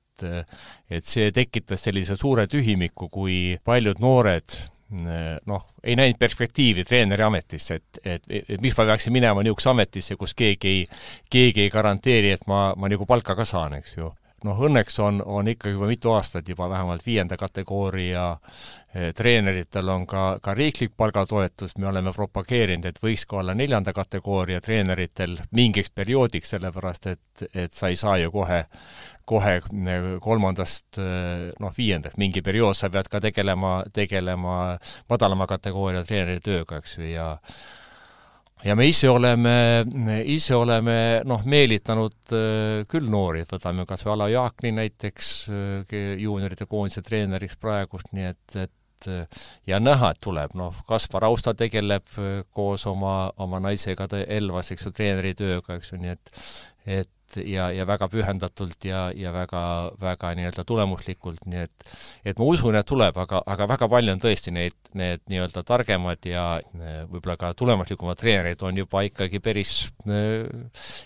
et 0.93 1.03
see 1.09 1.31
tekitas 1.33 1.81
sellise 1.83 2.15
suure 2.15 2.45
tühimiku, 2.47 3.09
kui 3.11 3.57
paljud 3.65 3.99
noored 3.99 4.55
noh, 4.93 5.65
ei 5.83 5.95
näinud 5.95 6.19
perspektiivi 6.19 6.83
treeneri 6.85 7.23
ametisse, 7.23 7.75
et, 7.75 8.01
et, 8.05 8.27
et 8.49 8.61
miks 8.61 8.77
ma 8.77 8.85
peaksin 8.91 9.13
minema 9.13 9.43
niisugusesse 9.43 9.71
ametisse, 9.73 10.17
kus 10.19 10.35
keegi 10.37 10.73
ei, 10.73 10.83
keegi 11.29 11.65
ei 11.65 11.71
garanteeri, 11.73 12.33
et 12.35 12.45
ma, 12.47 12.65
ma 12.77 12.91
nagu 12.91 13.07
palka 13.09 13.35
ka 13.35 13.45
saan, 13.47 13.79
eks 13.79 13.97
ju. 13.97 14.11
Noh, 14.43 14.59
õnneks 14.67 14.97
on, 14.99 15.21
on 15.23 15.47
ikkagi 15.47 15.71
juba 15.77 15.87
mitu 15.87 16.11
aastat 16.11 16.49
juba 16.51 16.67
vähemalt 16.69 17.05
viienda 17.05 17.37
kategooria 17.39 18.25
eh, 18.35 19.13
treeneritel 19.15 19.87
on 19.89 20.03
ka, 20.07 20.23
ka 20.43 20.53
riiklik 20.57 20.91
palgatoetus, 20.99 21.77
me 21.79 21.87
oleme 21.87 22.11
propageerinud, 22.11 22.89
et 22.89 22.99
võiks 23.03 23.23
ka 23.29 23.39
olla 23.39 23.55
neljanda 23.55 23.93
kategooria 23.95 24.59
treeneritel 24.61 25.37
mingiks 25.55 25.93
perioodiks, 25.95 26.51
sellepärast 26.57 27.07
et, 27.13 27.45
et 27.53 27.71
sa 27.71 27.87
ei 27.87 27.95
saa 27.95 28.17
ju 28.19 28.33
kohe 28.35 28.65
kohe 29.25 29.55
eh, 29.59 30.09
kolmandast 30.23 30.99
eh, 31.01 31.51
noh, 31.63 31.71
viiendast, 31.77 32.19
mingi 32.21 32.43
periood 32.45 32.77
sa 32.77 32.89
pead 32.93 33.09
ka 33.11 33.21
tegelema, 33.23 33.77
tegelema 33.93 34.57
madalama 35.11 35.47
kategooria 35.49 36.03
treeneri 36.07 36.43
tööga, 36.43 36.81
eks 36.83 36.97
ju, 36.99 37.07
ja 37.13 37.29
ja 38.63 38.75
me 38.79 38.85
ise 38.87 39.09
oleme, 39.11 39.55
ise 40.31 40.55
oleme 40.55 40.97
noh, 41.27 41.43
meelitanud 41.47 42.35
äh, 42.35 42.83
küll 42.91 43.09
noori, 43.11 43.43
võtame 43.49 43.87
kas 43.87 44.05
või 44.07 44.13
Alo 44.17 44.29
Jaakni 44.31 44.71
näiteks 44.75 45.33
äh, 45.51 45.97
juunioride 46.23 46.67
koondise 46.69 47.03
treeneriks 47.03 47.59
praegust, 47.59 48.11
nii 48.15 48.31
et, 48.31 48.57
et 48.67 48.71
ja 49.67 49.81
näha, 49.83 50.13
et 50.13 50.19
tuleb, 50.23 50.53
noh, 50.55 50.77
Kaspar 50.87 51.25
Austa 51.27 51.51
tegeleb 51.59 52.07
koos 52.55 52.85
oma, 52.87 53.33
oma 53.43 53.59
naisega 53.59 54.07
Elvas, 54.31 54.71
eks 54.71 54.87
ju, 54.87 54.93
treeneritööga, 54.95 55.75
eks 55.75 55.91
ju, 55.91 55.99
nii 55.99 56.13
et 56.15 56.31
et 56.83 57.09
ja, 57.37 57.69
ja 57.73 57.85
väga 57.87 58.07
pühendatult 58.11 58.85
ja, 58.87 59.07
ja 59.15 59.33
väga, 59.33 59.63
väga 60.01 60.33
nii-öelda 60.37 60.65
tulemuslikult, 60.67 61.45
nii 61.49 61.63
et 61.65 61.87
et 62.25 62.39
ma 62.39 62.47
usun, 62.47 62.75
et 62.79 62.87
tuleb, 62.87 63.17
aga, 63.19 63.41
aga 63.49 63.67
väga 63.73 63.89
palju 63.91 64.13
on 64.15 64.21
tõesti 64.23 64.53
neid, 64.55 64.75
need 64.97 65.23
nii-öelda 65.31 65.63
targemad 65.67 66.25
ja 66.27 66.45
e, 66.61 66.93
võib-olla 67.09 67.35
ka 67.39 67.51
tulemuslikumad 67.57 68.19
treenerid 68.19 68.63
on 68.63 68.77
juba 68.83 69.03
ikkagi 69.07 69.41
päris 69.43 69.73
äh, 70.07 70.45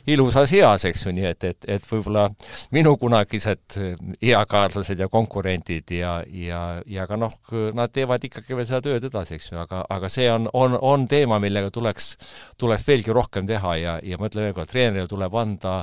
ilusas 0.09 0.53
eas, 0.57 0.85
eks 0.89 1.07
ju, 1.07 1.13
nii 1.15 1.27
et, 1.31 1.47
et, 1.51 1.69
et 1.77 1.87
võib-olla 1.89 2.27
minu 2.75 2.95
kunagised 2.99 3.77
eakaaslased 4.21 4.99
ja 4.99 5.09
konkurendid 5.11 5.91
ja, 5.97 6.19
ja, 6.27 6.61
ja 6.85 7.07
ka 7.09 7.19
noh, 7.19 7.37
nad 7.77 7.93
teevad 7.93 8.23
ikkagi 8.27 8.57
veel 8.57 8.67
seda 8.69 8.81
tööd 8.85 9.07
edasi, 9.09 9.37
eks 9.37 9.51
ju, 9.51 9.59
aga, 9.63 9.83
aga 9.93 10.11
see 10.11 10.27
on, 10.31 10.49
on, 10.57 10.77
on 10.81 11.07
teema, 11.09 11.39
millega 11.43 11.71
tuleks, 11.73 12.13
tuleks 12.59 12.85
veelgi 12.87 13.15
rohkem 13.15 13.47
teha 13.49 13.75
ja, 13.81 13.97
ja 14.03 14.19
ma 14.19 14.29
ütlen 14.29 14.47
veel 14.47 14.57
kord, 14.57 14.71
treenerile 14.71 15.09
tuleb 15.11 15.37
anda 15.37 15.79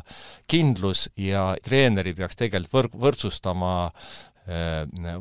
kindlus 0.51 1.09
ja 1.17 1.53
treeneri 1.63 2.15
peaks 2.15 2.37
tegelikult 2.41 2.75
võr-, 2.75 3.03
võrdsustama 3.07 3.75
äh, 3.87 4.25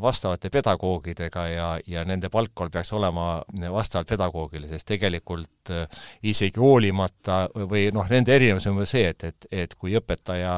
vastavate 0.02 0.50
pedagoogidega 0.50 1.46
ja, 1.48 1.68
ja 1.88 2.04
nende 2.06 2.30
palk 2.30 2.66
peaks 2.72 2.92
olema 2.94 3.44
vastavalt 3.72 4.10
pedagoogile, 4.10 4.68
sest 4.68 4.88
tegelikult 4.88 5.72
äh, 5.72 6.02
isegi 6.24 6.60
hoolimata 6.60 7.46
või 7.56 7.88
noh, 7.96 8.10
nende 8.10 8.36
erinevus 8.36 8.68
on 8.68 8.84
see, 8.86 9.08
et, 9.14 9.24
et, 9.24 9.48
et 9.52 9.76
kui 9.80 9.96
õpetaja 9.96 10.58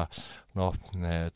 noh, 0.56 0.74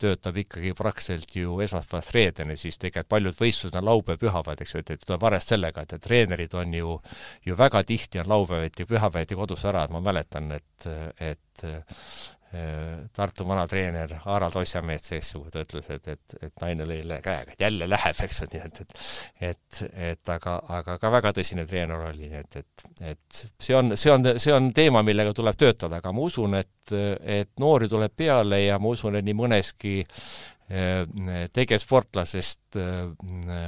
töötab 0.01 0.37
ikkagi 0.41 0.73
praktiliselt 0.77 1.35
ju 1.37 1.59
esmaspäevast 1.63 2.13
reedeni, 2.15 2.57
siis 2.57 2.79
tegelikult 2.81 3.11
paljud 3.15 3.37
võistlused 3.37 3.77
on 3.77 3.87
laupäev-pühapäev, 3.87 4.65
eks 4.65 4.75
ju, 4.75 4.83
et, 4.83 4.93
et 4.95 5.05
tuleb 5.05 5.25
arvestada 5.29 5.55
sellega, 5.55 5.85
et, 5.85 5.95
et 5.95 6.03
treenerid 6.03 6.55
on 6.57 6.73
ju, 6.73 6.97
ju 7.45 7.57
väga 7.57 7.83
tihti 7.87 8.19
on 8.19 8.29
laupäeviti, 8.33 8.89
pühapäeviti 8.89 9.37
kodus 9.39 9.65
ära, 9.69 9.85
et 9.85 9.93
ma 9.93 10.03
mäletan, 10.03 10.51
et, 10.57 10.89
et 11.21 11.65
Äh, 12.53 13.07
Tartu 13.13 13.45
vanatreener 13.47 14.11
Harald 14.25 14.55
Ossiamees 14.59 15.05
seesugune, 15.07 15.61
ütles, 15.63 15.85
et, 15.93 16.07
et, 16.11 16.33
et 16.43 16.51
naine 16.59 16.83
lõi 16.83 16.97
käega, 17.23 17.53
et 17.53 17.63
jälle 17.63 17.87
läheb, 17.87 18.19
eks 18.25 18.41
ju, 18.41 18.47
nii 18.51 18.59
et, 18.65 18.81
et 18.81 18.97
et, 19.51 19.79
et 20.09 20.31
aga, 20.35 20.57
aga 20.79 20.97
ka 20.99 21.13
väga 21.15 21.31
tõsine 21.37 21.63
treener 21.63 22.03
oli, 22.09 22.27
nii 22.27 22.41
et, 22.41 22.59
et, 22.59 22.85
et 23.13 23.41
see 23.55 23.77
on, 23.77 23.95
see 23.95 24.11
on, 24.11 24.33
see 24.35 24.51
on 24.51 24.67
teema, 24.75 24.99
millega 24.99 25.31
tuleb 25.37 25.55
töötada, 25.63 26.03
aga 26.03 26.11
ma 26.11 26.27
usun, 26.27 26.59
et, 26.59 26.95
et 27.23 27.53
noori 27.63 27.87
tuleb 27.87 28.19
peale 28.19 28.65
ja 28.65 28.81
ma 28.83 28.91
usun, 28.97 29.15
et 29.15 29.29
nii 29.31 29.39
mõneski 29.45 29.97
äh, 30.03 31.07
tegevsportlasest 31.55 32.81
äh, 32.83 33.59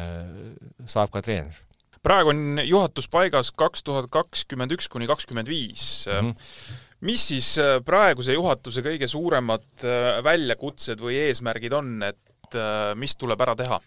saab 0.84 1.16
ka 1.16 1.24
treener. 1.24 1.70
Praegu 2.04 2.36
on 2.36 2.60
juhatus 2.68 3.08
paigas 3.08 3.56
kaks 3.56 3.88
tuhat 3.88 4.12
kakskümmend 4.12 4.76
üks 4.76 4.92
kuni 4.92 5.08
kakskümmend 5.08 5.48
viis. 5.48 6.04
Mhm 6.12 6.92
mis 7.04 7.26
siis 7.28 7.54
äh, 7.62 7.78
praeguse 7.86 8.36
juhatuse 8.36 8.84
kõige 8.86 9.10
suuremad 9.12 9.66
äh, 9.84 10.20
väljakutsed 10.26 11.02
või 11.04 11.20
eesmärgid 11.28 11.76
on, 11.76 11.98
et 12.08 12.58
äh, 12.58 12.94
mis 13.00 13.18
tuleb 13.20 13.42
ära 13.46 13.58
teha? 13.60 13.82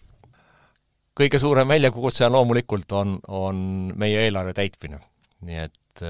kõige 1.17 1.39
suurem 1.41 1.65
väljakutse 1.65 2.27
loomulikult, 2.29 2.91
on, 2.93 3.15
on 3.33 3.59
meie 3.97 4.21
eelarve 4.27 4.53
täitmine. 4.53 4.99
nii 5.49 5.57
et, 5.63 6.01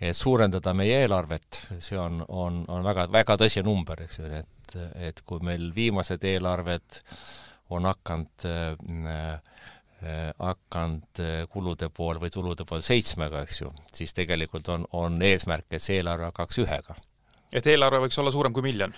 et 0.00 0.16
suurendada 0.16 0.74
meie 0.76 0.98
eelarvet, 1.00 1.62
see 1.80 1.96
on, 1.96 2.20
on, 2.28 2.58
on 2.68 2.84
väga, 2.84 3.06
väga 3.12 3.38
tõsine 3.40 3.64
number, 3.64 4.02
eks 4.04 4.20
ju, 4.20 4.28
et, 4.42 4.76
et 5.08 5.22
kui 5.24 5.40
meil 5.48 5.70
viimased 5.72 6.24
eelarved 6.28 7.00
on 7.72 7.88
hakanud 7.88 8.44
Äh, 8.48 9.40
hakanud 10.38 11.22
äh, 11.22 11.42
kulude 11.50 11.88
pool 11.94 12.20
või 12.22 12.30
tulude 12.30 12.66
pool 12.68 12.82
seitsmega, 12.84 13.42
eks 13.46 13.62
ju, 13.64 13.72
siis 13.94 14.14
tegelikult 14.14 14.68
on, 14.74 14.86
on 14.94 15.18
eesmärk, 15.22 15.66
et 15.70 15.82
see 15.82 15.98
eelarve 15.98 16.30
hakkaks 16.30 16.62
ühega. 16.62 16.94
et 17.52 17.66
eelarve 17.66 18.04
võiks 18.06 18.18
olla 18.22 18.30
suurem 18.34 18.54
kui 18.54 18.62
miljon? 18.62 18.94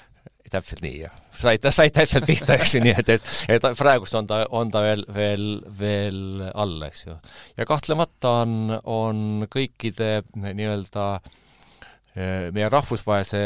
täpselt 0.51 0.83
nii, 0.83 0.97
jah. 1.05 1.19
said, 1.39 1.65
said 1.71 1.95
täpselt 1.95 2.27
pihta, 2.27 2.57
eks 2.59 2.75
ju, 2.75 2.83
nii 2.83 2.95
et, 2.99 3.13
et, 3.17 3.35
et 3.55 3.67
praegust 3.79 4.17
on 4.19 4.27
ta, 4.27 4.43
on 4.51 4.71
ta 4.73 4.83
veel, 4.83 5.05
veel, 5.15 5.45
veel 5.79 6.49
all, 6.53 6.81
eks 6.89 7.05
ju. 7.07 7.17
ja 7.57 7.69
kahtlemata 7.69 8.35
on, 8.43 8.57
on 8.83 9.47
kõikide 9.53 10.11
nii-öelda 10.35 11.07
äh, 11.17 12.51
meie 12.53 12.69
rahvusvahelise 12.69 13.45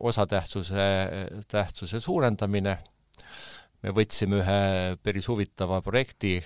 osatähtsuse, 0.00 0.88
tähtsuse 1.50 2.00
suurendamine 2.00 2.78
me 3.84 3.92
võtsime 3.92 4.40
ühe 4.40 4.60
päris 5.04 5.28
huvitava 5.28 5.82
projekti, 5.84 6.38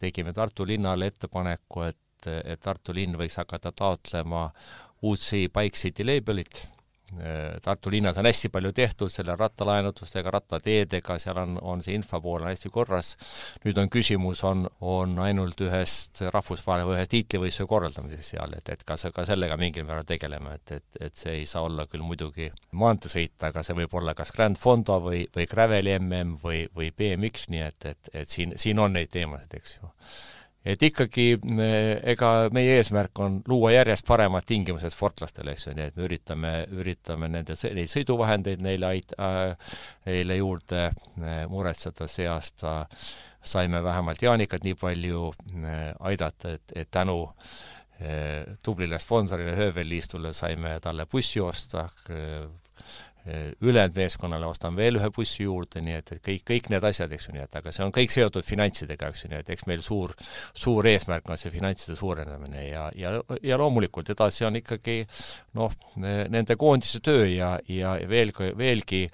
tegime 0.00 0.32
Tartu 0.36 0.64
linnale 0.68 1.10
ettepaneku, 1.12 1.84
et, 1.90 2.30
et 2.32 2.62
Tartu 2.62 2.94
linn 2.96 3.18
võiks 3.20 3.36
hakata 3.36 3.72
taotlema 3.76 4.48
uut 5.04 5.20
Sea 5.20 5.52
Bike 5.52 5.76
City 5.76 6.06
labelit 6.06 6.64
Tartu 7.62 7.90
linnas 7.90 8.16
on 8.18 8.26
hästi 8.26 8.48
palju 8.50 8.72
tehtud 8.74 9.12
selle 9.12 9.36
rattalaenutustega, 9.38 10.30
rattateedega, 10.34 11.18
seal 11.22 11.38
on, 11.38 11.54
on 11.62 11.82
see 11.84 11.94
infopool 11.94 12.42
on 12.42 12.50
hästi 12.50 12.70
korras. 12.74 13.12
nüüd 13.64 13.78
on 13.78 13.90
küsimus, 13.92 14.42
on, 14.44 14.66
on 14.80 15.18
ainult 15.22 15.60
ühest 15.62 16.24
rahvusvahelise, 16.34 16.96
ühe 16.96 17.06
tiitlivõistluse 17.14 17.68
korraldamises 17.70 18.32
seal, 18.34 18.58
et, 18.58 18.68
et 18.74 18.82
kas 18.84 19.06
ka 19.14 19.24
sellega 19.28 19.56
mingil 19.60 19.86
määral 19.86 20.08
tegeleme, 20.08 20.58
et, 20.58 20.72
et, 20.80 21.02
et 21.08 21.14
see 21.14 21.38
ei 21.40 21.46
saa 21.46 21.62
olla 21.68 21.86
küll 21.86 22.02
muidugi 22.02 22.50
maanteesõit, 22.72 23.38
aga 23.48 23.62
see 23.62 23.78
võib 23.78 23.94
olla 24.00 24.14
kas 24.18 24.34
Grand 24.34 24.58
Fondo 24.58 24.98
või, 25.02 25.24
või 25.36 25.46
Graveli 25.50 25.98
mm 25.98 26.38
või, 26.42 26.64
või 26.74 26.90
BMX, 26.90 27.50
nii 27.54 27.66
et, 27.68 27.92
et, 27.92 28.10
et 28.12 28.28
siin, 28.28 28.58
siin 28.58 28.82
on 28.82 28.98
neid 28.98 29.14
teemasid, 29.14 29.54
eks 29.60 29.78
ju 29.78 29.94
et 30.66 30.82
ikkagi 30.82 31.26
ega 32.12 32.30
meie 32.54 32.78
eesmärk 32.80 33.20
on 33.22 33.38
luua 33.48 33.72
järjest 33.76 34.06
paremad 34.06 34.46
tingimused 34.46 34.94
sportlastele, 34.94 35.54
eks 35.54 35.68
ju, 35.68 35.76
nii 35.76 35.86
et 35.90 35.96
me 35.96 36.06
üritame, 36.08 36.52
üritame 36.74 37.30
nende, 37.30 37.56
neid 37.76 37.92
sõiduvahendeid 37.92 38.64
neile 38.64 38.90
ait- 38.90 39.14
äh,, 39.20 39.54
neile 40.08 40.40
juurde 40.40 40.88
äh, 40.88 41.40
muretseda, 41.50 42.08
see 42.10 42.28
aasta. 42.30 42.82
Saime 43.46 43.78
vähemalt 43.78 44.22
Jaanikat 44.22 44.64
nii 44.66 44.74
palju 44.74 45.28
äh, 45.30 45.92
aidata, 46.10 46.56
et, 46.58 46.72
et 46.74 46.90
tänu 46.90 47.28
tublile 48.62 48.98
sponsorile 49.00 49.54
Höövelliistule 49.56 50.34
saime 50.36 50.74
talle 50.84 51.06
bussi 51.08 51.40
osta 51.40 51.86
ülejäänud 53.60 53.96
meeskonnale 53.96 54.46
ostan 54.46 54.76
veel 54.76 55.00
ühe 55.00 55.10
bussi 55.14 55.42
juurde, 55.42 55.80
nii 55.82 55.96
et, 55.98 56.12
et 56.16 56.22
kõik, 56.28 56.44
kõik 56.50 56.70
need 56.74 56.86
asjad, 56.86 57.12
eks 57.12 57.28
ju, 57.28 57.34
nii 57.36 57.44
et 57.46 57.58
aga 57.60 57.72
see 57.74 57.86
on 57.86 57.94
kõik 57.94 58.14
seotud 58.14 58.46
finantsidega, 58.46 59.10
eks 59.10 59.24
ju, 59.24 59.32
nii 59.32 59.42
et 59.42 59.50
eks 59.56 59.66
meil 59.70 59.82
suur, 59.84 60.14
suur 60.54 60.86
eesmärk 60.86 61.28
on 61.30 61.40
see 61.40 61.52
finantside 61.54 61.98
suurendamine 61.98 62.68
ja, 62.68 62.86
ja, 62.94 63.16
ja 63.42 63.58
loomulikult 63.60 64.14
edasi 64.14 64.46
on 64.46 64.60
ikkagi 64.62 65.02
noh, 65.58 65.74
nende 65.96 66.56
koondise 66.60 67.02
töö 67.04 67.26
ja, 67.30 67.56
ja 67.68 67.96
veelgi, 68.08 68.52
veelgi 68.56 69.04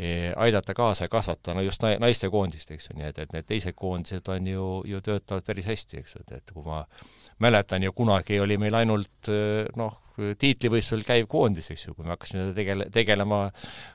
Eh, 0.00 0.32
aidata 0.36 0.74
kaasa 0.74 1.04
ja 1.04 1.08
kasvatada 1.08 1.54
no 1.56 1.60
just 1.60 1.82
naistekoondist, 1.98 2.70
eks 2.72 2.86
ju, 2.88 2.94
nii 2.96 3.10
et, 3.10 3.18
et 3.20 3.32
need 3.34 3.44
teised 3.44 3.74
koondised 3.76 4.28
on 4.32 4.46
ju, 4.48 4.68
ju 4.88 5.00
töötavad 5.04 5.44
päris 5.44 5.66
hästi, 5.68 5.98
eks 6.00 6.14
ju, 6.14 6.22
et, 6.24 6.30
et 6.38 6.52
kui 6.54 6.64
ma 6.64 6.78
mäletan 7.40 7.82
ju 7.82 7.92
kunagi 7.96 8.40
oli 8.40 8.58
meil 8.60 8.76
ainult 8.80 9.30
eh, 9.32 9.66
noh, 9.78 9.96
tiitlivõistlusel 10.16 11.04
käiv 11.06 11.28
koondis, 11.32 11.70
eks 11.72 11.86
ju, 11.86 11.94
kui 11.96 12.04
me 12.04 12.12
hakkasime 12.14 12.50
tegele-, 12.56 12.90
tegelema 12.92 13.46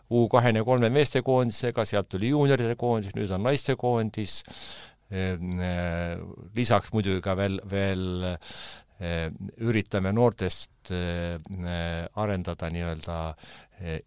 U 0.10 0.26
kahekümne 0.32 0.64
kolme 0.66 0.90
meestekoondisega, 0.94 1.86
sealt 1.86 2.10
tuli 2.10 2.32
juunioride 2.32 2.74
koondis, 2.80 3.14
nüüd 3.18 3.34
on 3.36 3.46
naistekoondis, 3.46 4.40
eh, 5.14 5.38
lisaks 6.58 6.94
muidugi 6.96 7.22
ka 7.26 7.38
veel, 7.38 7.62
veel 7.70 8.10
üritame 9.60 10.14
noortest 10.16 10.88
arendada 10.88 12.70
nii-öelda 12.72 13.18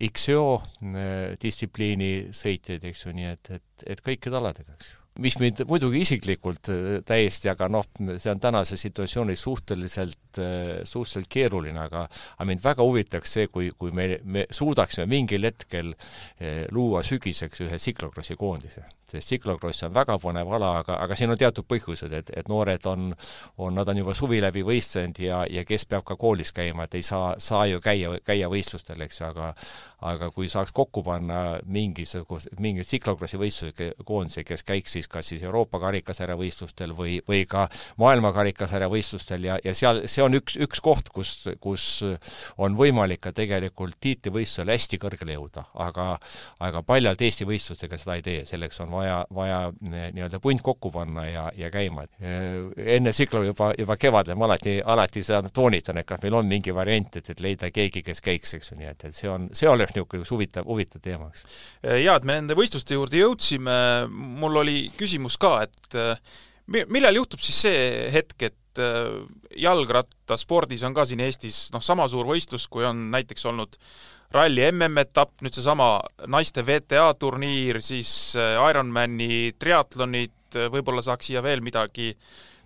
XO 0.09 0.47
distsipliini 1.43 2.31
sõitjaid, 2.33 2.87
eks 2.89 3.05
ju, 3.05 3.13
nii 3.19 3.29
et, 3.35 3.53
et, 3.59 3.85
et 3.85 4.01
kõikide 4.01 4.41
aladega, 4.41 4.79
eks 4.79 4.95
ju 4.95 4.98
mis 5.19 5.39
mind 5.41 5.65
muidugi 5.69 6.03
isiklikult 6.05 6.71
täiesti, 7.07 7.51
aga 7.53 7.69
noh, 7.73 7.87
see 8.17 8.31
on 8.33 8.43
tänases 8.43 8.83
situatsioonis 8.87 9.43
suhteliselt, 9.43 10.41
suhteliselt 10.85 11.31
keeruline, 11.33 11.79
aga 11.81 12.05
aga 12.09 12.49
mind 12.49 12.63
väga 12.65 12.87
huvitaks 12.87 13.35
see, 13.39 13.49
kui, 13.53 13.73
kui 13.79 13.95
me, 13.95 14.21
me 14.25 14.47
suudaksime 14.51 15.09
mingil 15.11 15.49
hetkel 15.49 15.95
luua 16.75 17.03
sügiseks 17.07 17.67
ühe 17.67 17.81
tsiklokrossi 17.83 18.39
koondise 18.39 18.87
sest 19.13 19.33
tsiklokrossi 19.33 19.87
on 19.89 19.95
väga 19.95 20.19
põnev 20.23 20.53
ala, 20.59 20.75
aga, 20.83 20.99
aga 21.05 21.17
siin 21.19 21.33
on 21.33 21.41
teatud 21.41 21.67
põhjused, 21.69 22.13
et, 22.13 22.33
et 22.37 22.49
noored 22.49 22.87
on, 22.91 23.13
on, 23.59 23.75
nad 23.75 23.89
on 23.89 24.03
juba 24.03 24.15
suvi 24.19 24.41
läbi 24.45 24.65
võistlenud 24.67 25.21
ja, 25.23 25.45
ja 25.51 25.65
kes 25.69 25.87
peab 25.89 26.07
ka 26.09 26.17
koolis 26.21 26.53
käima, 26.57 26.89
et 26.89 26.99
ei 26.99 27.07
saa, 27.07 27.35
saa 27.43 27.67
ju 27.71 27.83
käia, 27.85 28.17
käia 28.25 28.51
võistlustel, 28.53 29.03
eks 29.07 29.23
ju, 29.23 29.31
aga 29.31 29.53
aga 30.07 30.29
kui 30.31 30.47
saaks 30.47 30.71
kokku 30.75 31.03
panna 31.03 31.59
mingisuguse, 31.67 32.53
mingi 32.63 32.85
tsiklokrossi 32.87 33.39
võistluse 33.41 33.89
koondise, 34.07 34.45
kes 34.47 34.63
käiks 34.67 34.95
siis 34.95 35.09
kas 35.11 35.27
siis 35.33 35.43
Euroopa 35.43 35.81
karikasarja 35.83 36.37
võistlustel 36.39 36.95
või, 36.95 37.17
või 37.27 37.43
ka 37.51 37.65
maailma 37.99 38.31
karikasarja 38.37 38.87
võistlustel 38.93 39.49
ja, 39.49 39.57
ja 39.65 39.75
seal, 39.75 40.05
see 40.07 40.23
on 40.23 40.39
üks, 40.39 40.55
üks 40.63 40.83
koht, 40.85 41.11
kus, 41.15 41.33
kus 41.59 41.89
on 42.63 42.79
võimalik 42.79 43.25
ka 43.27 43.33
tegelikult 43.35 43.99
tiitlivõistlusel 44.05 44.71
hästi 44.71 45.01
kõrgele 45.03 45.35
jõuda, 45.35 45.67
aga 45.75 46.07
aga 46.63 46.83
paljalt 46.87 47.23
Eesti 47.23 47.47
võistlustega 47.49 47.99
seda 47.99 48.19
ei 48.19 48.23
tee, 48.23 48.45
selleks 48.47 48.79
on 48.85 48.95
vaja, 48.99 49.19
vaja 49.35 49.59
eh, 49.69 50.09
nii-öelda 50.15 50.41
punt 50.43 50.63
kokku 50.65 50.91
panna 50.95 51.25
ja, 51.29 51.45
ja 51.57 51.71
käima. 51.73 52.05
Eh, 52.21 52.97
enne 52.97 53.13
tsükli 53.15 53.47
juba, 53.49 53.71
juba 53.79 53.97
kevadel 54.01 54.39
ma 54.39 54.49
alati, 54.49 54.79
alati 54.85 55.23
seda 55.27 55.53
toonitan, 55.55 56.01
et 56.01 56.09
kas 56.09 56.23
meil 56.25 56.39
on 56.41 56.51
mingi 56.51 56.75
variant, 56.75 57.21
et, 57.21 57.31
et 57.33 57.43
leida 57.45 57.71
keegi, 57.75 58.03
kes 58.07 58.23
käiks, 58.25 58.55
eks 58.59 58.73
ju, 58.73 58.81
nii 58.81 58.91
et, 58.91 59.07
et 59.09 59.17
see 59.17 59.31
on, 59.31 59.49
see 59.57 59.71
oleks 59.71 59.95
niisugune 59.97 60.25
üks 60.25 60.35
huvitav, 60.35 60.69
huvitav 60.69 61.05
teema, 61.05 61.31
eks. 61.33 61.47
Eh, 61.83 62.03
jaa, 62.05 62.19
et 62.19 62.29
me 62.29 62.39
nende 62.41 62.59
võistluste 62.59 62.99
juurde 62.99 63.23
jõudsime, 63.23 63.79
mul 64.11 64.63
oli 64.65 64.79
küsimus 64.99 65.39
ka, 65.41 65.59
et 65.69 65.99
millal 66.69 67.23
juhtub 67.23 67.43
siis 67.43 67.65
see 67.67 67.85
hetk, 68.15 68.51
et 68.51 68.83
jalgrattaspordis 69.59 70.85
on 70.87 70.95
ka 70.95 71.03
siin 71.09 71.23
Eestis 71.25 71.67
noh, 71.75 71.83
sama 71.83 72.05
suur 72.11 72.29
võistlus, 72.29 72.69
kui 72.71 72.85
on 72.87 73.09
näiteks 73.11 73.49
olnud 73.51 73.75
ralli 74.35 74.65
MM-etapp, 74.69 75.41
nüüd 75.45 75.57
seesama 75.57 75.97
naiste 76.29 76.65
VTA 76.67 77.07
turniir, 77.21 77.81
siis 77.85 78.11
äh, 78.37 78.59
Ironmani 78.71 79.55
triatlonid, 79.61 80.37
äh, 80.57 80.69
võib-olla 80.73 81.05
saaks 81.05 81.31
siia 81.31 81.43
veel 81.45 81.65
midagi 81.65 82.13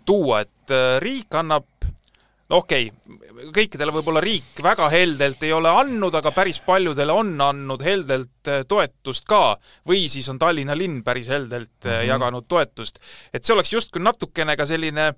tuua, 0.07 0.43
et 0.43 0.75
äh, 0.75 0.97
riik 1.03 1.35
annab 1.39 1.69
no 2.51 2.59
okei 2.59 2.89
okay,, 2.91 3.47
kõikidele 3.55 3.95
võib-olla 3.95 4.21
riik 4.25 4.59
väga 4.65 4.89
heldelt 4.93 5.45
ei 5.47 5.53
ole 5.55 5.71
andnud, 5.71 6.19
aga 6.19 6.35
päris 6.35 6.59
paljudele 6.67 7.15
on 7.15 7.31
andnud 7.41 7.85
heldelt 7.87 8.51
toetust 8.69 9.29
ka 9.31 9.55
või 9.89 10.09
siis 10.11 10.27
on 10.33 10.43
Tallinna 10.43 10.75
linn 10.77 11.01
päris 11.07 11.31
heldelt 11.31 11.79
mm 11.85 11.91
-hmm. 11.91 12.09
jaganud 12.11 12.49
toetust. 12.49 12.99
et 13.33 13.45
see 13.45 13.55
oleks 13.55 13.73
justkui 13.73 14.03
natukene 14.03 14.57
ka 14.59 14.67
selline 14.67 15.13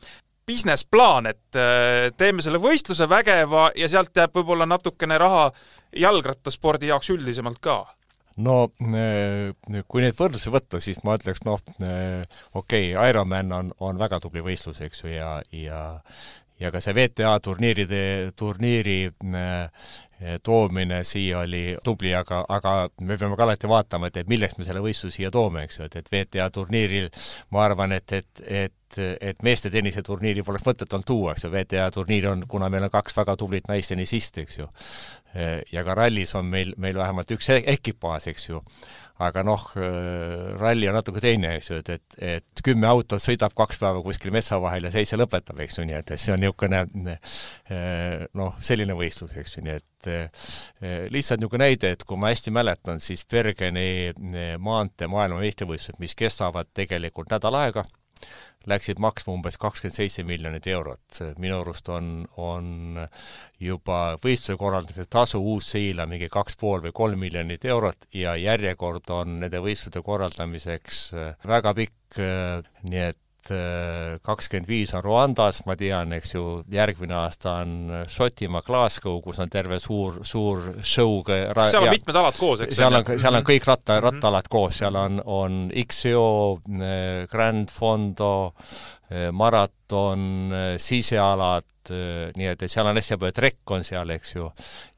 business 0.46 0.84
plaan, 0.84 1.26
et 1.30 1.58
äh, 1.58 2.10
teeme 2.16 2.44
selle 2.44 2.60
võistluse 2.62 3.08
vägeva 3.08 3.70
ja 3.78 3.88
sealt 3.90 4.16
jääb 4.16 4.34
võib-olla 4.36 4.66
natukene 4.68 5.18
raha 5.20 5.50
jalgrattaspordi 5.96 6.90
jaoks 6.92 7.10
üldisemalt 7.14 7.60
ka. 7.64 7.82
No 8.36 8.64
äh, 8.82 9.54
kui 9.86 10.02
neid 10.02 10.16
võrdlusi 10.18 10.50
võtta, 10.50 10.80
siis 10.82 10.98
ma 11.06 11.14
ütleks, 11.18 11.44
noh, 11.46 11.60
äh, 11.80 12.24
okei 12.52 12.90
okay,, 12.94 13.10
Ironman 13.10 13.52
on, 13.54 13.74
on 13.78 14.00
väga 14.00 14.18
tubli 14.22 14.42
võistlus, 14.44 14.82
eks 14.84 15.04
ju, 15.04 15.12
ja, 15.14 15.36
ja 15.54 15.84
ja 16.60 16.70
ka 16.70 16.80
see 16.82 16.94
WTA 16.94 17.34
turniiride, 17.42 18.04
turniiri 18.36 18.98
toomine 20.42 21.02
siia 21.04 21.40
oli 21.42 21.76
tubli, 21.84 22.14
aga, 22.14 22.44
aga 22.48 22.74
me 23.00 23.18
peame 23.18 23.36
ka 23.36 23.44
alati 23.44 23.68
vaatama, 23.68 24.08
et, 24.08 24.22
et 24.22 24.30
milleks 24.30 24.56
me 24.58 24.64
selle 24.64 24.82
võistluse 24.84 25.18
siia 25.18 25.30
toome, 25.34 25.64
eks 25.66 25.80
ju, 25.80 25.88
et, 25.88 25.98
et 26.00 26.10
WTA 26.12 26.48
turniiril 26.54 27.10
ma 27.52 27.64
arvan, 27.66 27.92
et, 27.98 28.16
et, 28.20 28.46
et 28.46 28.80
et 28.94 29.40
meeste 29.42 29.72
tenniseturniiri 29.74 30.44
poleks 30.46 30.62
mõtet 30.68 30.92
olnud 30.94 31.06
tuua, 31.08 31.32
eks 31.34 31.42
ju, 31.42 31.48
WTA 31.50 31.88
turniir 31.90 32.28
on, 32.30 32.44
kuna 32.46 32.68
meil 32.70 32.84
on 32.86 32.92
kaks 32.92 33.16
väga 33.16 33.34
tublit 33.40 33.66
naistenisisti, 33.66 34.44
eks 34.46 34.58
ju, 34.60 34.68
ja 35.72 35.82
ka 35.82 35.96
rallis 35.98 36.36
on 36.38 36.46
meil, 36.46 36.70
meil 36.78 37.00
vähemalt 37.00 37.32
üks 37.34 37.50
e-, 37.50 37.64
ekipaaž, 37.74 38.28
eks 38.30 38.46
ju 38.52 38.60
aga 39.22 39.44
noh, 39.46 39.62
äh, 39.78 40.56
ralli 40.58 40.88
on 40.90 40.96
natuke 40.98 41.22
teine, 41.22 41.52
eks 41.58 41.70
ju, 41.70 41.78
et, 41.82 41.90
et, 41.94 42.16
et 42.34 42.62
kümme 42.66 42.88
autot 42.90 43.22
sõidab 43.22 43.54
kaks 43.54 43.78
päeva 43.78 44.02
kuskil 44.02 44.34
metsa 44.34 44.58
vahel 44.62 44.88
ja 44.88 44.92
seitse 44.94 45.18
lõpetab, 45.18 45.60
eks 45.62 45.78
ju, 45.78 45.86
nii 45.86 45.98
et 46.00 46.14
see 46.18 46.34
on 46.34 46.42
niisugune 46.42 46.80
äh, 47.14 48.24
noh, 48.34 48.56
selline 48.64 48.96
võistlus, 48.98 49.36
eks 49.38 49.56
ju, 49.56 49.64
nii 49.68 49.76
et 49.78 50.10
äh, 50.10 50.48
lihtsalt 51.14 51.42
niisugune 51.42 51.68
näide, 51.68 51.94
et 51.94 52.02
kui 52.08 52.18
ma 52.18 52.32
hästi 52.32 52.54
mäletan, 52.54 53.02
siis 53.02 53.22
Bergeni 53.30 54.10
maantee 54.58 55.06
maailmameistrivõistlused, 55.12 56.00
mis 56.02 56.18
kestavad 56.18 56.74
tegelikult 56.74 57.30
nädal 57.30 57.62
aega, 57.62 57.86
läksid 58.70 59.00
maksma 59.02 59.34
umbes 59.34 59.58
kakskümmend 59.60 59.96
seitse 59.96 60.24
miljonit 60.24 60.66
eurot. 60.72 61.20
minu 61.38 61.60
arust 61.60 61.88
on, 61.92 62.26
on 62.40 63.00
juba 63.60 63.98
võistluse 64.22 64.56
korraldamise 64.60 65.04
tasu 65.10 65.40
Uus-Seila 65.40 66.06
mingi 66.08 66.30
kaks 66.32 66.56
pool 66.60 66.80
või 66.86 66.94
kolm 66.96 67.20
miljonit 67.26 67.64
eurot 67.64 68.08
ja 68.14 68.36
järjekord 68.40 69.10
on 69.12 69.38
nende 69.42 69.60
võistluste 69.64 70.02
korraldamiseks 70.04 71.04
väga 71.48 71.74
pikk, 71.76 72.22
nii 72.88 73.04
et 73.10 73.20
Äh, 73.52 74.16
kakskümmend 74.24 74.68
viis 74.68 74.94
on 74.96 75.02
Rwandas, 75.04 75.58
ma 75.68 75.74
tean, 75.76 76.14
eks 76.16 76.30
ju, 76.32 76.44
järgmine 76.72 77.12
aasta 77.18 77.58
on 77.60 77.90
Šotimaa 78.08 78.62
Glasgow, 78.64 79.18
kus 79.24 79.40
on 79.42 79.52
terve 79.52 79.76
suur, 79.84 80.22
suur 80.24 80.62
show 80.80 81.20
seal 81.26 81.82
on 81.82 81.90
ja, 81.90 81.92
mitmed 81.92 82.16
alad 82.16 82.38
koos, 82.40 82.62
eks? 82.64 82.78
seal 82.78 82.96
on, 82.96 83.04
seal 83.20 83.36
on 83.36 83.44
kõik 83.44 83.68
ratta, 83.68 83.98
mhm. 83.98 84.06
rattaalad 84.06 84.48
koos, 84.48 84.78
seal 84.80 84.96
on, 84.96 85.20
on 85.28 85.60
XCO, 85.84 86.24
äh, 86.72 87.26
Grand 87.28 87.68
Fondo, 87.74 88.32
äh, 89.12 89.28
maraton, 89.28 90.54
sisealad, 90.80 91.68
nii 91.84 92.48
et, 92.48 92.62
et 92.64 92.72
seal 92.72 92.88
on 92.88 92.96
hästi 92.96 93.20
palju 93.20 93.36
trekk 93.36 93.76
on 93.76 93.84
seal, 93.84 94.08
eks 94.16 94.38
ju, 94.38 94.48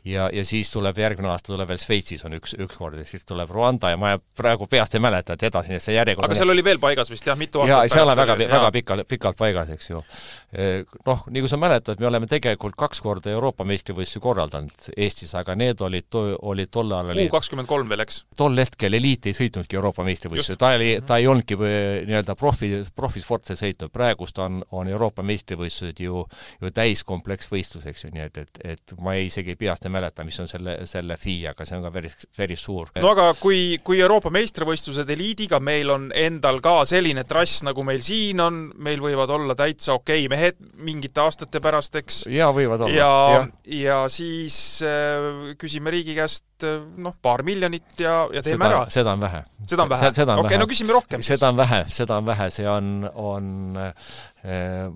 ja, 0.07 0.29
ja 0.33 0.45
siis 0.47 0.71
tuleb 0.73 0.99
järgmine 0.99 1.31
aasta 1.33 1.53
tuleb 1.53 1.69
veel 1.71 1.81
Šveitsis 1.83 2.25
on 2.27 2.37
üks, 2.39 2.55
üks 2.63 2.79
kord 2.79 2.99
ja 3.01 3.07
siis 3.09 3.27
tuleb 3.27 3.51
Rwanda 3.53 3.91
ja 3.93 3.99
ma 4.01 4.15
praegu 4.39 4.69
peast 4.71 4.95
ei 4.95 5.03
mäleta, 5.03 5.35
et 5.37 5.47
edasi, 5.49 5.73
nii 5.73 5.81
et 5.81 5.87
see 5.87 5.97
järjekord 5.97 6.29
aga 6.29 6.39
seal 6.39 6.55
oli 6.55 6.65
veel 6.67 6.81
paigas 6.83 7.11
vist 7.13 7.27
jah, 7.27 7.39
mitu 7.39 7.63
aastat 7.65 7.75
jaa, 7.75 7.95
seal 7.97 8.13
on 8.13 8.21
väga, 8.21 8.39
väga 8.39 8.73
pikalt, 8.79 9.09
pikalt 9.11 9.41
paigas, 9.41 9.73
eks 9.75 9.91
ju. 9.91 10.03
Noh, 10.55 11.25
nii 11.27 11.43
kui 11.43 11.51
sa 11.51 11.59
mäletad, 11.59 11.99
me 11.99 12.07
oleme 12.07 12.29
tegelikult 12.31 12.77
kaks 12.79 13.01
korda 13.03 13.33
Euroopa 13.35 13.65
meistrivõistlusi 13.67 14.23
korraldanud 14.23 14.91
Eestis, 14.95 15.33
aga 15.35 15.57
need 15.59 15.81
olid, 15.83 16.07
olid 16.47 16.71
tol 16.71 16.93
ajal 16.95 17.19
U 17.19 17.33
kakskümmend 17.33 17.67
kolm 17.69 17.91
veel, 17.91 18.05
eks? 18.05 18.21
tol 18.39 18.55
hetkel 18.63 18.95
eliit 18.95 19.27
ei 19.27 19.35
sõitnudki 19.35 19.77
Euroopa 19.77 20.05
meistrivõistlusi, 20.07 20.57
ta 20.61 20.71
oli, 20.79 20.93
ta 21.07 21.19
ei 21.19 21.27
olnudki 21.27 21.59
nii-öelda 21.59 22.37
profi, 22.39 22.71
profisporti 22.95 23.57
sõitnud, 23.59 23.91
praegust 23.93 24.39
on, 24.43 24.61
on 24.71 24.87
Euroopa 24.93 25.25
meistrivõistlused 25.27 26.05
ju, 26.05 26.23
ju 26.63 26.73
täiskompleksvõistlus, 26.79 27.89
eks 27.91 28.07
ju, 28.07 28.13
nii 28.15 28.25
et, 28.29 28.41
et, 28.45 28.63
et 28.77 28.97
ma 29.03 29.17
ei, 29.19 29.27
isegi 29.27 29.59
peast 29.59 29.91
ei 29.91 29.95
mäleta, 29.99 30.25
mis 30.25 30.39
on 30.43 30.51
selle, 30.51 30.79
selle 30.87 31.19
fee, 31.19 31.51
aga 31.51 31.67
see 31.67 31.81
on 31.81 31.89
ka 31.89 31.93
päris, 31.99 32.17
päris 32.39 32.63
suur. 32.69 32.95
no 33.03 33.13
aga 33.17 33.33
kui, 33.43 33.81
kui 33.83 33.99
Euroopa 33.99 34.31
meistrivõistlused 34.39 35.11
eliidiga, 35.11 35.59
meil 35.59 35.91
on 35.91 36.09
endal 36.15 36.63
ka 36.63 36.79
selline 36.87 37.27
trass, 37.27 37.67
nagu 37.67 37.83
meil 37.87 38.01
siin 38.07 38.47
on, 38.47 38.63
meil 38.79 39.03
võivad 39.03 39.35
olla 39.35 39.59
täitsa 39.59 39.99
okei 39.99 40.29
okay 40.31 40.36
mehed 40.37 40.61
mingite 40.87 41.23
aastate 41.25 41.61
pärast, 41.65 41.97
eks. 42.01 42.21
jaa, 42.31 42.51
võivad 42.55 42.87
olla. 42.87 42.95
ja, 42.95 43.11
ja., 43.33 43.43
ja 43.81 43.99
siis 44.13 44.59
äh, 44.87 45.57
küsime 45.61 45.93
riigi 45.95 46.17
käest 46.17 46.67
äh, 46.67 46.79
noh, 47.03 47.17
paar 47.23 47.45
miljonit 47.47 47.99
ja, 48.03 48.19
ja 48.35 48.45
teeme 48.45 48.67
seda, 48.67 48.71
ära. 48.71 48.85
seda 48.93 49.17
on 49.17 49.25
vähe. 49.25 49.43
seda 49.67 49.87
on 49.87 49.93
vähe? 49.95 50.39
okei 50.45 50.61
no 50.61 50.71
küsime 50.71 50.97
rohkem. 50.97 51.25
seda 51.27 51.51
on 51.53 51.61
vähe, 51.61 51.83
seda 51.97 52.21
on 52.21 52.29
vähe, 52.29 52.49
see 52.55 52.69
on, 52.71 52.95
on 53.15 53.51
äh, 53.81 54.09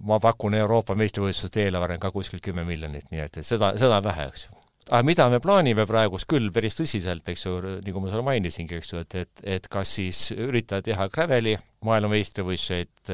ma 0.01 0.20
pakun 0.22 0.57
Euroopa 0.61 0.97
meistrivõistluste 0.99 1.64
eelarve 1.66 1.99
on 1.99 2.07
ka 2.07 2.14
kuskil 2.14 2.43
kümme 2.45 2.66
miljonit, 2.68 3.09
nii 3.11 3.26
et 3.26 3.43
seda, 3.43 3.74
seda 3.80 4.01
on 4.01 4.11
vähe, 4.11 4.30
eks 4.30 4.49
ju 4.49 4.59
aga 4.91 5.07
mida 5.07 5.26
me 5.30 5.38
plaanime 5.43 5.86
praegust 5.88 6.26
küll 6.30 6.51
päris 6.55 6.76
tõsiselt, 6.78 7.26
eks 7.30 7.47
ju, 7.47 7.57
nagu 7.86 8.03
ma 8.03 8.11
sulle 8.11 8.24
mainisingi, 8.26 8.80
eks 8.80 8.93
ju, 8.93 9.03
et, 9.05 9.18
et, 9.22 9.45
et 9.59 9.68
kas 9.70 9.93
siis 10.01 10.30
üritada 10.34 10.82
teha 10.91 11.07
graveli 11.12 11.57
maailmameistrivõistluseid, 11.86 13.12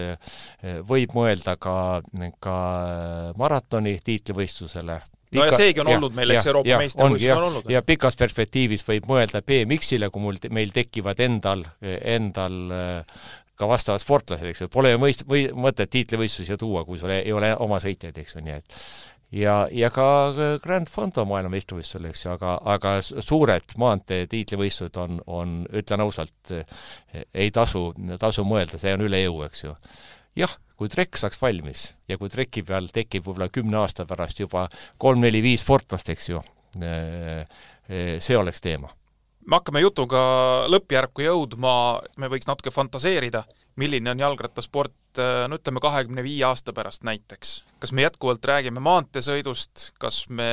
võib 0.88 1.12
mõelda 1.14 1.54
ka, 1.60 1.76
ka 2.42 2.56
maratoni 3.38 3.98
tiitlivõistlusele, 4.06 4.98
no 5.36 5.46
ja 5.46 5.56
seegi 5.56 5.82
on 5.82 5.90
ja, 5.90 5.96
olnud 6.00 6.16
meil, 6.16 6.34
eks, 6.36 6.48
Euroopa 6.50 6.82
meistrivõistlused 6.82 7.36
on 7.36 7.48
olnud. 7.50 7.72
ja 7.72 7.82
pikas 7.86 8.18
perspektiivis 8.18 8.86
võib 8.88 9.08
mõelda 9.10 9.42
BMX-ile, 9.46 10.10
kui 10.14 10.24
mul, 10.24 10.40
meil 10.54 10.72
tekivad 10.74 11.20
endal, 11.22 11.66
endal 11.82 12.60
ka 13.56 13.68
vastavad 13.68 14.02
sportlased, 14.02 14.48
eks 14.50 14.64
ju, 14.64 14.70
pole 14.72 14.92
ju 14.92 15.00
mõist-, 15.00 15.24
või 15.28 15.46
mõtet 15.56 15.90
tiitlivõistlusi 15.92 16.58
tuua, 16.60 16.84
kui 16.88 17.00
sul 17.00 17.12
ei 17.14 17.32
ole 17.32 17.54
oma 17.64 17.78
sõitjaid, 17.82 18.18
eks 18.20 18.36
ju, 18.36 18.44
nii 18.44 18.56
et 18.58 18.80
ja, 19.32 19.68
ja 19.72 19.90
ka 19.94 20.06
Grand 20.62 20.90
Fondo 20.92 21.24
maailmameistrivõistlusel, 21.28 22.10
eks 22.10 22.26
ju, 22.26 22.34
aga, 22.34 22.56
aga 22.74 22.96
suured 23.04 23.76
maantee 23.80 24.26
tiitlivõistlused 24.30 25.00
on, 25.02 25.22
on, 25.26 25.56
ütlen 25.76 26.04
ausalt, 26.04 26.52
ei 27.34 27.50
tasu, 27.54 27.88
tasu 28.20 28.46
mõelda, 28.48 28.80
see 28.82 28.94
on 28.96 29.06
üle 29.08 29.22
jõu, 29.24 29.42
eks 29.48 29.64
ju. 29.64 29.74
jah, 30.42 30.58
kui 30.76 30.92
trekk 30.92 31.18
saaks 31.20 31.40
valmis 31.40 31.88
ja 32.08 32.18
kui 32.20 32.30
treki 32.32 32.62
peal 32.66 32.90
tekib 32.92 33.26
võib-olla 33.26 33.48
kümne 33.52 33.80
aasta 33.82 34.06
pärast 34.08 34.42
juba 34.44 34.68
kolm-neli-viis 35.02 35.64
sportlast, 35.64 36.12
eks 36.12 36.30
ju, 36.34 36.44
see 36.76 38.36
oleks 38.36 38.62
teema 38.64 38.92
me 39.46 39.60
hakkame 39.60 39.82
jutuga 39.84 40.20
lõppjärku 40.70 41.22
jõudma, 41.22 41.72
me 42.18 42.30
võiks 42.30 42.48
natuke 42.48 42.72
fantaseerida, 42.74 43.44
milline 43.76 44.10
on 44.10 44.20
jalgrattasport 44.20 45.20
no 45.48 45.56
ütleme, 45.56 45.80
kahekümne 45.80 46.24
viie 46.24 46.44
aasta 46.48 46.72
pärast 46.76 47.04
näiteks. 47.08 47.52
kas 47.80 47.92
me 47.92 48.04
jätkuvalt 48.06 48.44
räägime 48.44 48.80
maanteesõidust, 48.80 49.90
kas 50.00 50.24
me 50.28 50.48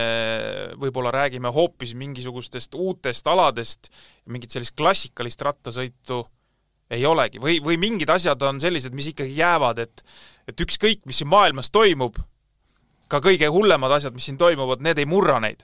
võib-olla 0.80 1.12
räägime 1.12 1.52
hoopis 1.52 1.94
mingisugustest 2.00 2.76
uutest 2.76 3.28
aladest, 3.28 3.90
mingit 4.26 4.52
sellist 4.52 4.76
klassikalist 4.78 5.42
rattasõitu 5.42 6.24
ei 6.92 7.06
olegi. 7.06 7.40
Või, 7.42 7.58
või 7.64 7.80
mingid 7.80 8.12
asjad 8.12 8.42
on 8.44 8.60
sellised, 8.62 8.94
mis 8.94 9.12
ikkagi 9.14 9.36
jäävad, 9.40 9.80
et 9.80 10.06
et 10.48 10.60
ükskõik, 10.60 11.06
mis 11.08 11.22
siin 11.22 11.32
maailmas 11.32 11.72
toimub, 11.72 12.18
ka 13.08 13.22
kõige 13.24 13.48
hullemad 13.48 13.92
asjad, 13.96 14.14
mis 14.16 14.28
siin 14.28 14.38
toimuvad, 14.38 14.84
need 14.84 15.00
ei 15.00 15.08
murra 15.08 15.40
neid 15.40 15.64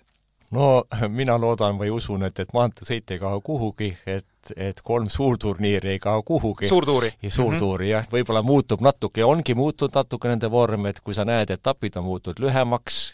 no 0.52 0.84
mina 1.20 1.38
loodan 1.42 1.78
või 1.80 1.92
usun, 1.94 2.24
et, 2.28 2.40
et 2.40 2.54
maanteesõit 2.54 3.12
ei 3.12 3.20
kao 3.22 3.42
kuhugi, 3.46 3.90
et, 4.06 4.54
et 4.56 4.82
kolm 4.84 5.10
suurturniiri 5.10 5.94
ei 5.96 6.00
kao 6.00 6.24
kuhugi. 6.24 6.68
suurtuuri. 6.68 7.12
ja 7.22 7.32
suurtuuri 7.32 7.86
mm 7.86 7.90
-hmm. 7.90 7.92
jah, 7.92 8.08
võib-olla 8.12 8.44
muutub 8.44 8.82
natuke, 8.82 9.24
ongi 9.24 9.56
muutunud 9.56 9.96
natuke 9.96 10.28
nende 10.28 10.52
vorm, 10.52 10.86
et 10.86 11.00
kui 11.00 11.14
sa 11.14 11.26
näed, 11.26 11.50
etapid 11.50 11.96
on 11.96 12.04
muutunud 12.04 12.40
lühemaks, 12.40 13.14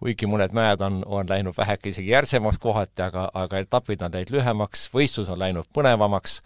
kuigi 0.00 0.26
mõned 0.26 0.52
mäed 0.52 0.80
on, 0.80 1.02
on 1.06 1.28
läinud 1.28 1.54
väheke 1.56 1.88
isegi 1.88 2.10
järsemaks 2.10 2.58
kohati, 2.58 3.02
aga, 3.02 3.30
aga 3.34 3.58
etapid 3.58 4.02
on 4.02 4.12
läinud 4.12 4.30
lühemaks, 4.30 4.90
võistlus 4.94 5.30
on 5.30 5.38
läinud 5.38 5.66
põnevamaks 5.72 6.42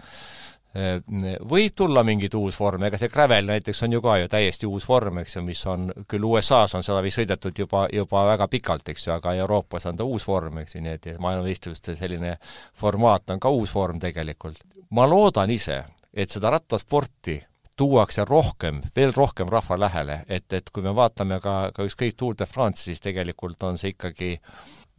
võib 0.75 1.73
tulla 1.75 2.05
mingeid 2.07 2.35
uus 2.39 2.59
vorm, 2.61 2.85
ega 2.87 2.99
see 2.99 3.11
gravel 3.11 3.49
näiteks 3.49 3.83
on 3.83 3.97
ju 3.97 4.01
ka 4.05 4.16
ju 4.21 4.29
täiesti 4.31 4.68
uus 4.71 4.87
vorm, 4.89 5.18
eks 5.18 5.37
ju, 5.37 5.43
mis 5.43 5.62
on, 5.66 5.91
küll 6.09 6.27
USA-s 6.29 6.77
on 6.79 6.87
seda 6.87 7.03
vist 7.03 7.18
sõidetud 7.18 7.59
juba, 7.59 7.89
juba 7.93 8.23
väga 8.29 8.47
pikalt, 8.49 8.89
eks 8.93 9.09
ju, 9.09 9.14
aga 9.16 9.35
Euroopas 9.43 9.89
on 9.91 9.99
ta 9.99 10.07
uus 10.07 10.27
vorm, 10.29 10.62
eks 10.62 10.77
ju, 10.77 10.85
nii 10.87 10.95
et 10.95 11.11
maailmavõistluste 11.18 11.97
selline 11.99 12.37
formaat 12.79 13.35
on 13.35 13.43
ka 13.43 13.51
uus 13.51 13.75
vorm 13.75 13.99
tegelikult. 13.99 14.62
ma 14.91 15.07
loodan 15.07 15.51
ise, 15.51 15.85
et 16.14 16.31
seda 16.31 16.51
rattasporti 16.51 17.41
tuuakse 17.77 18.25
rohkem, 18.25 18.83
veel 18.97 19.12
rohkem 19.16 19.49
rahva 19.49 19.79
lähele, 19.79 20.25
et, 20.29 20.53
et 20.53 20.71
kui 20.71 20.83
me 20.83 20.95
vaatame 20.95 21.41
ka, 21.41 21.71
ka 21.75 21.87
ükskõik 21.87 22.16
Tour 22.16 22.35
de 22.39 22.47
France, 22.47 22.85
siis 22.85 23.01
tegelikult 23.01 23.62
on 23.62 23.79
see 23.79 23.95
ikkagi 23.95 24.35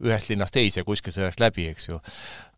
ühest 0.02 0.28
linnast 0.28 0.56
teise 0.56 0.82
kuskil 0.84 1.14
sõidaks 1.14 1.38
läbi, 1.40 1.68
eks 1.70 1.88
ju 1.88 2.00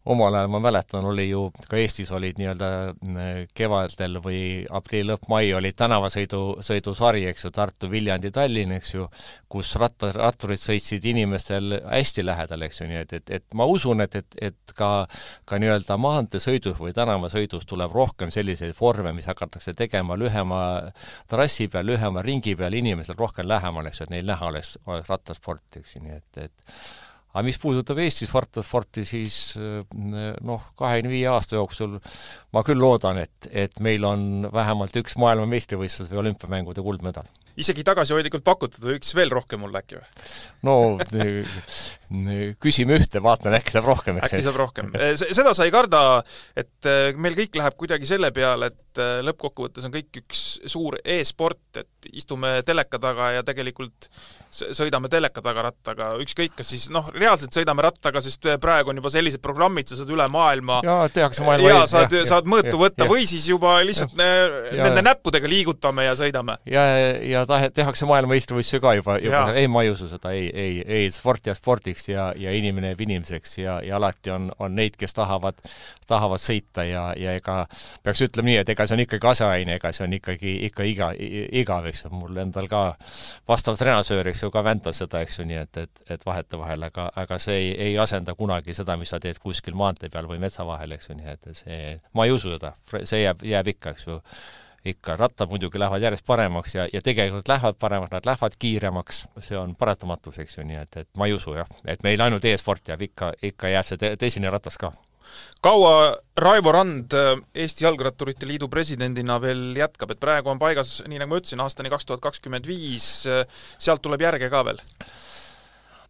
omal 0.05 0.35
ajal 0.35 0.49
ma 0.53 0.61
mäletan, 0.61 1.05
oli 1.09 1.29
ju, 1.31 1.47
ka 1.69 1.79
Eestis 1.81 2.11
olid 2.13 2.37
nii-öelda 2.37 2.69
mm, 2.93 3.47
kevadel 3.57 4.19
või 4.25 4.41
aprilli 4.69 5.09
lõpp, 5.09 5.29
mai 5.33 5.49
olid 5.57 5.77
tänavasõidu, 5.81 6.41
sõidusari, 6.65 7.25
eks 7.31 7.47
ju, 7.47 7.51
Tartu, 7.55 7.89
Viljandi, 7.91 8.31
Tallinn, 8.35 8.75
eks 8.77 8.95
ju, 8.95 9.07
kus 9.49 9.73
ratta, 9.81 10.11
ratturid 10.13 10.61
sõitsid 10.61 11.07
inimestel 11.09 11.79
hästi 11.89 12.25
lähedal, 12.27 12.67
eks 12.67 12.83
ju, 12.83 12.89
nii 12.91 13.01
et, 13.01 13.15
et, 13.21 13.33
et 13.39 13.57
ma 13.57 13.65
usun, 13.71 14.05
et, 14.05 14.19
et, 14.21 14.37
et 14.51 14.75
ka, 14.77 14.91
ka 15.49 15.61
nii-öelda 15.63 15.97
maanteesõidus 16.01 16.77
või 16.81 16.93
tänavasõidus 16.97 17.65
tuleb 17.71 17.97
rohkem 17.97 18.35
selliseid 18.35 18.77
vorme, 18.81 19.15
mis 19.17 19.31
hakatakse 19.31 19.73
tegema 19.79 20.19
lühema 20.21 20.61
trassi 21.31 21.71
peal, 21.73 21.89
lühema 21.95 22.25
ringi 22.27 22.53
peal, 22.61 22.77
inimesel 22.77 23.17
rohkem 23.17 23.49
lähemal, 23.49 23.89
eks 23.89 24.05
ju, 24.05 24.11
et 24.11 24.15
neil 24.19 24.29
näha 24.29 24.53
oleks, 24.53 24.77
oleks 24.85 25.09
rattasporti, 25.09 25.81
eks 25.81 25.97
ju, 25.97 26.05
nii 26.05 26.21
et, 26.21 26.45
et 26.45 26.79
aga 27.35 27.43
mis 27.49 27.59
puudutab 27.59 27.99
Eestis 27.99 28.31
vartasporti, 28.31 29.03
siis 29.09 29.39
eh, 29.59 29.81
noh, 30.47 30.69
kahekümne 30.79 31.11
viie 31.11 31.27
aasta 31.31 31.59
jooksul 31.59 31.97
ma 32.55 32.63
küll 32.67 32.79
loodan, 32.79 33.19
et, 33.25 33.49
et 33.51 33.81
meil 33.83 34.07
on 34.07 34.47
vähemalt 34.55 34.95
üks 35.03 35.17
maailmameistrivõistlus 35.19 36.13
või 36.13 36.23
olümpiamängude 36.25 36.85
kuldmedal. 36.87 37.27
isegi 37.59 37.83
tagasihoidlikult 37.87 38.45
pakutud 38.47 38.87
või 38.87 39.01
üks 39.01 39.11
veel 39.19 39.35
rohkem 39.35 39.65
mul 39.65 39.75
äkki 39.81 39.99
või? 39.99 40.07
no 40.67 40.77
küsime 42.63 43.01
ühte, 43.01 43.19
vaatame, 43.25 43.59
äkki 43.59 43.75
saab 43.75 43.91
rohkem, 43.91 44.21
eks. 44.21 44.37
äkki 44.37 44.47
saab 44.47 44.61
rohkem. 44.61 44.95
Eh, 44.95 45.17
seda 45.19 45.57
sa 45.59 45.67
ei 45.67 45.75
karda, 45.75 46.05
et 46.55 46.87
eh, 46.91 47.11
meil 47.19 47.35
kõik 47.39 47.59
läheb 47.59 47.79
kuidagi 47.81 48.07
selle 48.07 48.31
peale, 48.37 48.71
et 48.71 49.03
lõppkokkuvõttes 49.27 49.89
on 49.89 49.91
kõik 49.91 50.23
üks 50.23 50.45
suur 50.71 51.01
e-sport, 51.03 51.83
et 51.83 52.11
istume 52.15 52.61
teleka 52.63 53.01
taga 53.03 53.33
ja 53.35 53.43
tegelikult 53.43 54.07
sõidame 54.55 55.11
teleka 55.11 55.43
taga 55.43 55.67
rattaga, 55.69 56.13
ükskõik, 56.23 56.55
kas 56.59 56.71
siis 56.71 56.87
noh, 56.95 57.09
reaalselt 57.25 57.57
sõidame 57.57 57.85
rattaga, 57.85 58.23
sest 58.25 58.49
praegu 58.63 58.93
on 58.93 59.01
juba 59.01 59.13
sellised 59.13 59.43
programmid, 59.45 59.89
sa 59.91 59.99
saad 59.99 60.13
üle 60.15 60.27
maailma. 60.33 60.81
Jaa, 60.87 61.09
tehakse 61.15 61.45
maailma 61.47 61.73
ja 61.73 61.85
saad, 61.91 62.17
saad 62.29 62.49
mõõtu 62.51 62.79
võtta 62.81 63.07
ja, 63.07 63.11
või 63.11 63.27
siis 63.29 63.49
juba 63.51 63.77
lihtsalt 63.87 64.17
ja, 64.19 64.83
nende 64.83 65.03
ja, 65.03 65.07
näppudega 65.11 65.51
liigutame 65.51 66.07
ja 66.09 66.15
sõidame. 66.19 66.59
ja, 66.71 66.85
ja, 66.85 67.11
ja 67.33 67.45
tahe, 67.49 67.71
tehakse 67.75 68.09
maailmameistrivõistlusi 68.11 68.83
ka 68.85 68.95
juba, 68.99 69.19
juba, 69.23 69.45
ei, 69.59 69.69
ma 69.71 69.85
ei 69.85 69.93
usu 69.95 70.09
seda, 70.11 70.35
ei, 70.37 70.49
ei, 70.51 70.79
ei, 70.87 71.11
sport 71.15 71.47
jääb 71.49 71.59
spordiks 71.59 72.09
ja, 72.09 72.31
ja 72.37 72.53
inimene 72.55 72.93
jääb 72.93 73.05
inimeseks 73.07 73.59
ja, 73.59 73.79
ja 73.85 73.97
alati 73.97 74.33
on, 74.35 74.51
on 74.59 74.75
neid, 74.77 74.99
kes 75.01 75.17
tahavad, 75.17 75.61
tahavad 76.11 76.43
sõita 76.43 76.85
ja, 76.89 77.07
ja 77.19 77.35
ega 77.39 77.65
peaks 78.05 78.25
ütlema 78.27 78.51
nii, 78.51 78.59
et 78.63 78.73
ega 78.75 78.87
see 78.87 78.99
on 78.99 79.05
ikkagi 79.05 79.31
aseaine, 79.31 79.79
ega 79.79 79.93
see 79.95 80.07
on 80.07 80.17
ikkagi, 80.19 80.55
ikka 80.69 80.89
iga, 80.89 81.11
igav, 81.63 81.89
eks 81.91 82.05
ju, 82.05 82.13
mul 82.15 82.43
endal 82.45 82.69
ka 82.71 82.85
vastav 83.49 83.79
treenažöör, 83.81 84.33
eks 84.33 84.45
ju, 84.45 84.53
ka 84.55 84.65
väntas 84.67 85.01
seda, 85.03 85.23
eks 85.25 85.41
ju, 85.41 85.49
nii 85.49 85.61
et, 85.63 85.83
et, 85.85 86.05
et 86.17 86.27
vahetevahel, 86.27 86.89
aga, 86.91 87.09
aga 87.21 87.39
see 87.43 87.55
ei, 87.61 87.71
ei 87.89 87.95
asenda 87.99 88.35
kunagi 88.35 88.75
seda, 88.75 88.97
mis 89.01 89.13
sa 89.15 89.21
teed 89.23 89.39
kuskil 89.43 89.77
maantee 89.79 90.11
peal 90.13 90.29
või 90.31 90.41
metsa 90.43 90.67
vahel, 90.67 90.97
eks 90.97 91.11
ju, 91.11 91.17
nii 91.19 91.31
et 91.31 91.49
see, 91.55 91.79
ma 92.15 92.27
ei 92.27 92.35
usu 92.35 92.55
seda, 92.57 92.75
see 93.05 93.23
jääb, 93.23 93.45
jääb 93.47 93.73
ikka, 93.75 93.95
eks 93.95 94.07
ju, 94.09 94.19
ikka, 94.85 95.17
rattad 95.17 95.49
muidugi 95.49 95.81
lähevad 95.81 96.03
järjest 96.05 96.27
paremaks 96.27 96.75
ja, 96.75 96.89
ja 96.93 97.01
tegelikult 97.05 97.49
lähevad 97.49 97.79
paremaks, 97.81 98.13
nad 98.13 98.29
lähevad 98.29 98.59
kiiremaks, 98.59 99.25
see 99.47 99.59
on 99.59 99.75
paratamatus, 99.79 100.39
eks 100.45 100.59
ju, 100.59 100.67
nii 100.69 100.83
et, 100.83 101.03
et 101.05 101.11
ma 101.17 101.31
ei 101.31 101.37
usu 101.37 101.57
jah, 101.57 101.71
et 101.89 102.03
meil 102.05 102.21
ainult 102.21 102.45
e-sport 102.51 102.93
jääb 102.93 103.09
ikka, 103.09 103.33
ikka 103.53 103.73
jääb 103.73 103.89
see 103.89 104.15
tõsine 104.21 104.53
ratas 104.53 104.79
ka. 104.81 104.93
Kaua 105.65 106.13
Raivo 106.39 106.73
Rand 106.75 107.15
Eesti 107.57 107.87
Jalgratturite 107.87 108.47
Liidu 108.47 108.69
presidendina 108.71 109.39
veel 109.43 109.73
jätkab, 109.79 110.13
et 110.13 110.21
praegu 110.21 110.53
on 110.53 110.61
paigas, 110.61 110.99
nii 111.09 111.19
nagu 111.23 111.33
ma 111.33 111.41
ütlesin, 111.41 111.63
aastani 111.65 111.91
kaks 111.91 112.07
tuhat 112.07 112.23
kakskümmend 112.23 112.69
viis, 112.69 113.09
sealt 113.25 114.05
tuleb 114.05 114.23
järge 114.27 114.51
ka 114.53 114.63
veel? 114.69 114.83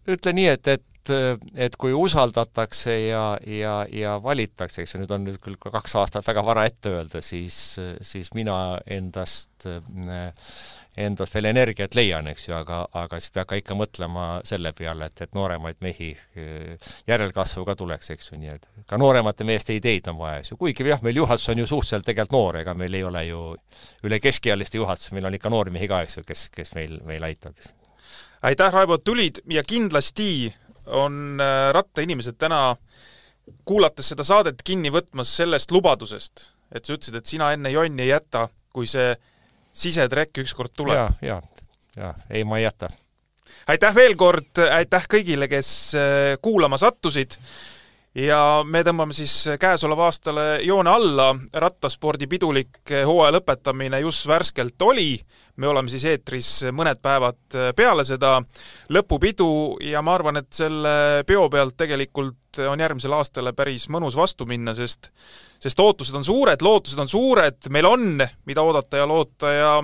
Ütle 0.08 0.34
nii, 0.36 0.50
et, 0.56 0.68
et 0.68 0.90
et 1.12 1.74
kui 1.76 1.92
usaldatakse 1.92 2.94
ja, 3.10 3.24
ja, 3.44 3.74
ja 3.92 4.14
valitakse, 4.24 4.82
eks 4.82 4.94
ju, 4.94 5.02
nüüd 5.02 5.10
on 5.12 5.26
nüüd 5.26 5.36
küll 5.42 5.58
kaks 5.60 5.98
aastat 6.00 6.24
väga 6.24 6.44
vara 6.46 6.64
ette 6.64 6.94
öelda, 6.94 7.20
siis, 7.20 7.58
siis 8.00 8.32
mina 8.32 8.78
endast 8.88 9.68
endast 10.96 11.34
veel 11.34 11.48
energiat 11.50 11.96
leian, 11.98 12.28
eks 12.30 12.48
ju, 12.48 12.54
aga, 12.56 12.84
aga 12.96 13.18
siis 13.20 13.34
peab 13.34 13.48
ka 13.50 13.58
ikka 13.58 13.76
mõtlema 13.78 14.26
selle 14.46 14.72
peale, 14.76 15.10
et, 15.10 15.24
et 15.26 15.34
nooremaid 15.34 15.80
mehi 15.84 16.12
järelkasvu 17.10 17.66
ka 17.66 17.76
tuleks, 17.78 18.12
eks 18.14 18.30
ju, 18.30 18.40
nii 18.40 18.54
et 18.54 18.68
ka 18.90 18.98
nooremate 19.00 19.46
meeste 19.46 19.74
ideid 19.74 20.08
on 20.12 20.20
vaja, 20.22 20.40
eks 20.42 20.54
ju, 20.54 20.60
kuigi 20.60 20.86
jah, 20.86 21.02
meil 21.04 21.18
juhatus 21.18 21.50
on 21.50 21.64
ju 21.64 21.66
suhteliselt 21.68 22.06
tegelikult 22.06 22.38
noor, 22.38 22.62
ega 22.62 22.76
meil 22.78 22.94
ei 22.94 23.04
ole 23.04 23.26
ju 23.26 23.46
üle 24.06 24.20
keskealiste 24.22 24.78
juhatus, 24.78 25.10
meil 25.12 25.26
on 25.28 25.36
ikka 25.36 25.52
noori 25.52 25.74
mehi 25.74 25.90
ka, 25.90 26.04
eks 26.06 26.20
ju, 26.20 26.28
kes, 26.28 26.48
kes 26.54 26.76
meil, 26.78 27.00
meil 27.08 27.26
aitab. 27.26 27.58
Aitäh, 28.44 28.72
Raivo, 28.72 28.98
et 28.98 29.04
tulid 29.04 29.40
ja 29.50 29.62
kindlasti 29.66 30.54
on 30.86 31.40
äh, 31.40 31.70
rattainimesed 31.72 32.36
täna 32.38 32.76
kuulates 33.64 34.10
seda 34.12 34.24
saadet 34.24 34.62
kinni 34.64 34.92
võtmas 34.92 35.32
sellest 35.36 35.72
lubadusest, 35.72 36.48
et 36.72 36.84
sa 36.84 36.96
ütlesid, 36.96 37.16
et 37.16 37.28
sina 37.28 37.52
enne 37.56 37.72
jonni 37.72 38.04
ei 38.04 38.12
jäta, 38.12 38.48
kui 38.72 38.88
see 38.90 39.14
sisetrekk 39.74 40.44
ükskord 40.44 40.74
tuleb 40.76 40.98
ja,. 40.98 41.08
jaa, 41.22 41.40
jaa, 41.40 41.72
jaa, 41.96 42.14
ei, 42.30 42.44
ma 42.44 42.60
ei 42.60 42.66
jäta. 42.66 42.90
aitäh 43.72 43.94
veel 43.96 44.16
kord, 44.20 44.60
aitäh 44.70 45.08
kõigile, 45.16 45.48
kes 45.48 45.70
äh, 45.98 46.34
kuulama 46.42 46.80
sattusid 46.80 47.38
ja 48.14 48.40
me 48.66 48.82
tõmbame 48.86 49.14
siis 49.16 49.32
käesoleva 49.60 50.06
aastale 50.08 50.44
joone 50.62 50.90
alla, 50.90 51.28
rattaspordi 51.52 52.28
pidulik 52.30 52.92
hooaja 53.06 53.34
lõpetamine 53.34 53.98
just 54.04 54.28
värskelt 54.30 54.82
oli, 54.86 55.16
me 55.56 55.68
oleme 55.70 55.90
siis 55.90 56.04
eetris 56.10 56.50
mõned 56.74 57.00
päevad 57.02 57.58
peale 57.76 58.04
seda 58.06 58.36
lõpupidu 58.94 59.48
ja 59.90 60.02
ma 60.02 60.14
arvan, 60.18 60.38
et 60.42 60.50
selle 60.54 61.24
peo 61.26 61.48
pealt 61.50 61.76
tegelikult 61.78 62.62
on 62.70 62.80
järgmisele 62.80 63.18
aastale 63.18 63.54
päris 63.56 63.88
mõnus 63.90 64.16
vastu 64.18 64.46
minna, 64.46 64.76
sest 64.78 65.10
sest 65.64 65.80
ootused 65.80 66.14
on 66.14 66.24
suured, 66.26 66.60
lootused 66.62 67.00
on 67.00 67.08
suured, 67.08 67.70
meil 67.72 67.86
on, 67.88 68.22
mida 68.46 68.62
oodata 68.62 69.00
ja 69.00 69.08
loota 69.08 69.50
ja 69.50 69.74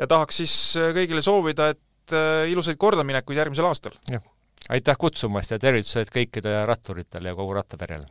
ja 0.00 0.10
tahaks 0.10 0.42
siis 0.42 0.54
kõigile 0.96 1.22
soovida, 1.22 1.70
et 1.74 2.14
ilusaid 2.50 2.80
kordaminekuid 2.80 3.38
järgmisel 3.38 3.68
aastal! 3.70 3.94
jah 4.10 4.24
aitäh 4.70 4.96
kutsumast 4.98 5.50
ja 5.50 5.58
tervitused 5.58 6.10
kõikidele 6.14 6.62
ratturitele 6.66 7.28
ja 7.32 7.34
kogu 7.34 7.54
rattaperele! 7.58 8.06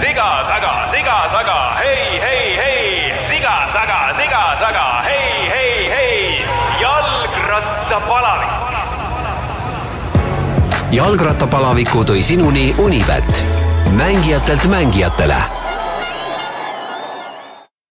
siga 0.00 0.28
taga, 0.48 0.72
siga 0.92 1.16
taga, 1.32 1.58
hei, 1.80 2.20
hei, 2.20 2.46
hei, 2.56 3.12
siga 3.28 3.54
taga, 3.72 3.98
siga 4.16 4.42
taga, 4.60 4.86
hei, 5.08 5.48
hei, 5.50 5.74
hei, 5.92 6.16
jalgrattapalavik. 6.80 8.54
jalgrattapalaviku 10.96 12.04
tõi 12.08 12.22
sinuni 12.24 12.74
Unibet, 12.80 13.44
mängijatelt 13.96 14.64
mängijatele 14.72 15.65